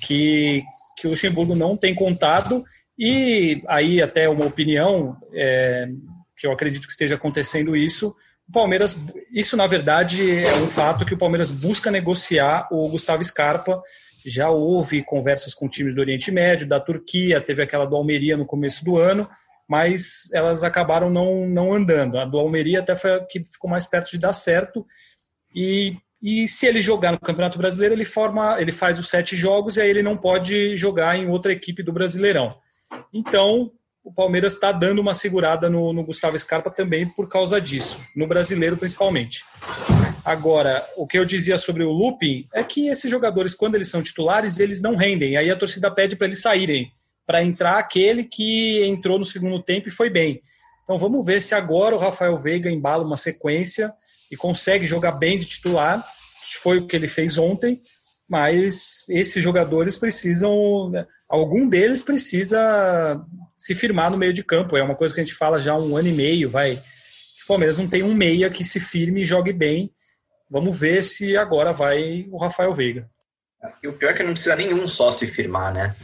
que, 0.02 0.64
que 0.98 1.08
o 1.08 1.12
Luxemburgo 1.12 1.56
não 1.56 1.76
tem 1.76 1.94
contado 1.94 2.64
e 2.98 3.64
aí, 3.68 4.02
até 4.02 4.30
uma 4.30 4.46
opinião, 4.46 5.18
é, 5.34 5.88
que 6.36 6.46
eu 6.46 6.52
acredito 6.52 6.86
que 6.86 6.92
esteja 6.92 7.16
acontecendo 7.16 7.76
isso, 7.76 8.16
o 8.48 8.52
Palmeiras, 8.52 8.98
isso 9.32 9.56
na 9.56 9.66
verdade 9.66 10.44
é 10.44 10.56
um 10.58 10.68
fato 10.68 11.06
que 11.06 11.14
o 11.14 11.18
Palmeiras 11.18 11.50
busca 11.50 11.90
negociar 11.90 12.68
o 12.72 12.88
Gustavo 12.90 13.24
Scarpa. 13.24 13.82
Já 14.26 14.50
houve 14.50 15.04
conversas 15.04 15.54
com 15.54 15.70
times 15.70 15.96
do 15.96 16.02
Oriente 16.02 16.32
Médio, 16.32 16.68
da 16.68 16.80
Turquia, 16.80 17.42
teve 17.42 17.64
aquela 17.64 17.86
do 17.86 17.96
Almeria 17.96 18.38
no 18.38 18.46
começo 18.46 18.84
do 18.84 18.98
ano, 18.98 19.30
mas 19.68 20.30
elas 20.34 20.64
acabaram 20.64 21.10
não, 21.10 21.48
não 21.48 21.74
andando. 21.74 22.18
A 22.18 22.26
do 22.26 22.38
Almeria 22.38 22.80
até 22.80 22.96
foi 22.96 23.14
a 23.14 23.26
que 23.26 23.44
ficou 23.46 23.70
mais 23.70 23.88
perto 23.88 24.12
de 24.12 24.20
dar 24.20 24.34
certo. 24.34 24.86
E, 25.56 25.98
e 26.22 26.48
se 26.48 26.68
ele 26.68 26.82
jogar 26.82 27.14
no 27.14 27.20
Campeonato 27.20 27.58
Brasileiro, 27.58 27.96
ele 27.96 28.06
forma, 28.06 28.62
ele 28.62 28.72
faz 28.72 29.00
os 29.00 29.10
sete 29.10 29.36
jogos 29.36 29.78
e 29.78 29.82
aí 29.82 29.90
ele 29.90 30.04
não 30.04 30.18
pode 30.18 30.76
jogar 30.76 31.18
em 31.18 31.28
outra 31.28 31.54
equipe 31.54 31.82
do 31.82 31.94
Brasileirão. 31.94 32.56
Então, 33.14 33.72
o 34.04 34.12
Palmeiras 34.12 34.54
está 34.54 34.72
dando 34.72 35.00
uma 35.00 35.14
segurada 35.14 35.70
no, 35.70 35.94
no, 35.94 36.06
Gustavo 36.06 36.38
Scarpa 36.38 36.70
também 36.70 37.08
por 37.08 37.30
causa 37.30 37.62
disso, 37.62 38.00
no 38.16 38.28
brasileiro 38.28 38.76
principalmente. 38.76 39.46
Agora, 40.26 40.86
o 40.98 41.08
que 41.08 41.18
eu 41.18 41.26
dizia 41.26 41.58
sobre 41.58 41.84
o 41.84 41.92
looping 41.92 42.46
é 42.54 42.64
que 42.64 42.88
esses 42.88 43.10
jogadores, 43.10 43.54
quando 43.54 43.76
eles 43.76 43.90
são 43.90 44.02
titulares, 44.02 44.60
eles 44.60 44.82
não 44.82 44.96
rendem. 44.96 45.38
Aí 45.38 45.50
a 45.50 45.56
torcida 45.56 45.92
pede 45.92 46.16
para 46.16 46.28
eles 46.28 46.42
saírem, 46.42 46.92
para 47.26 47.44
entrar 47.44 47.78
aquele 47.78 48.24
que 48.24 48.84
entrou 48.86 49.18
no 49.18 49.26
segundo 49.26 49.62
tempo 49.62 49.88
e 49.88 49.92
foi 49.92 50.10
bem. 50.10 50.42
Então 50.84 50.98
vamos 50.98 51.26
ver 51.26 51.42
se 51.42 51.56
agora 51.56 51.96
o 51.96 52.00
Rafael 52.00 52.38
Veiga 52.38 52.70
embala 52.70 53.06
uma 53.06 53.18
sequência 53.18 53.94
e 54.32 54.36
consegue 54.36 54.86
jogar 54.86 55.14
bem 55.14 55.38
de 55.38 55.46
titular, 55.46 56.04
que 56.50 56.58
foi 56.58 56.80
o 56.80 56.88
que 56.88 56.96
ele 56.96 57.08
fez 57.08 57.38
ontem. 57.38 57.82
Mas 58.30 59.06
esses 59.10 59.44
jogadores 59.44 59.98
precisam, 59.98 60.90
né, 60.90 61.06
algum 61.28 61.68
deles 61.68 62.02
precisa 62.02 63.22
se 63.58 63.76
firmar 63.76 64.12
no 64.12 64.18
meio 64.18 64.34
de 64.34 64.44
campo. 64.44 64.78
É 64.78 64.84
uma 64.84 64.96
coisa 64.96 65.14
que 65.14 65.22
a 65.22 65.24
gente 65.24 65.36
fala 65.36 65.60
já 65.60 65.74
há 65.74 65.78
um 65.78 65.98
ano 65.98 66.08
e 66.08 66.14
meio, 66.14 66.50
vai. 66.50 66.74
O 66.74 67.48
Palmeiras 67.48 67.78
não 67.78 67.88
tem 67.88 68.04
um 68.04 68.14
meia 68.14 68.50
que 68.50 68.64
se 68.64 68.80
firme 68.80 69.22
e 69.22 69.26
jogue 69.26 69.52
bem. 69.52 69.92
Vamos 70.50 70.80
ver 70.80 71.04
se 71.04 71.36
agora 71.36 71.74
vai 71.74 72.28
o 72.32 72.38
Rafael 72.38 72.74
Veiga. 72.74 73.10
E 73.82 73.88
o 73.88 73.94
pior 73.94 74.12
é 74.12 74.14
que 74.14 74.24
não 74.24 74.34
precisa 74.34 74.56
nenhum 74.56 74.88
só 74.88 75.12
se 75.12 75.26
firmar, 75.28 75.74
né? 75.74 75.96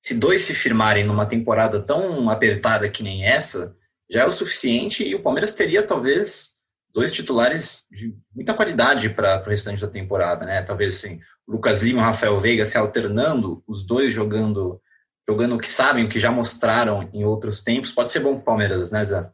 Se 0.00 0.14
dois 0.14 0.42
se 0.42 0.54
firmarem 0.54 1.04
numa 1.04 1.26
temporada 1.26 1.80
tão 1.80 2.30
apertada 2.30 2.88
que 2.88 3.02
nem 3.02 3.24
essa, 3.24 3.74
já 4.10 4.22
é 4.22 4.26
o 4.26 4.32
suficiente 4.32 5.02
e 5.02 5.14
o 5.14 5.22
Palmeiras 5.22 5.52
teria 5.52 5.82
talvez 5.82 6.54
dois 6.94 7.12
titulares 7.12 7.84
de 7.90 8.14
muita 8.34 8.54
qualidade 8.54 9.10
para 9.10 9.42
o 9.44 9.50
restante 9.50 9.80
da 9.80 9.88
temporada, 9.88 10.46
né? 10.46 10.62
Talvez 10.62 10.94
assim, 10.94 11.20
Lucas 11.46 11.82
Lima 11.82 12.00
e 12.00 12.04
Rafael 12.04 12.38
Veiga 12.40 12.64
se 12.64 12.76
alternando, 12.76 13.62
os 13.66 13.86
dois 13.86 14.12
jogando 14.12 14.80
jogando 15.28 15.56
o 15.56 15.58
que 15.58 15.68
sabem, 15.70 16.04
o 16.04 16.08
que 16.08 16.20
já 16.20 16.30
mostraram 16.30 17.08
em 17.12 17.24
outros 17.24 17.60
tempos, 17.60 17.90
pode 17.90 18.12
ser 18.12 18.20
bom 18.20 18.34
para 18.34 18.40
o 18.40 18.44
Palmeiras, 18.44 18.92
né, 18.92 19.02
Zé? 19.02 19.28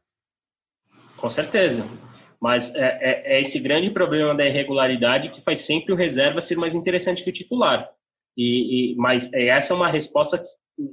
Com 1.18 1.28
certeza. 1.28 1.86
Mas 2.40 2.74
é, 2.74 2.80
é, 2.80 3.36
é, 3.36 3.40
esse 3.40 3.60
grande 3.60 3.90
problema 3.90 4.34
da 4.34 4.46
irregularidade 4.46 5.28
que 5.28 5.42
faz 5.42 5.60
sempre 5.60 5.92
o 5.92 5.96
reserva 5.96 6.40
ser 6.40 6.56
mais 6.56 6.74
interessante 6.74 7.22
que 7.22 7.30
o 7.30 7.32
titular. 7.32 7.88
E, 8.36 8.94
e 8.94 8.96
mas 8.96 9.32
é, 9.32 9.48
essa 9.48 9.74
é 9.74 9.76
uma 9.76 9.90
resposta 9.90 10.38
que 10.38 10.46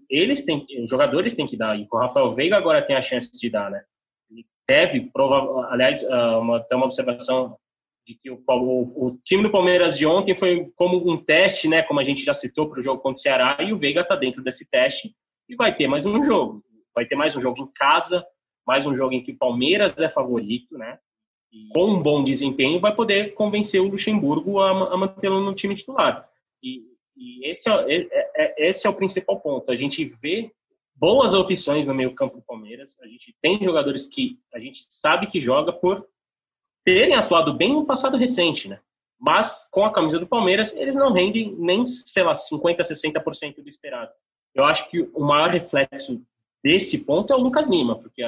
eles 0.09 0.45
têm, 0.45 0.65
os 0.83 0.89
jogadores 0.89 1.33
têm 1.33 1.47
que 1.47 1.57
dar. 1.57 1.79
E 1.79 1.87
o 1.89 1.97
Rafael 1.97 2.33
Veiga 2.33 2.57
agora 2.57 2.85
tem 2.85 2.95
a 2.95 3.01
chance 3.01 3.31
de 3.31 3.49
dar, 3.49 3.71
né? 3.71 3.81
Ele 4.29 4.45
deve, 4.67 5.09
prova, 5.11 5.67
aliás, 5.71 6.03
ah, 6.09 6.37
uma, 6.37 6.63
uma 6.71 6.85
observação 6.85 7.57
de 8.09 8.15
que 8.15 8.31
o, 8.31 8.41
o, 8.47 9.07
o, 9.07 9.19
time 9.23 9.43
do 9.43 9.51
Palmeiras 9.51 9.95
de 9.95 10.03
ontem 10.03 10.33
foi 10.33 10.71
como 10.75 11.11
um 11.11 11.15
teste, 11.15 11.67
né? 11.67 11.83
Como 11.83 11.99
a 11.99 12.03
gente 12.03 12.23
já 12.23 12.33
citou 12.33 12.67
para 12.67 12.79
o 12.79 12.81
jogo 12.81 12.99
contra 13.03 13.19
o 13.19 13.21
Ceará, 13.21 13.57
e 13.59 13.71
o 13.71 13.77
Veiga 13.77 14.01
está 14.01 14.15
dentro 14.15 14.41
desse 14.41 14.67
teste 14.67 15.13
e 15.47 15.55
vai 15.55 15.75
ter 15.75 15.87
mais 15.87 16.07
um 16.07 16.23
jogo. 16.23 16.63
Vai 16.95 17.05
ter 17.05 17.15
mais 17.15 17.37
um 17.37 17.41
jogo 17.41 17.61
em 17.61 17.71
casa, 17.71 18.25
mais 18.65 18.87
um 18.87 18.95
jogo 18.95 19.13
em 19.13 19.21
que 19.21 19.33
o 19.33 19.37
Palmeiras 19.37 19.95
é 19.99 20.09
favorito, 20.09 20.75
né? 20.75 20.97
E 21.51 21.69
com 21.71 21.85
um 21.85 22.01
bom 22.01 22.23
desempenho 22.23 22.79
vai 22.79 22.95
poder 22.95 23.35
convencer 23.35 23.79
o 23.79 23.89
Luxemburgo 23.89 24.59
a, 24.59 24.71
a 24.91 24.97
mantê-lo 24.97 25.39
no 25.41 25.53
time 25.53 25.75
titular. 25.75 26.27
E, 26.63 26.81
e 27.15 27.47
esse, 27.47 27.69
é, 27.69 27.95
é, 27.95 28.31
é, 28.35 28.69
esse 28.69 28.87
é 28.87 28.89
o 28.89 28.95
principal 28.95 29.39
ponto. 29.39 29.71
A 29.71 29.75
gente 29.75 30.03
vê 30.03 30.51
boas 30.95 31.35
opções 31.35 31.85
no 31.85 31.93
meio 31.93 32.15
campo 32.15 32.37
do 32.37 32.43
Palmeiras. 32.43 32.99
A 33.01 33.07
gente 33.07 33.35
tem 33.39 33.63
jogadores 33.63 34.07
que 34.07 34.39
a 34.51 34.59
gente 34.59 34.87
sabe 34.89 35.27
que 35.27 35.39
joga 35.39 35.71
por 35.71 36.07
terem 36.83 37.15
atuado 37.15 37.53
bem 37.53 37.73
no 37.73 37.85
passado 37.85 38.17
recente, 38.17 38.67
né? 38.67 38.79
Mas 39.19 39.67
com 39.69 39.83
a 39.83 39.91
camisa 39.91 40.17
do 40.17 40.27
Palmeiras, 40.27 40.75
eles 40.75 40.95
não 40.95 41.11
rendem 41.11 41.53
nem, 41.57 41.85
sei 41.85 42.23
lá, 42.23 42.31
50%, 42.31 42.77
60% 42.79 43.61
do 43.61 43.69
esperado. 43.69 44.11
Eu 44.55 44.63
acho 44.63 44.89
que 44.89 45.01
o 45.13 45.23
maior 45.23 45.49
reflexo 45.49 46.21
desse 46.63 46.97
ponto 46.99 47.33
é 47.33 47.35
o 47.35 47.39
Lucas 47.39 47.67
Lima, 47.67 47.99
porque 47.99 48.23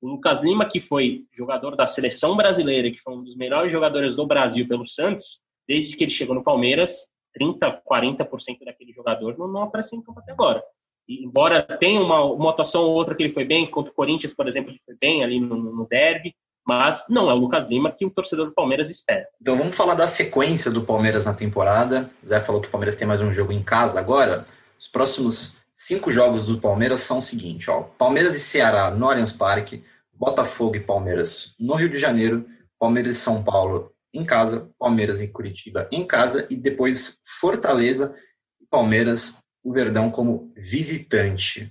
o 0.00 0.08
Lucas 0.08 0.42
Lima, 0.42 0.68
que 0.68 0.80
foi 0.80 1.24
jogador 1.32 1.74
da 1.74 1.86
seleção 1.86 2.36
brasileira, 2.36 2.90
que 2.90 3.00
foi 3.00 3.14
um 3.14 3.24
dos 3.24 3.36
melhores 3.36 3.72
jogadores 3.72 4.14
do 4.14 4.26
Brasil 4.26 4.68
pelo 4.68 4.86
Santos, 4.86 5.40
desde 5.66 5.96
que 5.96 6.04
ele 6.04 6.10
chegou 6.10 6.34
no 6.34 6.44
Palmeiras, 6.44 7.14
30%, 7.40 7.80
40% 7.84 8.64
daquele 8.64 8.92
jogador 8.92 9.36
não, 9.38 9.48
não 9.48 9.62
apareceu 9.62 9.98
em 9.98 10.02
campo 10.02 10.20
até 10.20 10.32
agora. 10.32 10.62
E, 11.08 11.24
embora 11.24 11.62
tenha 11.78 12.00
uma, 12.00 12.22
uma 12.24 12.50
atuação 12.50 12.82
ou 12.84 12.94
outra 12.94 13.14
que 13.14 13.22
ele 13.22 13.32
foi 13.32 13.44
bem, 13.44 13.70
contra 13.70 13.90
o 13.90 13.94
Corinthians, 13.94 14.34
por 14.34 14.46
exemplo, 14.46 14.70
ele 14.70 14.80
foi 14.84 14.94
bem 14.94 15.24
ali 15.24 15.40
no, 15.40 15.56
no 15.56 15.86
derby, 15.86 16.34
mas 16.66 17.06
não 17.08 17.30
é 17.30 17.34
o 17.34 17.36
Lucas 17.36 17.66
Lima 17.66 17.92
que 17.92 18.06
o 18.06 18.10
torcedor 18.10 18.46
do 18.46 18.54
Palmeiras 18.54 18.90
espera. 18.90 19.26
Então 19.40 19.56
vamos 19.56 19.76
falar 19.76 19.94
da 19.94 20.06
sequência 20.06 20.70
do 20.70 20.82
Palmeiras 20.82 21.26
na 21.26 21.34
temporada. 21.34 22.08
O 22.22 22.28
Zé 22.28 22.40
falou 22.40 22.60
que 22.60 22.68
o 22.68 22.70
Palmeiras 22.70 22.96
tem 22.96 23.06
mais 23.06 23.20
um 23.20 23.32
jogo 23.32 23.52
em 23.52 23.62
casa 23.62 23.98
agora. 23.98 24.46
Os 24.78 24.88
próximos 24.88 25.56
cinco 25.74 26.10
jogos 26.10 26.46
do 26.46 26.60
Palmeiras 26.60 27.00
são 27.00 27.18
o 27.18 27.22
seguinte: 27.22 27.70
ó, 27.70 27.82
Palmeiras 27.82 28.34
e 28.34 28.40
Ceará 28.40 28.90
no 28.90 29.08
Allianz 29.08 29.32
Parque, 29.32 29.84
Botafogo 30.12 30.76
e 30.76 30.80
Palmeiras 30.80 31.54
no 31.58 31.74
Rio 31.74 31.90
de 31.90 31.98
Janeiro, 31.98 32.46
Palmeiras 32.78 33.16
e 33.16 33.20
São 33.20 33.42
Paulo 33.42 33.92
em 34.12 34.24
casa, 34.24 34.70
Palmeiras 34.78 35.20
e 35.20 35.28
Curitiba 35.28 35.88
em 35.90 36.06
casa 36.06 36.46
e 36.48 36.56
depois 36.56 37.18
Fortaleza 37.40 38.14
e 38.60 38.66
Palmeiras, 38.66 39.36
o 39.62 39.72
Verdão 39.72 40.10
como 40.10 40.52
visitante. 40.56 41.70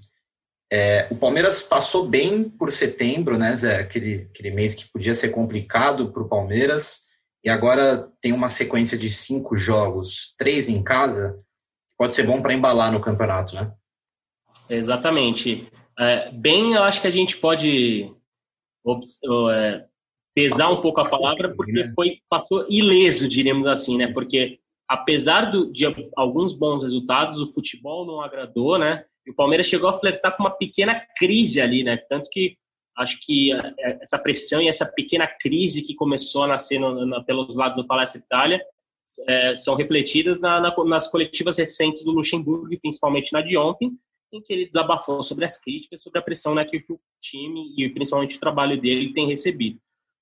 É, 0.75 1.07
o 1.11 1.15
Palmeiras 1.15 1.61
passou 1.61 2.07
bem 2.07 2.49
por 2.49 2.71
setembro, 2.71 3.37
né, 3.37 3.55
Zé? 3.55 3.79
Aquele, 3.79 4.27
aquele 4.33 4.49
mês 4.49 4.73
que 4.73 4.91
podia 4.91 5.13
ser 5.13 5.29
complicado 5.29 6.11
para 6.11 6.23
o 6.23 6.27
Palmeiras. 6.27 7.01
E 7.43 7.49
agora 7.49 8.11
tem 8.19 8.33
uma 8.33 8.49
sequência 8.49 8.97
de 8.97 9.07
cinco 9.11 9.55
jogos, 9.55 10.33
três 10.35 10.67
em 10.67 10.81
casa, 10.81 11.39
pode 11.95 12.15
ser 12.15 12.23
bom 12.23 12.41
para 12.41 12.55
embalar 12.55 12.91
no 12.91 12.99
campeonato, 12.99 13.53
né? 13.53 13.71
Exatamente. 14.67 15.67
É, 15.99 16.31
bem, 16.31 16.73
eu 16.73 16.81
acho 16.81 17.01
que 17.01 17.07
a 17.07 17.11
gente 17.11 17.37
pode 17.37 18.11
é, 19.51 19.85
pesar 20.33 20.69
um 20.71 20.81
pouco 20.81 21.01
a 21.01 21.07
palavra, 21.07 21.53
porque 21.55 21.71
né? 21.71 21.93
foi, 21.93 22.17
passou 22.27 22.65
ileso, 22.67 23.29
diríamos 23.29 23.67
assim, 23.67 23.95
né? 23.95 24.11
Porque 24.11 24.57
apesar 24.87 25.51
do, 25.51 25.71
de 25.71 25.85
alguns 26.15 26.57
bons 26.57 26.81
resultados, 26.81 27.39
o 27.39 27.53
futebol 27.53 28.07
não 28.07 28.21
agradou, 28.21 28.79
né? 28.79 29.05
E 29.25 29.31
o 29.31 29.35
Palmeiras 29.35 29.67
chegou 29.67 29.89
a 29.89 29.93
flertar 29.93 30.35
com 30.35 30.43
uma 30.43 30.51
pequena 30.51 31.01
crise 31.17 31.61
ali, 31.61 31.83
né? 31.83 31.97
Tanto 32.09 32.29
que 32.29 32.57
acho 32.97 33.19
que 33.21 33.51
é, 33.51 33.73
é, 33.79 33.99
essa 34.01 34.19
pressão 34.19 34.61
e 34.61 34.67
essa 34.67 34.85
pequena 34.85 35.27
crise 35.27 35.85
que 35.85 35.95
começou 35.95 36.43
a 36.43 36.47
nascer 36.47 36.79
no, 36.79 37.05
no, 37.05 37.23
pelos 37.25 37.55
lados 37.55 37.81
do 37.81 37.87
Palácio 37.87 38.19
Itália 38.19 38.61
é, 39.27 39.55
são 39.55 39.75
refletidas 39.75 40.39
na, 40.39 40.59
na, 40.59 40.75
nas 40.85 41.09
coletivas 41.09 41.57
recentes 41.57 42.03
do 42.03 42.11
Luxemburgo, 42.11 42.67
principalmente 42.79 43.33
na 43.33 43.41
de 43.41 43.57
ontem, 43.57 43.91
em 44.31 44.41
que 44.41 44.51
ele 44.51 44.65
desabafou 44.65 45.21
sobre 45.21 45.45
as 45.45 45.61
críticas, 45.61 46.01
sobre 46.01 46.19
a 46.19 46.21
pressão 46.21 46.55
né, 46.55 46.65
que 46.65 46.77
o 46.89 46.99
time 47.21 47.73
e 47.77 47.89
principalmente 47.89 48.37
o 48.37 48.39
trabalho 48.39 48.79
dele 48.79 49.13
tem 49.13 49.27
recebido. 49.27 49.79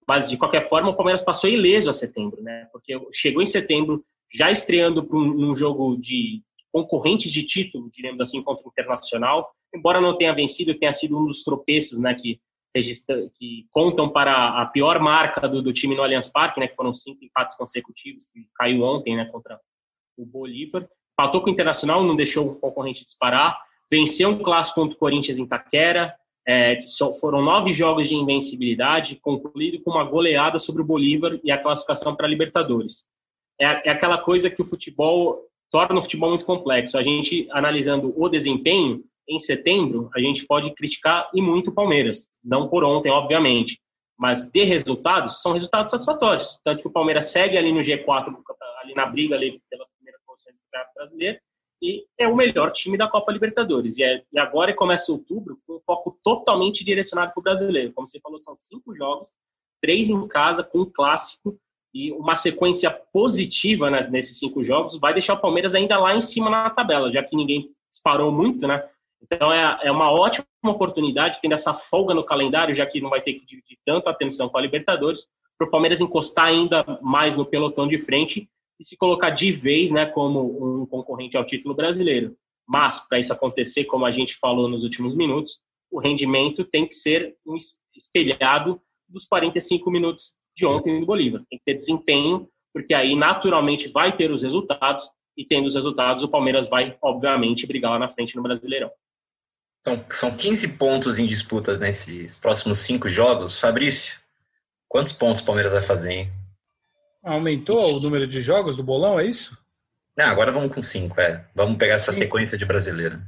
Mas, 0.08 0.30
de 0.30 0.38
qualquer 0.38 0.68
forma, 0.68 0.90
o 0.90 0.96
Palmeiras 0.96 1.24
passou 1.24 1.50
ileso 1.50 1.90
a 1.90 1.94
setembro, 1.94 2.42
né? 2.42 2.68
Porque 2.72 3.00
chegou 3.14 3.42
em 3.42 3.46
setembro 3.46 4.04
já 4.34 4.52
estreando 4.52 5.04
para 5.06 5.18
um, 5.18 5.52
um 5.52 5.56
jogo 5.56 5.96
de 5.98 6.42
concorrentes 6.72 7.32
de 7.32 7.46
título, 7.46 7.90
diremos 7.92 8.22
assim, 8.22 8.42
contra 8.42 8.66
o 8.66 8.70
Internacional, 8.70 9.52
embora 9.74 10.02
não 10.02 10.18
tenha 10.18 10.34
vencido, 10.34 10.78
tenha 10.78 10.94
sido 10.94 11.20
um 11.20 11.26
dos 11.26 11.44
tropeços, 11.44 12.00
né, 12.00 12.14
que, 12.16 12.40
que 13.38 13.68
contam 13.72 14.10
para 14.10 14.62
a 14.62 14.66
pior 14.66 15.00
marca 15.00 15.48
do, 15.48 15.62
do, 15.62 15.74
time 15.74 15.96
no 15.96 16.04
Allianz 16.04 16.28
Parque, 16.28 16.60
né, 16.60 16.68
que 16.68 16.76
foram 16.76 16.94
cinco 16.94 17.24
empates 17.24 17.56
consecutivos, 17.56 18.30
que 18.30 18.48
caiu 18.56 18.84
ontem, 18.84 19.16
né, 19.16 19.26
contra 19.26 19.60
o 20.18 20.26
Bolívar. 20.26 20.88
Faltou 21.16 21.42
com 21.42 21.50
o 21.50 21.54
Internacional, 21.54 22.04
não 22.04 22.16
deixou 22.16 22.48
o 22.48 22.56
concorrente 22.56 23.06
disparar, 23.06 23.58
venceu 23.90 24.30
um 24.30 24.42
clássico 24.42 24.82
contra 24.82 24.96
o 24.96 25.00
Corinthians 25.00 25.38
em 25.38 25.46
Taquera, 25.46 26.16
é, 26.48 26.84
foram 27.20 27.42
nove 27.42 27.72
jogos 27.72 28.10
de 28.10 28.16
invencibilidade, 28.16 29.18
concluído 29.18 29.82
com 29.84 29.92
uma 29.92 30.04
goleada 30.04 30.58
sobre 30.58 30.82
o 30.82 30.86
Bolívar 30.86 31.40
e 31.44 31.52
a 31.52 31.62
classificação 31.62 32.16
para 32.16 32.26
a 32.26 32.30
Libertadores. 32.30 33.06
É, 33.60 33.90
é 33.90 33.92
aquela 33.92 34.18
coisa 34.18 34.50
que 34.50 34.62
o 34.62 34.66
futebol 34.66 35.51
torna 35.72 36.00
o 36.00 36.04
futebol 36.04 36.30
muito 36.30 36.46
complexo. 36.46 36.98
A 36.98 37.04
gente, 37.04 37.48
analisando 37.52 38.14
o 38.16 38.30
desempenho, 38.30 39.04
em 39.28 39.40
setembro, 39.40 40.10
a 40.14 40.20
gente 40.20 40.46
pode 40.46 40.74
criticar 40.76 41.30
e 41.34 41.42
muito 41.42 41.70
o 41.70 41.74
Palmeiras. 41.74 42.30
Não 42.44 42.68
por 42.68 42.84
ontem, 42.84 43.10
obviamente. 43.10 43.80
Mas 44.18 44.52
de 44.52 44.64
resultados, 44.64 45.42
são 45.42 45.54
resultados 45.54 45.92
satisfatórios. 45.92 46.60
Tanto 46.64 46.82
que 46.82 46.88
o 46.88 46.92
Palmeiras 46.92 47.28
segue 47.28 47.58
ali 47.58 47.72
no 47.72 47.80
G4, 47.80 48.36
ali 48.84 48.94
na 48.94 49.06
briga 49.06 49.36
ali 49.36 49.62
pelas 49.70 49.90
primeiras 49.96 50.22
posições 50.26 50.56
do 50.56 50.62
Campeonato 50.66 50.94
Brasileiro, 50.94 51.40
e 51.82 52.06
é 52.20 52.28
o 52.28 52.36
melhor 52.36 52.72
time 52.72 52.98
da 52.98 53.08
Copa 53.08 53.32
Libertadores. 53.32 53.98
E, 53.98 54.04
é, 54.04 54.24
e 54.32 54.40
agora 54.40 54.76
começa 54.76 55.12
outubro 55.12 55.58
com 55.66 55.78
um 55.78 55.80
foco 55.80 56.20
totalmente 56.24 56.86
direcionado 56.86 57.32
para 57.34 57.40
o 57.40 57.44
brasileiro. 57.44 57.94
Como 57.94 58.06
você 58.06 58.20
falou, 58.20 58.38
são 58.38 58.56
cinco 58.58 58.96
jogos, 58.96 59.30
três 59.82 60.10
em 60.10 60.28
casa, 60.28 60.64
com 60.64 60.82
um 60.82 60.86
clássico, 60.86 61.58
e 61.94 62.12
uma 62.12 62.36
sequência 62.36 62.90
positiva 63.12 63.90
nesses 64.10 64.40
cinco 64.40 64.64
jogos 64.64 64.98
vai 65.00 65.14
deixar 65.14 65.34
o 65.34 65.42
Palmeiras 65.42 65.76
ainda 65.76 66.00
lá 66.00 66.16
em 66.16 66.22
cima 66.22 66.50
na 66.50 66.70
tabela, 66.70 67.12
já 67.12 67.24
que 67.24 67.36
ninguém 67.36 67.70
disparou 67.90 68.32
muito, 68.32 68.66
né? 68.68 68.84
Então 69.22 69.52
é, 69.52 69.80
é 69.84 69.92
uma 69.92 70.12
ótima 70.12 70.46
oportunidade, 70.66 71.40
tendo 71.42 71.54
essa 71.54 71.74
folga 71.74 72.14
no 72.14 72.24
calendário, 72.24 72.74
já 72.74 72.86
que 72.86 73.02
não 73.02 73.10
vai 73.10 73.22
ter 73.22 73.34
que 73.34 73.46
dividir 73.46 73.78
tanto 73.86 74.08
a 74.08 74.12
atenção 74.12 74.50
com 74.50 74.58
a 74.58 74.62
Libertadores, 74.62 75.28
para 75.58 75.68
o 75.68 75.72
Palmeiras 75.72 76.02
encostar 76.02 76.48
ainda 76.48 76.84
mais 77.02 77.38
no 77.38 77.46
pelotão 77.46 77.88
de 77.88 78.00
frente 78.00 78.50
e 78.80 78.86
se 78.86 78.98
colocar 78.98 79.30
de 79.30 79.52
vez 79.52 79.92
né, 79.92 80.08
como 80.08 80.82
um 80.82 80.86
concorrente 80.88 81.38
ao 81.38 81.46
título 81.46 81.76
brasileiro. 81.76 82.36
Mas, 82.68 83.08
para 83.08 83.20
isso 83.20 83.32
acontecer, 83.32 83.86
como 83.86 84.06
a 84.06 84.12
gente 84.12 84.36
falou 84.36 84.68
nos 84.68 84.84
últimos 84.84 85.16
minutos, 85.16 85.60
o 85.92 86.00
rendimento 86.00 86.64
tem 86.64 86.88
que 86.88 86.96
ser 86.96 87.36
espelhado 87.96 88.82
dos 89.08 89.26
45 89.26 89.92
minutos 89.92 90.41
de 90.56 90.66
ontem 90.66 91.00
no 91.00 91.06
Bolívar. 91.06 91.42
Tem 91.50 91.60
que 91.60 91.66
ter 91.66 91.76
desempenho 91.76 92.48
porque 92.74 92.94
aí 92.94 93.16
naturalmente 93.16 93.90
vai 93.90 94.16
ter 94.16 94.32
os 94.32 94.44
resultados, 94.44 95.10
e 95.38 95.46
tendo 95.46 95.68
os 95.68 95.76
resultados, 95.76 96.24
o 96.24 96.30
Palmeiras 96.30 96.70
vai, 96.70 96.98
obviamente, 97.02 97.68
brigar 97.68 97.92
lá 97.92 98.00
na 98.00 98.10
frente 98.10 98.36
no 98.36 98.44
Brasileirão. 98.44 98.92
São, 99.84 100.06
são 100.10 100.38
15 100.38 100.68
pontos 100.78 101.18
em 101.18 101.26
disputas 101.26 101.80
nesses 101.80 102.38
próximos 102.38 102.80
cinco 102.80 103.10
jogos. 103.10 103.60
Fabrício, 103.60 104.20
quantos 104.88 105.14
pontos 105.14 105.42
o 105.42 105.46
Palmeiras 105.46 105.74
vai 105.74 105.82
fazer, 105.82 106.12
hein? 106.12 106.32
Aumentou 107.24 107.98
o 107.98 108.00
número 108.00 108.28
de 108.28 108.42
jogos 108.42 108.78
do 108.78 108.84
bolão, 108.84 109.20
é 109.20 109.26
isso? 109.26 109.58
Não, 110.18 110.26
agora 110.26 110.52
vamos 110.52 110.74
com 110.74 110.82
cinco, 110.82 111.20
é. 111.20 111.46
Vamos 111.56 111.78
pegar 111.78 111.94
essa 111.94 112.12
cinco. 112.12 112.26
sequência 112.26 112.58
de 112.58 112.66
brasileira. 112.66 113.22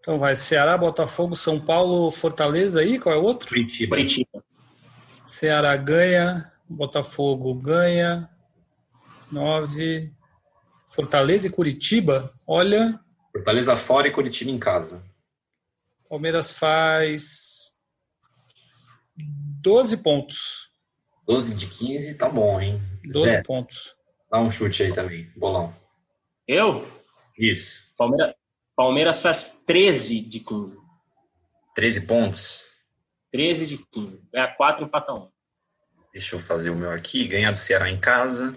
Então 0.00 0.18
vai 0.18 0.34
Ceará, 0.34 0.76
Botafogo, 0.76 1.36
São 1.36 1.60
Paulo, 1.60 2.10
Fortaleza 2.10 2.80
aí, 2.80 2.98
qual 2.98 3.14
é 3.14 3.18
o 3.18 3.22
outro? 3.22 3.48
Curitiba. 3.48 3.96
Curitiba. 3.96 4.44
Ceará 5.26 5.76
ganha, 5.76 6.51
Botafogo 6.76 7.54
ganha, 7.54 8.28
nove. 9.30 10.12
Fortaleza 10.90 11.48
e 11.48 11.50
Curitiba, 11.50 12.32
olha. 12.46 13.00
Fortaleza 13.32 13.76
fora 13.76 14.08
e 14.08 14.12
Curitiba 14.12 14.50
em 14.50 14.58
casa. 14.58 15.02
Palmeiras 16.08 16.52
faz 16.52 17.78
12 19.16 20.02
pontos. 20.02 20.70
12 21.26 21.54
de 21.54 21.66
15, 21.66 22.14
tá 22.14 22.28
bom, 22.28 22.60
hein? 22.60 22.82
12 23.04 23.30
Zé, 23.30 23.42
pontos. 23.42 23.94
Dá 24.30 24.38
um 24.38 24.50
chute 24.50 24.82
aí 24.82 24.92
também, 24.92 25.30
bolão. 25.36 25.74
Eu? 26.46 26.86
Isso. 27.38 27.90
Palmeiras, 27.96 28.34
Palmeiras 28.76 29.22
faz 29.22 29.62
13 29.66 30.20
de 30.20 30.40
15. 30.40 30.78
13 31.74 32.00
pontos? 32.02 32.66
13 33.30 33.66
de 33.66 33.78
15. 33.78 34.20
É 34.34 34.42
a 34.42 34.48
4 34.54 34.84
empata 34.84 35.14
1. 35.14 35.31
Deixa 36.12 36.36
eu 36.36 36.40
fazer 36.40 36.70
o 36.70 36.76
meu 36.76 36.90
aqui. 36.90 37.26
Ganhar 37.26 37.52
do 37.52 37.58
Ceará 37.58 37.90
em 37.90 37.98
casa. 37.98 38.56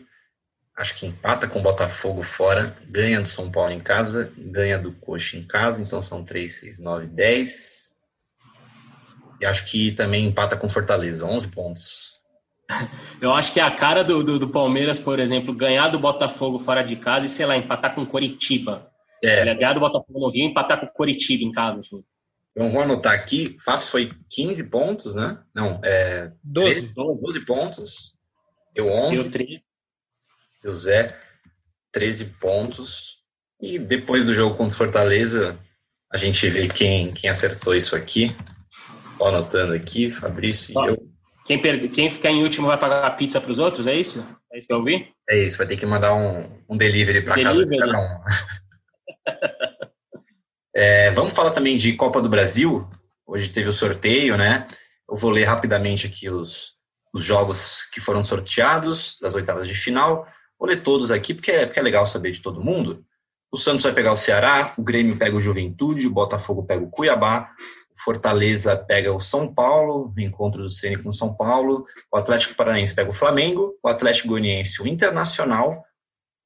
Acho 0.76 0.96
que 0.96 1.06
empata 1.06 1.48
com 1.48 1.60
o 1.60 1.64
Botafogo 1.64 2.22
fora. 2.22 2.76
Ganha 2.86 3.22
do 3.22 3.28
São 3.28 3.50
Paulo 3.50 3.72
em 3.72 3.80
casa. 3.80 4.32
Ganha 4.38 4.78
do 4.78 4.92
Coxa 4.92 5.38
em 5.38 5.44
casa. 5.44 5.82
Então 5.82 6.02
são 6.02 6.24
3, 6.24 6.54
6, 6.54 6.80
9, 6.80 7.08
10. 7.08 7.94
E 9.40 9.46
acho 9.46 9.66
que 9.66 9.92
também 9.92 10.26
empata 10.26 10.58
com 10.58 10.68
Fortaleza. 10.68 11.26
11 11.26 11.48
pontos. 11.48 12.14
Eu 13.22 13.34
acho 13.34 13.54
que 13.54 13.60
é 13.60 13.64
a 13.64 13.72
cara 13.72 14.04
do, 14.04 14.24
do, 14.24 14.40
do, 14.40 14.50
Palmeiras, 14.50 15.00
por 15.00 15.20
exemplo, 15.20 15.54
ganhar 15.54 15.88
do 15.90 16.00
Botafogo 16.00 16.60
fora 16.60 16.84
de 16.84 16.96
casa 16.98 17.26
e, 17.26 17.30
sei 17.30 17.46
lá, 17.46 17.56
empatar 17.56 17.96
com 17.96 18.06
Coritiba. 18.06 18.92
É. 19.24 19.46
Ganhar 19.56 19.74
do 19.74 19.80
Botafogo 19.80 20.20
no 20.20 20.30
Rio 20.30 20.48
e 20.48 20.50
empatar 20.50 20.80
com 20.80 20.88
Coritiba 20.88 21.44
em 21.44 21.52
casa, 21.52 21.80
assim. 21.80 22.04
Então, 22.56 22.72
vou 22.72 22.82
anotar 22.82 23.14
aqui, 23.14 23.58
Fafs 23.60 23.90
foi 23.90 24.10
15 24.30 24.64
pontos, 24.64 25.14
né? 25.14 25.38
Não, 25.54 25.82
é... 25.84 26.32
12. 26.42 26.94
12, 26.94 27.22
12 27.22 27.46
pontos. 27.46 28.16
Eu 28.74 28.88
11. 28.88 29.18
Eu 29.18 29.32
13. 29.32 29.64
Eu 30.64 30.74
Zé, 30.74 31.20
13 31.92 32.26
pontos. 32.40 33.18
E 33.62 33.78
depois 33.78 34.26
do 34.26 34.34
jogo 34.34 34.56
contra 34.56 34.74
o 34.74 34.78
Fortaleza, 34.78 35.60
a 36.12 36.18
gente 36.18 36.50
vê 36.50 36.68
quem, 36.70 37.12
quem 37.12 37.30
acertou 37.30 37.76
isso 37.76 37.94
aqui. 37.94 38.34
Estou 39.12 39.28
anotando 39.28 39.74
aqui, 39.74 40.10
Fabrício 40.10 40.72
e 40.72 40.90
eu. 40.90 41.16
Quem, 41.46 41.62
per... 41.62 41.90
quem 41.90 42.10
ficar 42.10 42.32
em 42.32 42.42
último 42.42 42.68
vai 42.68 42.80
pagar 42.80 43.04
a 43.04 43.12
pizza 43.12 43.40
para 43.40 43.52
os 43.52 43.60
outros, 43.60 43.86
é 43.86 43.94
isso? 43.94 44.26
É 44.52 44.58
isso 44.58 44.68
que 44.68 44.74
eu 44.74 44.78
ouvi? 44.78 45.08
É 45.30 45.38
isso, 45.38 45.58
vai 45.58 45.68
ter 45.68 45.78
que 45.78 45.86
mandar 45.86 46.16
um, 46.16 46.44
um 46.68 46.76
delivery 46.76 47.22
para 47.22 47.42
casa 47.42 47.66
de 47.66 47.78
cada 47.78 48.00
um. 48.00 48.24
É, 50.76 51.10
vamos 51.12 51.34
falar 51.34 51.52
também 51.52 51.78
de 51.78 51.94
Copa 51.94 52.22
do 52.22 52.28
Brasil. 52.28 52.86
Hoje 53.26 53.48
teve 53.50 53.70
o 53.70 53.74
sorteio, 53.74 54.36
né? 54.36 54.68
Eu 55.10 55.16
vou 55.16 55.32
ler 55.32 55.46
rapidamente 55.46 56.06
aqui 56.06 56.30
os, 56.30 56.74
os 57.14 57.24
jogos 57.24 57.86
que 57.94 58.02
foram 58.02 58.22
sorteados 58.22 59.18
das 59.22 59.36
oitavas 59.36 59.70
de 59.70 59.74
final. 59.74 60.28
Vou 60.60 60.68
ler 60.68 60.84
todos 60.84 61.12
aqui 61.12 61.34
porque 61.34 61.52
é, 61.52 61.66
porque 61.66 61.80
é 61.80 61.84
legal 61.84 62.06
saber 62.06 62.32
de 62.32 62.42
todo 62.42 62.64
mundo. 62.64 63.06
O 63.50 63.58
Santos 63.58 63.84
vai 63.84 63.94
pegar 63.94 64.12
o 64.12 64.18
Ceará, 64.18 64.74
o 64.78 64.84
Grêmio 64.84 65.18
pega 65.18 65.38
o 65.38 65.40
Juventude, 65.40 66.08
o 66.08 66.12
Botafogo 66.12 66.66
pega 66.66 66.84
o 66.84 66.90
Cuiabá, 66.90 67.52
Fortaleza 68.04 68.76
pega 68.76 69.14
o 69.14 69.22
São 69.22 69.54
Paulo, 69.54 70.14
o 70.14 70.20
encontro 70.20 70.62
do 70.62 70.70
Ceni 70.70 70.98
com 70.98 71.08
o 71.08 71.14
São 71.14 71.34
Paulo, 71.34 71.86
o 72.12 72.18
Atlético 72.18 72.54
Paranaense 72.54 72.94
pega 72.94 73.10
o 73.10 73.14
Flamengo, 73.14 73.74
o 73.82 73.88
Atlético 73.88 74.28
Goianiense 74.28 74.82
o 74.82 74.88
Internacional, 74.88 75.86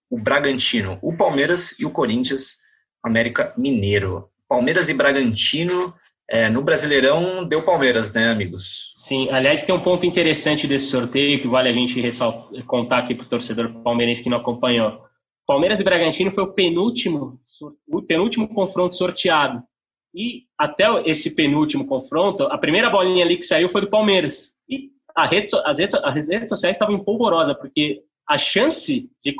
o 0.07 0.19
Bragantino 0.19 0.99
o 1.01 1.17
Palmeiras 1.17 1.73
e 1.79 1.85
o 1.85 1.89
Corinthians 1.89 2.59
América 3.03 3.53
Mineiro. 3.57 4.29
Palmeiras 4.47 4.89
e 4.89 4.93
Bragantino 4.93 5.93
é, 6.27 6.47
no 6.47 6.61
Brasileirão 6.61 7.43
deu 7.43 7.63
Palmeiras, 7.63 8.13
né, 8.13 8.29
amigos? 8.29 8.93
Sim, 8.95 9.29
aliás, 9.31 9.63
tem 9.63 9.73
um 9.73 9.79
ponto 9.79 10.05
interessante 10.05 10.67
desse 10.67 10.87
sorteio 10.87 11.41
que 11.41 11.47
vale 11.47 11.69
a 11.69 11.71
gente 11.71 11.99
contar 12.67 12.99
aqui 12.99 13.15
para 13.15 13.25
o 13.25 13.29
torcedor 13.29 13.73
palmeirense 13.81 14.21
que 14.21 14.29
não 14.29 14.37
acompanhou. 14.37 15.01
Palmeiras 15.47 15.79
e 15.79 15.83
Bragantino 15.83 16.31
foi 16.31 16.43
o 16.43 16.53
penúltimo, 16.53 17.39
o 17.87 18.01
penúltimo 18.03 18.47
confronto 18.47 18.95
sorteado. 18.95 19.63
E 20.13 20.43
até 20.55 20.85
esse 21.05 21.33
penúltimo 21.33 21.87
confronto, 21.87 22.43
a 22.43 22.57
primeira 22.57 22.89
bolinha 22.91 23.25
ali 23.25 23.35
que 23.35 23.43
saiu 23.43 23.67
foi 23.67 23.81
do 23.81 23.89
Palmeiras. 23.89 24.55
E 24.69 24.91
rede, 25.27 25.49
as, 25.65 25.79
redes, 25.79 25.95
as 25.95 26.27
redes 26.27 26.49
sociais 26.49 26.75
estavam 26.75 26.95
empolvorosas, 26.95 27.57
porque 27.57 28.03
a 28.27 28.37
chance 28.37 29.09
de, 29.23 29.35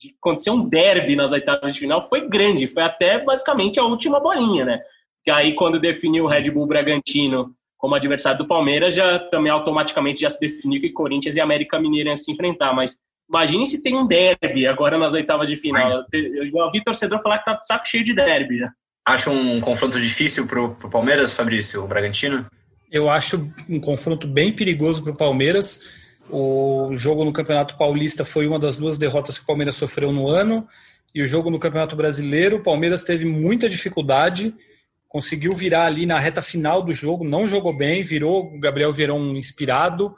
de 0.00 0.14
acontecer 0.18 0.50
um 0.50 0.68
derby 0.68 1.16
nas 1.16 1.32
oitavas 1.32 1.72
de 1.72 1.80
final 1.80 2.08
foi 2.08 2.28
grande. 2.28 2.68
Foi 2.68 2.82
até 2.82 3.22
basicamente 3.22 3.80
a 3.80 3.84
última 3.84 4.20
bolinha, 4.20 4.64
né? 4.64 4.80
Que 5.24 5.30
aí, 5.30 5.54
quando 5.54 5.80
definiu 5.80 6.24
o 6.24 6.28
Red 6.28 6.50
Bull 6.50 6.66
Bragantino 6.66 7.54
como 7.76 7.94
adversário 7.94 8.38
do 8.38 8.46
Palmeiras, 8.46 8.94
já 8.94 9.18
também 9.18 9.50
automaticamente 9.50 10.20
já 10.20 10.30
se 10.30 10.40
definiu 10.40 10.80
que 10.80 10.90
Corinthians 10.90 11.36
e 11.36 11.40
América 11.40 11.80
Mineira 11.80 12.10
iam 12.10 12.16
se 12.16 12.30
enfrentar. 12.32 12.72
Mas 12.72 12.96
imagine 13.28 13.66
se 13.66 13.82
tem 13.82 13.96
um 13.96 14.06
derby 14.06 14.66
agora 14.66 14.98
nas 14.98 15.14
oitavas 15.14 15.48
de 15.48 15.56
final. 15.56 16.04
Eu 16.12 16.50
já 16.50 16.64
ouvi 16.64 16.82
torcedor 16.82 17.22
falar 17.22 17.38
que 17.38 17.44
tá 17.44 17.54
de 17.54 17.66
saco 17.66 17.88
cheio 17.88 18.04
de 18.04 18.14
derby 18.14 18.58
já. 18.58 18.72
Acha 19.04 19.30
um 19.30 19.60
confronto 19.60 20.00
difícil 20.00 20.46
para 20.46 20.62
o 20.62 20.90
Palmeiras, 20.90 21.32
Fabrício, 21.32 21.84
o 21.84 21.86
Bragantino? 21.86 22.46
Eu 22.90 23.10
acho 23.10 23.50
um 23.68 23.80
confronto 23.80 24.26
bem 24.26 24.52
perigoso 24.52 25.02
para 25.02 25.12
o 25.12 25.16
Palmeiras. 25.16 26.05
O 26.30 26.90
jogo 26.94 27.24
no 27.24 27.32
Campeonato 27.32 27.76
Paulista 27.76 28.24
foi 28.24 28.46
uma 28.46 28.58
das 28.58 28.78
duas 28.78 28.98
derrotas 28.98 29.38
que 29.38 29.44
o 29.44 29.46
Palmeiras 29.46 29.76
sofreu 29.76 30.12
no 30.12 30.28
ano. 30.28 30.66
E 31.14 31.22
o 31.22 31.26
jogo 31.26 31.50
no 31.50 31.58
Campeonato 31.58 31.96
Brasileiro, 31.96 32.56
o 32.56 32.62
Palmeiras 32.62 33.02
teve 33.02 33.24
muita 33.24 33.68
dificuldade, 33.68 34.54
conseguiu 35.08 35.52
virar 35.52 35.86
ali 35.86 36.04
na 36.04 36.18
reta 36.18 36.42
final 36.42 36.82
do 36.82 36.92
jogo, 36.92 37.24
não 37.24 37.48
jogou 37.48 37.76
bem, 37.76 38.02
virou 38.02 38.44
o 38.44 38.60
Gabriel 38.60 38.92
Verão 38.92 39.36
inspirado. 39.36 40.14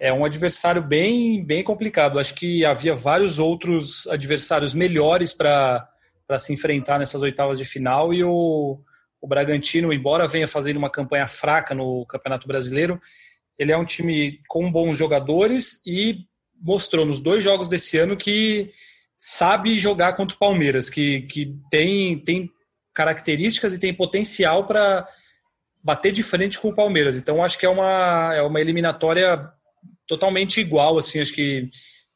É 0.00 0.12
um 0.12 0.24
adversário 0.24 0.82
bem, 0.82 1.44
bem 1.44 1.62
complicado. 1.62 2.18
Acho 2.18 2.34
que 2.34 2.64
havia 2.64 2.94
vários 2.94 3.38
outros 3.38 4.06
adversários 4.06 4.72
melhores 4.72 5.32
para 5.32 5.88
se 6.38 6.52
enfrentar 6.52 6.98
nessas 6.98 7.20
oitavas 7.22 7.58
de 7.58 7.64
final 7.64 8.14
e 8.14 8.24
o, 8.24 8.78
o 9.20 9.28
Bragantino, 9.28 9.92
embora 9.92 10.28
venha 10.28 10.48
fazendo 10.48 10.76
uma 10.76 10.90
campanha 10.90 11.26
fraca 11.26 11.74
no 11.74 12.06
Campeonato 12.06 12.46
Brasileiro, 12.46 13.00
ele 13.58 13.72
é 13.72 13.76
um 13.76 13.84
time 13.84 14.40
com 14.48 14.70
bons 14.70 14.98
jogadores 14.98 15.80
e 15.86 16.26
mostrou 16.60 17.04
nos 17.04 17.20
dois 17.20 17.42
jogos 17.42 17.68
desse 17.68 17.98
ano 17.98 18.16
que 18.16 18.70
sabe 19.18 19.78
jogar 19.78 20.14
contra 20.14 20.34
o 20.34 20.38
Palmeiras, 20.38 20.90
que, 20.90 21.22
que 21.22 21.56
tem, 21.70 22.18
tem 22.18 22.50
características 22.92 23.72
e 23.72 23.78
tem 23.78 23.94
potencial 23.94 24.64
para 24.66 25.06
bater 25.82 26.12
de 26.12 26.22
frente 26.22 26.58
com 26.58 26.68
o 26.68 26.74
Palmeiras. 26.74 27.16
Então 27.16 27.42
acho 27.42 27.58
que 27.58 27.66
é 27.66 27.68
uma, 27.68 28.32
é 28.34 28.42
uma 28.42 28.60
eliminatória 28.60 29.48
totalmente 30.06 30.60
igual, 30.60 30.98
assim, 30.98 31.20
acho 31.20 31.32
que 31.32 31.68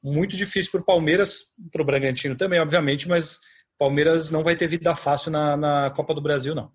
muito 0.02 0.36
difícil 0.36 0.72
para 0.72 0.80
o 0.80 0.84
Palmeiras, 0.84 1.52
para 1.72 1.82
o 1.82 1.84
Bragantino 1.84 2.36
também, 2.36 2.60
obviamente, 2.60 3.08
mas 3.08 3.40
Palmeiras 3.78 4.30
não 4.30 4.42
vai 4.42 4.56
ter 4.56 4.66
vida 4.66 4.94
fácil 4.94 5.30
na, 5.30 5.56
na 5.56 5.90
Copa 5.90 6.14
do 6.14 6.20
Brasil, 6.20 6.54
não. 6.54 6.70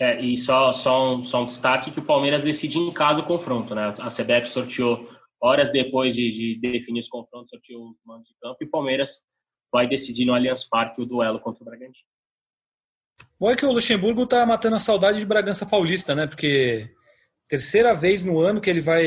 É, 0.00 0.20
e 0.20 0.36
só, 0.36 0.72
só, 0.72 1.14
um, 1.14 1.24
só 1.24 1.42
um 1.42 1.46
destaque 1.46 1.90
que 1.90 2.00
o 2.00 2.04
Palmeiras 2.04 2.42
decide 2.42 2.78
em 2.78 2.92
casa 2.92 3.20
o 3.20 3.26
confronto, 3.26 3.74
né? 3.74 3.94
A 4.00 4.08
CBF 4.08 4.48
sorteou 4.48 5.08
horas 5.40 5.70
depois 5.70 6.14
de, 6.14 6.30
de 6.30 6.60
definir 6.60 7.00
os 7.00 7.08
confrontos, 7.08 7.50
sorteou 7.50 7.90
os 7.90 7.96
mandos 8.04 8.28
de 8.28 8.34
campo 8.40 8.58
e 8.60 8.64
o 8.64 8.70
Palmeiras 8.70 9.22
vai 9.72 9.88
decidir 9.88 10.24
no 10.24 10.34
Allianz 10.34 10.68
Parque 10.68 11.00
o 11.00 11.06
duelo 11.06 11.40
contra 11.40 11.62
o 11.62 11.64
Bragantino. 11.64 12.06
Bom 13.38 13.50
é 13.50 13.56
que 13.56 13.66
o 13.66 13.72
Luxemburgo 13.72 14.26
tá 14.26 14.46
matando 14.46 14.76
a 14.76 14.80
saudade 14.80 15.18
de 15.18 15.26
Bragança 15.26 15.66
Paulista, 15.66 16.14
né? 16.14 16.26
Porque 16.26 16.88
terceira 17.48 17.92
vez 17.92 18.24
no 18.24 18.40
ano 18.40 18.60
que 18.60 18.70
ele 18.70 18.80
vai 18.80 19.02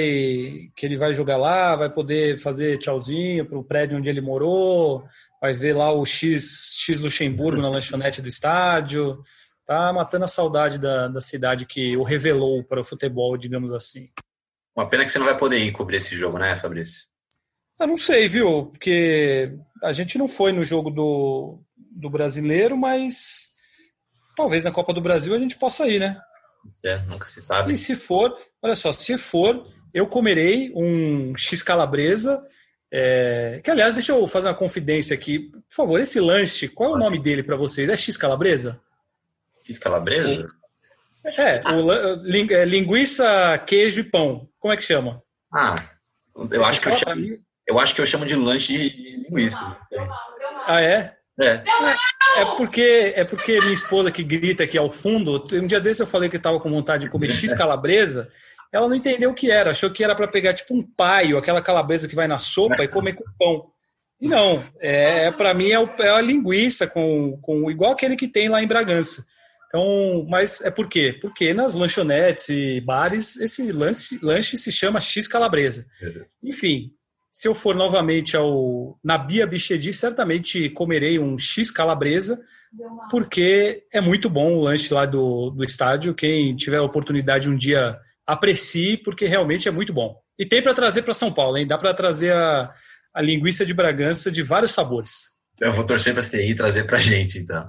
que 0.76 0.86
ele 0.86 0.98
vai 0.98 1.14
jogar 1.14 1.38
lá, 1.38 1.76
vai 1.76 1.90
poder 1.90 2.38
fazer 2.38 2.78
tchauzinho 2.78 3.46
para 3.46 3.58
o 3.58 3.64
prédio 3.64 3.98
onde 3.98 4.10
ele 4.10 4.22
morou, 4.22 5.04
vai 5.42 5.54
ver 5.54 5.74
lá 5.74 5.92
o 5.92 6.06
X, 6.06 6.76
X 6.78 7.00
Luxemburgo 7.00 7.62
na 7.62 7.70
lanchonete 7.70 8.22
do 8.22 8.28
estádio. 8.28 9.22
Tá 9.66 9.92
matando 9.92 10.26
a 10.26 10.28
saudade 10.28 10.78
da, 10.78 11.08
da 11.08 11.20
cidade 11.22 11.66
que 11.66 11.98
o 11.98 12.04
revelou 12.04 12.64
para 12.64 12.82
o 12.82 12.84
futebol, 12.84 13.36
digamos 13.36 13.72
assim. 13.72 14.10
Uma 14.76 14.90
pena 14.90 15.06
que 15.06 15.12
você 15.12 15.18
não 15.18 15.26
vai 15.26 15.38
poder 15.38 15.58
ir 15.58 15.72
cobrir 15.72 15.98
esse 15.98 16.16
jogo, 16.16 16.38
né, 16.38 16.56
Fabrício? 16.56 17.04
Eu 17.80 17.88
não 17.88 17.98
sei, 17.98 18.28
viu? 18.28 18.68
Porque 18.68 19.58
a 19.82 19.92
gente 19.92 20.18
não 20.18 20.28
foi 20.28 20.52
no 20.52 20.64
jogo 20.64 20.90
do, 20.90 21.60
do 21.78 22.10
brasileiro, 22.10 22.78
mas 22.78 23.50
talvez 24.36 24.64
na 24.64 24.72
Copa 24.72 24.94
do 24.94 25.02
Brasil 25.02 25.34
a 25.34 25.40
gente 25.40 25.58
possa 25.58 25.88
ir, 25.88 26.00
né? 26.00 26.20
É, 26.84 26.98
nunca 27.04 27.26
se 27.26 27.42
sabe. 27.42 27.74
E 27.74 27.78
se 27.78 27.96
for, 27.96 28.38
olha 28.62 28.76
só, 28.76 28.92
se 28.92 29.18
for, 29.18 29.68
eu 29.94 30.08
comerei 30.08 30.72
um 30.76 31.36
X 31.38 31.64
calabresa 31.64 32.46
É, 32.92 33.60
que, 33.64 33.72
aliás, 33.72 33.94
deixa 33.94 34.14
eu 34.14 34.26
fazer 34.28 34.48
uma 34.48 34.54
confidência 34.54 35.14
aqui. 35.14 35.50
Por 35.50 35.76
favor, 35.76 36.00
esse 36.00 36.20
lanche, 36.20 36.70
qual 36.70 36.92
é 36.92 36.94
o 36.94 37.00
nome 37.00 37.20
dele 37.20 37.44
para 37.44 37.58
vocês? 37.58 37.90
É 37.90 37.98
X 37.98 38.16
Calabresa? 38.16 38.80
X 39.66 39.78
Calabresa? 39.78 40.46
É, 41.26 41.62
o, 41.72 41.92
é, 41.92 42.66
linguiça, 42.66 43.58
queijo 43.66 44.02
e 44.02 44.04
pão. 44.04 44.48
Como 44.60 44.74
é 44.74 44.78
que 44.78 44.84
chama? 44.84 45.22
Ah, 45.52 45.90
eu 46.52 46.64
acho 46.64 46.82
que 46.82 46.90
eu, 46.90 46.98
chamo, 47.00 47.40
eu 47.68 47.80
acho 47.80 47.96
que 47.96 48.02
eu 48.02 48.06
chamo 48.06 48.26
de 48.26 48.36
lanche 48.36 48.78
de 48.78 49.24
linguiça. 49.24 49.78
Ah, 50.68 50.82
é? 50.82 51.16
É. 51.40 51.64
É 52.38 52.46
porque, 52.58 53.14
é 53.16 53.24
porque 53.24 53.60
minha 53.62 53.74
esposa 53.74 54.12
que 54.12 54.24
grita 54.24 54.64
aqui 54.64 54.78
ao 54.78 54.90
fundo, 54.90 55.48
um 55.54 55.68
dia 55.68 55.80
desse 55.80 56.02
eu 56.02 56.08
falei 56.08 56.30
que 56.30 56.38
estava 56.38 56.60
com 56.60 56.70
vontade 56.70 57.06
de 57.06 57.10
comer 57.10 57.30
X 57.30 57.54
calabresa, 57.56 58.30
ela 58.72 58.88
não 58.88 58.96
entendeu 58.96 59.32
o 59.32 59.34
que 59.34 59.50
era, 59.50 59.72
achou 59.72 59.90
que 59.90 60.04
era 60.04 60.16
para 60.16 60.28
pegar 60.28 60.54
tipo 60.54 60.76
um 60.76 60.84
paio, 60.84 61.38
aquela 61.38 61.62
calabresa 61.62 62.08
que 62.08 62.16
vai 62.16 62.28
na 62.28 62.38
sopa 62.38 62.84
e 62.84 62.88
comer 62.88 63.14
com 63.14 63.24
pão. 63.40 63.72
E 64.20 64.28
não, 64.28 64.64
é, 64.80 65.26
é 65.26 65.32
para 65.32 65.54
mim 65.54 65.70
é, 65.70 65.80
o, 65.80 65.90
é 66.00 66.10
a 66.10 66.22
linguiça 66.22 66.88
com, 66.88 67.38
com 67.42 67.70
igual 67.72 67.92
aquele 67.92 68.16
que 68.16 68.28
tem 68.28 68.50
lá 68.50 68.62
em 68.62 68.68
Bragança. 68.68 69.26
Então, 69.76 70.26
mas 70.30 70.62
é 70.62 70.72
por 70.72 70.88
quê? 70.88 71.18
Porque 71.22 71.54
nas 71.54 71.76
lanchonetes 71.76 72.48
e 72.48 72.80
bares 72.80 73.36
esse 73.36 73.70
lanche, 73.74 74.18
lanche 74.22 74.58
se 74.58 74.72
chama 74.72 75.02
X 75.02 75.28
calabresa. 75.28 75.86
Enfim, 76.42 76.92
se 77.30 77.46
eu 77.46 77.54
for 77.54 77.76
novamente 77.76 78.38
ao 78.38 78.98
na 79.04 79.18
Bia 79.18 79.46
Bichedi, 79.46 79.92
certamente 79.92 80.70
comerei 80.70 81.20
um 81.20 81.38
X 81.38 81.72
calabresa, 81.72 82.40
porque 83.12 83.84
é 83.92 84.00
muito 84.00 84.30
bom 84.30 84.54
o 84.54 84.62
lanche 84.62 84.94
lá 84.94 85.06
do, 85.06 85.50
do 85.50 85.66
estádio. 85.66 86.16
Quem 86.16 86.56
tiver 86.56 86.78
a 86.78 86.84
oportunidade 86.84 87.50
um 87.50 87.56
dia 87.56 88.00
aprecie, 88.26 88.96
porque 88.96 89.26
realmente 89.26 89.68
é 89.68 89.72
muito 89.72 89.92
bom. 89.92 90.16
E 90.40 90.46
tem 90.46 90.62
para 90.62 90.74
trazer 90.74 91.02
para 91.02 91.14
São 91.14 91.34
Paulo, 91.34 91.58
hein? 91.58 91.68
Dá 91.68 91.78
para 91.78 91.94
trazer 91.94 92.32
a, 92.32 92.72
a 93.14 93.22
linguiça 93.22 93.66
de 93.66 93.74
Bragança 93.74 94.32
de 94.32 94.42
vários 94.42 94.72
sabores. 94.72 95.36
Eu 95.60 95.74
vou 95.74 95.86
torcer 95.86 96.14
para 96.14 96.22
você 96.22 96.46
ir 96.46 96.56
trazer 96.56 96.86
para 96.86 96.98
gente, 96.98 97.40
então. 97.40 97.66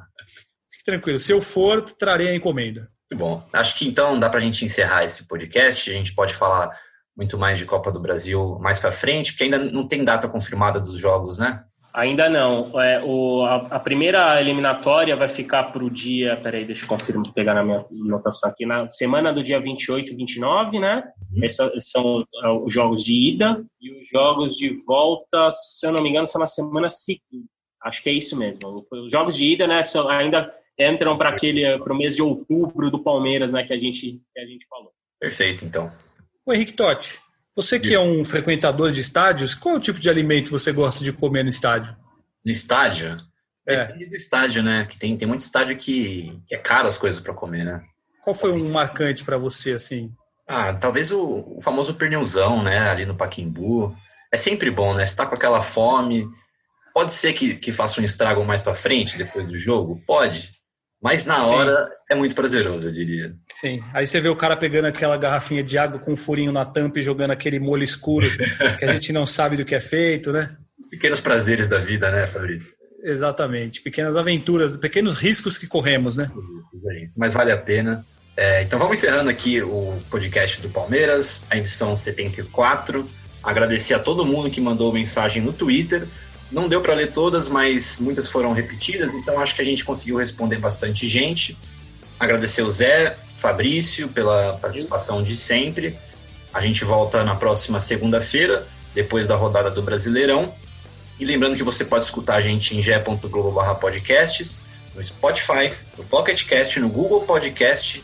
Tranquilo. 0.87 1.18
Se 1.18 1.32
eu 1.32 1.43
for, 1.43 1.82
trarei 1.82 2.28
a 2.28 2.34
encomenda. 2.37 2.89
Bom. 3.12 3.45
Acho 3.53 3.76
que 3.76 3.89
então 3.89 4.18
dá 4.18 4.30
para 4.30 4.39
a 4.39 4.43
gente 4.43 4.64
encerrar 4.64 5.05
esse 5.05 5.26
podcast. 5.26 5.91
A 5.91 5.93
gente 5.93 6.14
pode 6.14 6.32
falar 6.32 6.70
muito 7.16 7.37
mais 7.37 7.59
de 7.59 7.64
Copa 7.64 7.91
do 7.91 8.01
Brasil 8.01 8.57
mais 8.61 8.78
para 8.78 8.93
frente, 8.93 9.32
porque 9.32 9.45
ainda 9.45 9.59
não 9.59 9.89
tem 9.89 10.05
data 10.05 10.28
confirmada 10.28 10.78
dos 10.78 10.97
jogos, 10.99 11.39
né? 11.39 11.64
Ainda 11.93 12.28
não. 12.28 12.80
É, 12.80 13.03
o, 13.03 13.43
a, 13.43 13.57
a, 13.68 13.80
primeira 13.80 14.41
eliminatória 14.41 15.16
vai 15.16 15.28
ficar 15.28 15.72
para 15.72 15.82
o 15.82 15.91
dia. 15.91 16.37
Peraí, 16.37 16.64
deixa 16.64 16.84
eu 16.84 16.89
confirmar, 16.89 17.32
pegar 17.32 17.55
na 17.55 17.64
minha 17.64 17.84
anotação 17.91 18.51
aqui. 18.51 18.64
Na 18.64 18.87
semana 18.87 19.32
do 19.32 19.43
dia 19.43 19.59
28 19.59 20.12
e 20.12 20.14
29, 20.14 20.78
né? 20.78 21.03
Uhum. 21.32 21.43
Esses 21.43 21.91
são 21.91 22.24
é, 22.45 22.49
os 22.49 22.72
jogos 22.72 23.03
de 23.03 23.32
ida. 23.32 23.64
E 23.80 23.99
os 23.99 24.07
jogos 24.09 24.55
de 24.55 24.78
volta, 24.87 25.51
se 25.51 25.84
eu 25.84 25.93
não 25.93 26.03
me 26.03 26.11
engano, 26.11 26.28
são 26.28 26.39
na 26.39 26.47
semana 26.47 26.89
seguinte. 26.89 27.49
Acho 27.82 28.03
que 28.03 28.11
é 28.11 28.12
isso 28.12 28.37
mesmo. 28.39 28.87
Os 28.93 29.11
jogos 29.11 29.34
de 29.34 29.47
ida, 29.47 29.66
né? 29.66 29.82
São, 29.82 30.07
ainda 30.09 30.53
entram 30.79 31.16
para 31.16 31.31
aquele 31.31 31.79
para 31.79 31.93
o 31.93 31.97
mês 31.97 32.14
de 32.14 32.22
outubro 32.22 32.91
do 32.91 33.03
Palmeiras, 33.03 33.53
né? 33.53 33.64
Que 33.64 33.72
a 33.72 33.79
gente, 33.79 34.20
que 34.35 34.41
a 34.41 34.47
gente 34.47 34.66
falou. 34.68 34.91
Perfeito, 35.18 35.64
então. 35.64 35.91
O 36.45 36.53
Henrique 36.53 36.72
Totti, 36.72 37.18
você 37.55 37.81
que 37.81 37.95
é 37.95 38.01
um 38.01 38.24
frequentador 38.24 38.93
de 38.93 39.01
estádios, 39.01 39.55
qual 39.55 39.77
é 39.77 39.79
o 39.79 39.81
tipo 39.81 39.99
de 39.99 40.11
alimento 40.11 40.51
você 40.51 40.72
gosta 40.72 41.03
de 41.03 41.12
comer 41.12 41.43
no 41.43 41.49
estádio? 41.49 41.97
No 42.45 42.53
estádio? 42.53 43.16
É. 43.66 43.87
Depende 43.87 44.07
do 44.07 44.14
estádio, 44.14 44.62
né? 44.62 44.87
Que 44.89 44.99
tem, 44.99 45.16
tem 45.16 45.27
muito 45.27 45.41
estádio 45.41 45.77
que, 45.77 46.39
que 46.47 46.55
é 46.55 46.59
caro 46.59 46.87
as 46.87 46.97
coisas 46.99 47.18
para 47.18 47.35
comer, 47.35 47.64
né? 47.64 47.83
Qual 48.22 48.35
foi 48.35 48.53
um 48.53 48.70
marcante 48.70 49.24
para 49.24 49.39
você, 49.39 49.72
assim? 49.72 50.12
Ah, 50.47 50.74
talvez 50.74 51.11
o, 51.11 51.57
o, 51.57 51.61
famoso 51.61 51.95
pernilzão, 51.95 52.62
né? 52.62 52.91
Ali 52.91 53.05
no 53.05 53.16
Paquimbu. 53.16 53.97
É 54.33 54.37
sempre 54.37 54.70
bom, 54.70 54.95
né? 54.95 55.05
Você 55.05 55.16
tá 55.16 55.27
com 55.27 55.35
aquela 55.35 55.62
fome. 55.62 56.29
Pode 56.95 57.12
ser 57.12 57.33
que, 57.33 57.57
que 57.57 57.72
faça 57.72 58.01
um 58.01 58.05
estrago 58.05 58.45
mais 58.45 58.61
para 58.61 58.74
frente, 58.74 59.18
depois 59.18 59.49
do 59.49 59.59
jogo? 59.59 60.01
Pode. 60.07 60.56
Mas 61.03 61.24
na 61.24 61.44
hora 61.44 61.84
Sim. 61.84 61.92
é 62.11 62.14
muito 62.14 62.34
prazeroso, 62.34 62.88
eu 62.88 62.92
diria. 62.92 63.34
Sim. 63.49 63.82
Aí 63.92 64.07
você 64.07 64.20
vê 64.20 64.28
o 64.28 64.36
cara 64.36 64.57
pegando 64.57 64.86
aquela 64.86 65.16
garrafinha 65.16 65.62
de 65.62 65.76
água 65.78 65.99
com 65.99 66.12
um 66.12 66.16
furinho 66.16 66.51
na 66.51 66.64
tampa 66.64 66.99
e 66.99 67.03
jogando 67.03 67.30
aquele 67.30 67.59
molho 67.59 67.82
escuro 67.82 68.26
que 68.78 68.84
a 68.84 68.94
gente 68.94 69.12
não 69.12 69.26
sabe 69.26 69.57
do 69.57 69.64
que 69.64 69.74
é 69.74 69.80
feito, 69.80 70.32
né? 70.32 70.57
Pequenos 70.90 71.20
prazeres 71.20 71.68
da 71.68 71.78
vida, 71.78 72.11
né, 72.11 72.26
Fabrício? 72.26 72.74
Exatamente. 73.03 73.82
Pequenas 73.82 74.16
aventuras, 74.16 74.76
pequenos 74.76 75.16
riscos 75.16 75.59
que 75.59 75.66
corremos, 75.66 76.16
né? 76.16 76.30
Mas 77.16 77.32
vale 77.32 77.53
a 77.53 77.57
pena. 77.57 78.05
É, 78.36 78.62
então 78.62 78.78
vamos 78.78 78.99
encerrando 78.99 79.30
aqui 79.30 79.62
o 79.62 79.99
podcast 80.11 80.61
do 80.61 80.68
Palmeiras, 80.68 81.42
a 81.49 81.57
edição 81.57 81.97
74. 81.97 83.09
Agradecer 83.42 83.94
a 83.94 83.99
todo 83.99 84.26
mundo 84.26 84.51
que 84.51 84.61
mandou 84.61 84.92
mensagem 84.92 85.40
no 85.40 85.53
Twitter. 85.53 86.07
Não 86.51 86.68
deu 86.68 86.80
para 86.80 86.94
ler 86.94 87.12
todas, 87.12 87.49
mas 87.49 87.99
muitas 87.99 88.28
foram 88.28 88.53
repetidas, 88.53 89.14
então 89.14 89.40
acho 89.40 89.55
que 89.55 89.62
a 89.62 89.64
gente 89.64 89.84
conseguiu 89.84 90.16
responder 90.16 90.59
bastante 90.59 91.09
gente. 91.09 91.57
Agradecer 92.18 92.62
o 92.62 92.70
Zé, 92.70 93.16
Fabrício 93.34 94.09
pela 94.09 94.59
participação 94.61 95.22
de 95.22 95.36
sempre. 95.36 95.99
A 96.55 96.61
gente 96.61 96.84
volta 96.84 97.22
na 97.22 97.34
próxima 97.34 97.80
segunda-feira, 97.80 98.66
depois 98.94 99.28
da 99.28 99.36
rodada 99.36 99.70
do 99.70 99.82
Brasileirão. 99.82 100.55
E 101.18 101.24
lembrando 101.24 101.57
que 101.57 101.62
você 101.62 101.84
pode 101.84 102.05
escutar 102.05 102.36
a 102.36 102.40
gente 102.40 102.76
em 102.76 102.82
ge.globo 102.82 103.61
podcasts, 103.80 104.61
no 104.94 105.05
Spotify, 105.05 105.72
no 105.99 106.05
Pocket 106.05 106.47
Cast, 106.47 106.78
no 106.80 106.88
Google 106.88 107.22
Podcast 107.22 108.03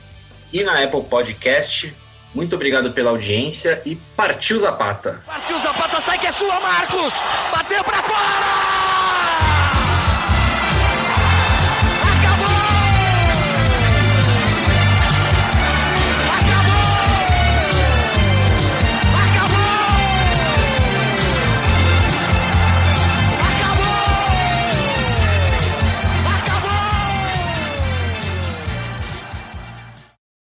e 0.52 0.62
na 0.62 0.82
Apple 0.82 1.02
Podcast. 1.04 1.94
Muito 2.34 2.54
obrigado 2.56 2.92
pela 2.92 3.10
audiência 3.10 3.82
e 3.84 3.94
partiu 4.16 4.58
Zapata. 4.58 5.20
Partiu 5.26 5.58
Zapata, 5.58 6.00
sai 6.00 6.18
que 6.18 6.26
é 6.26 6.32
sua, 6.32 6.58
Marcos! 6.60 7.14
Bateu 7.52 7.84
para 7.84 8.02
fora! 8.02 9.01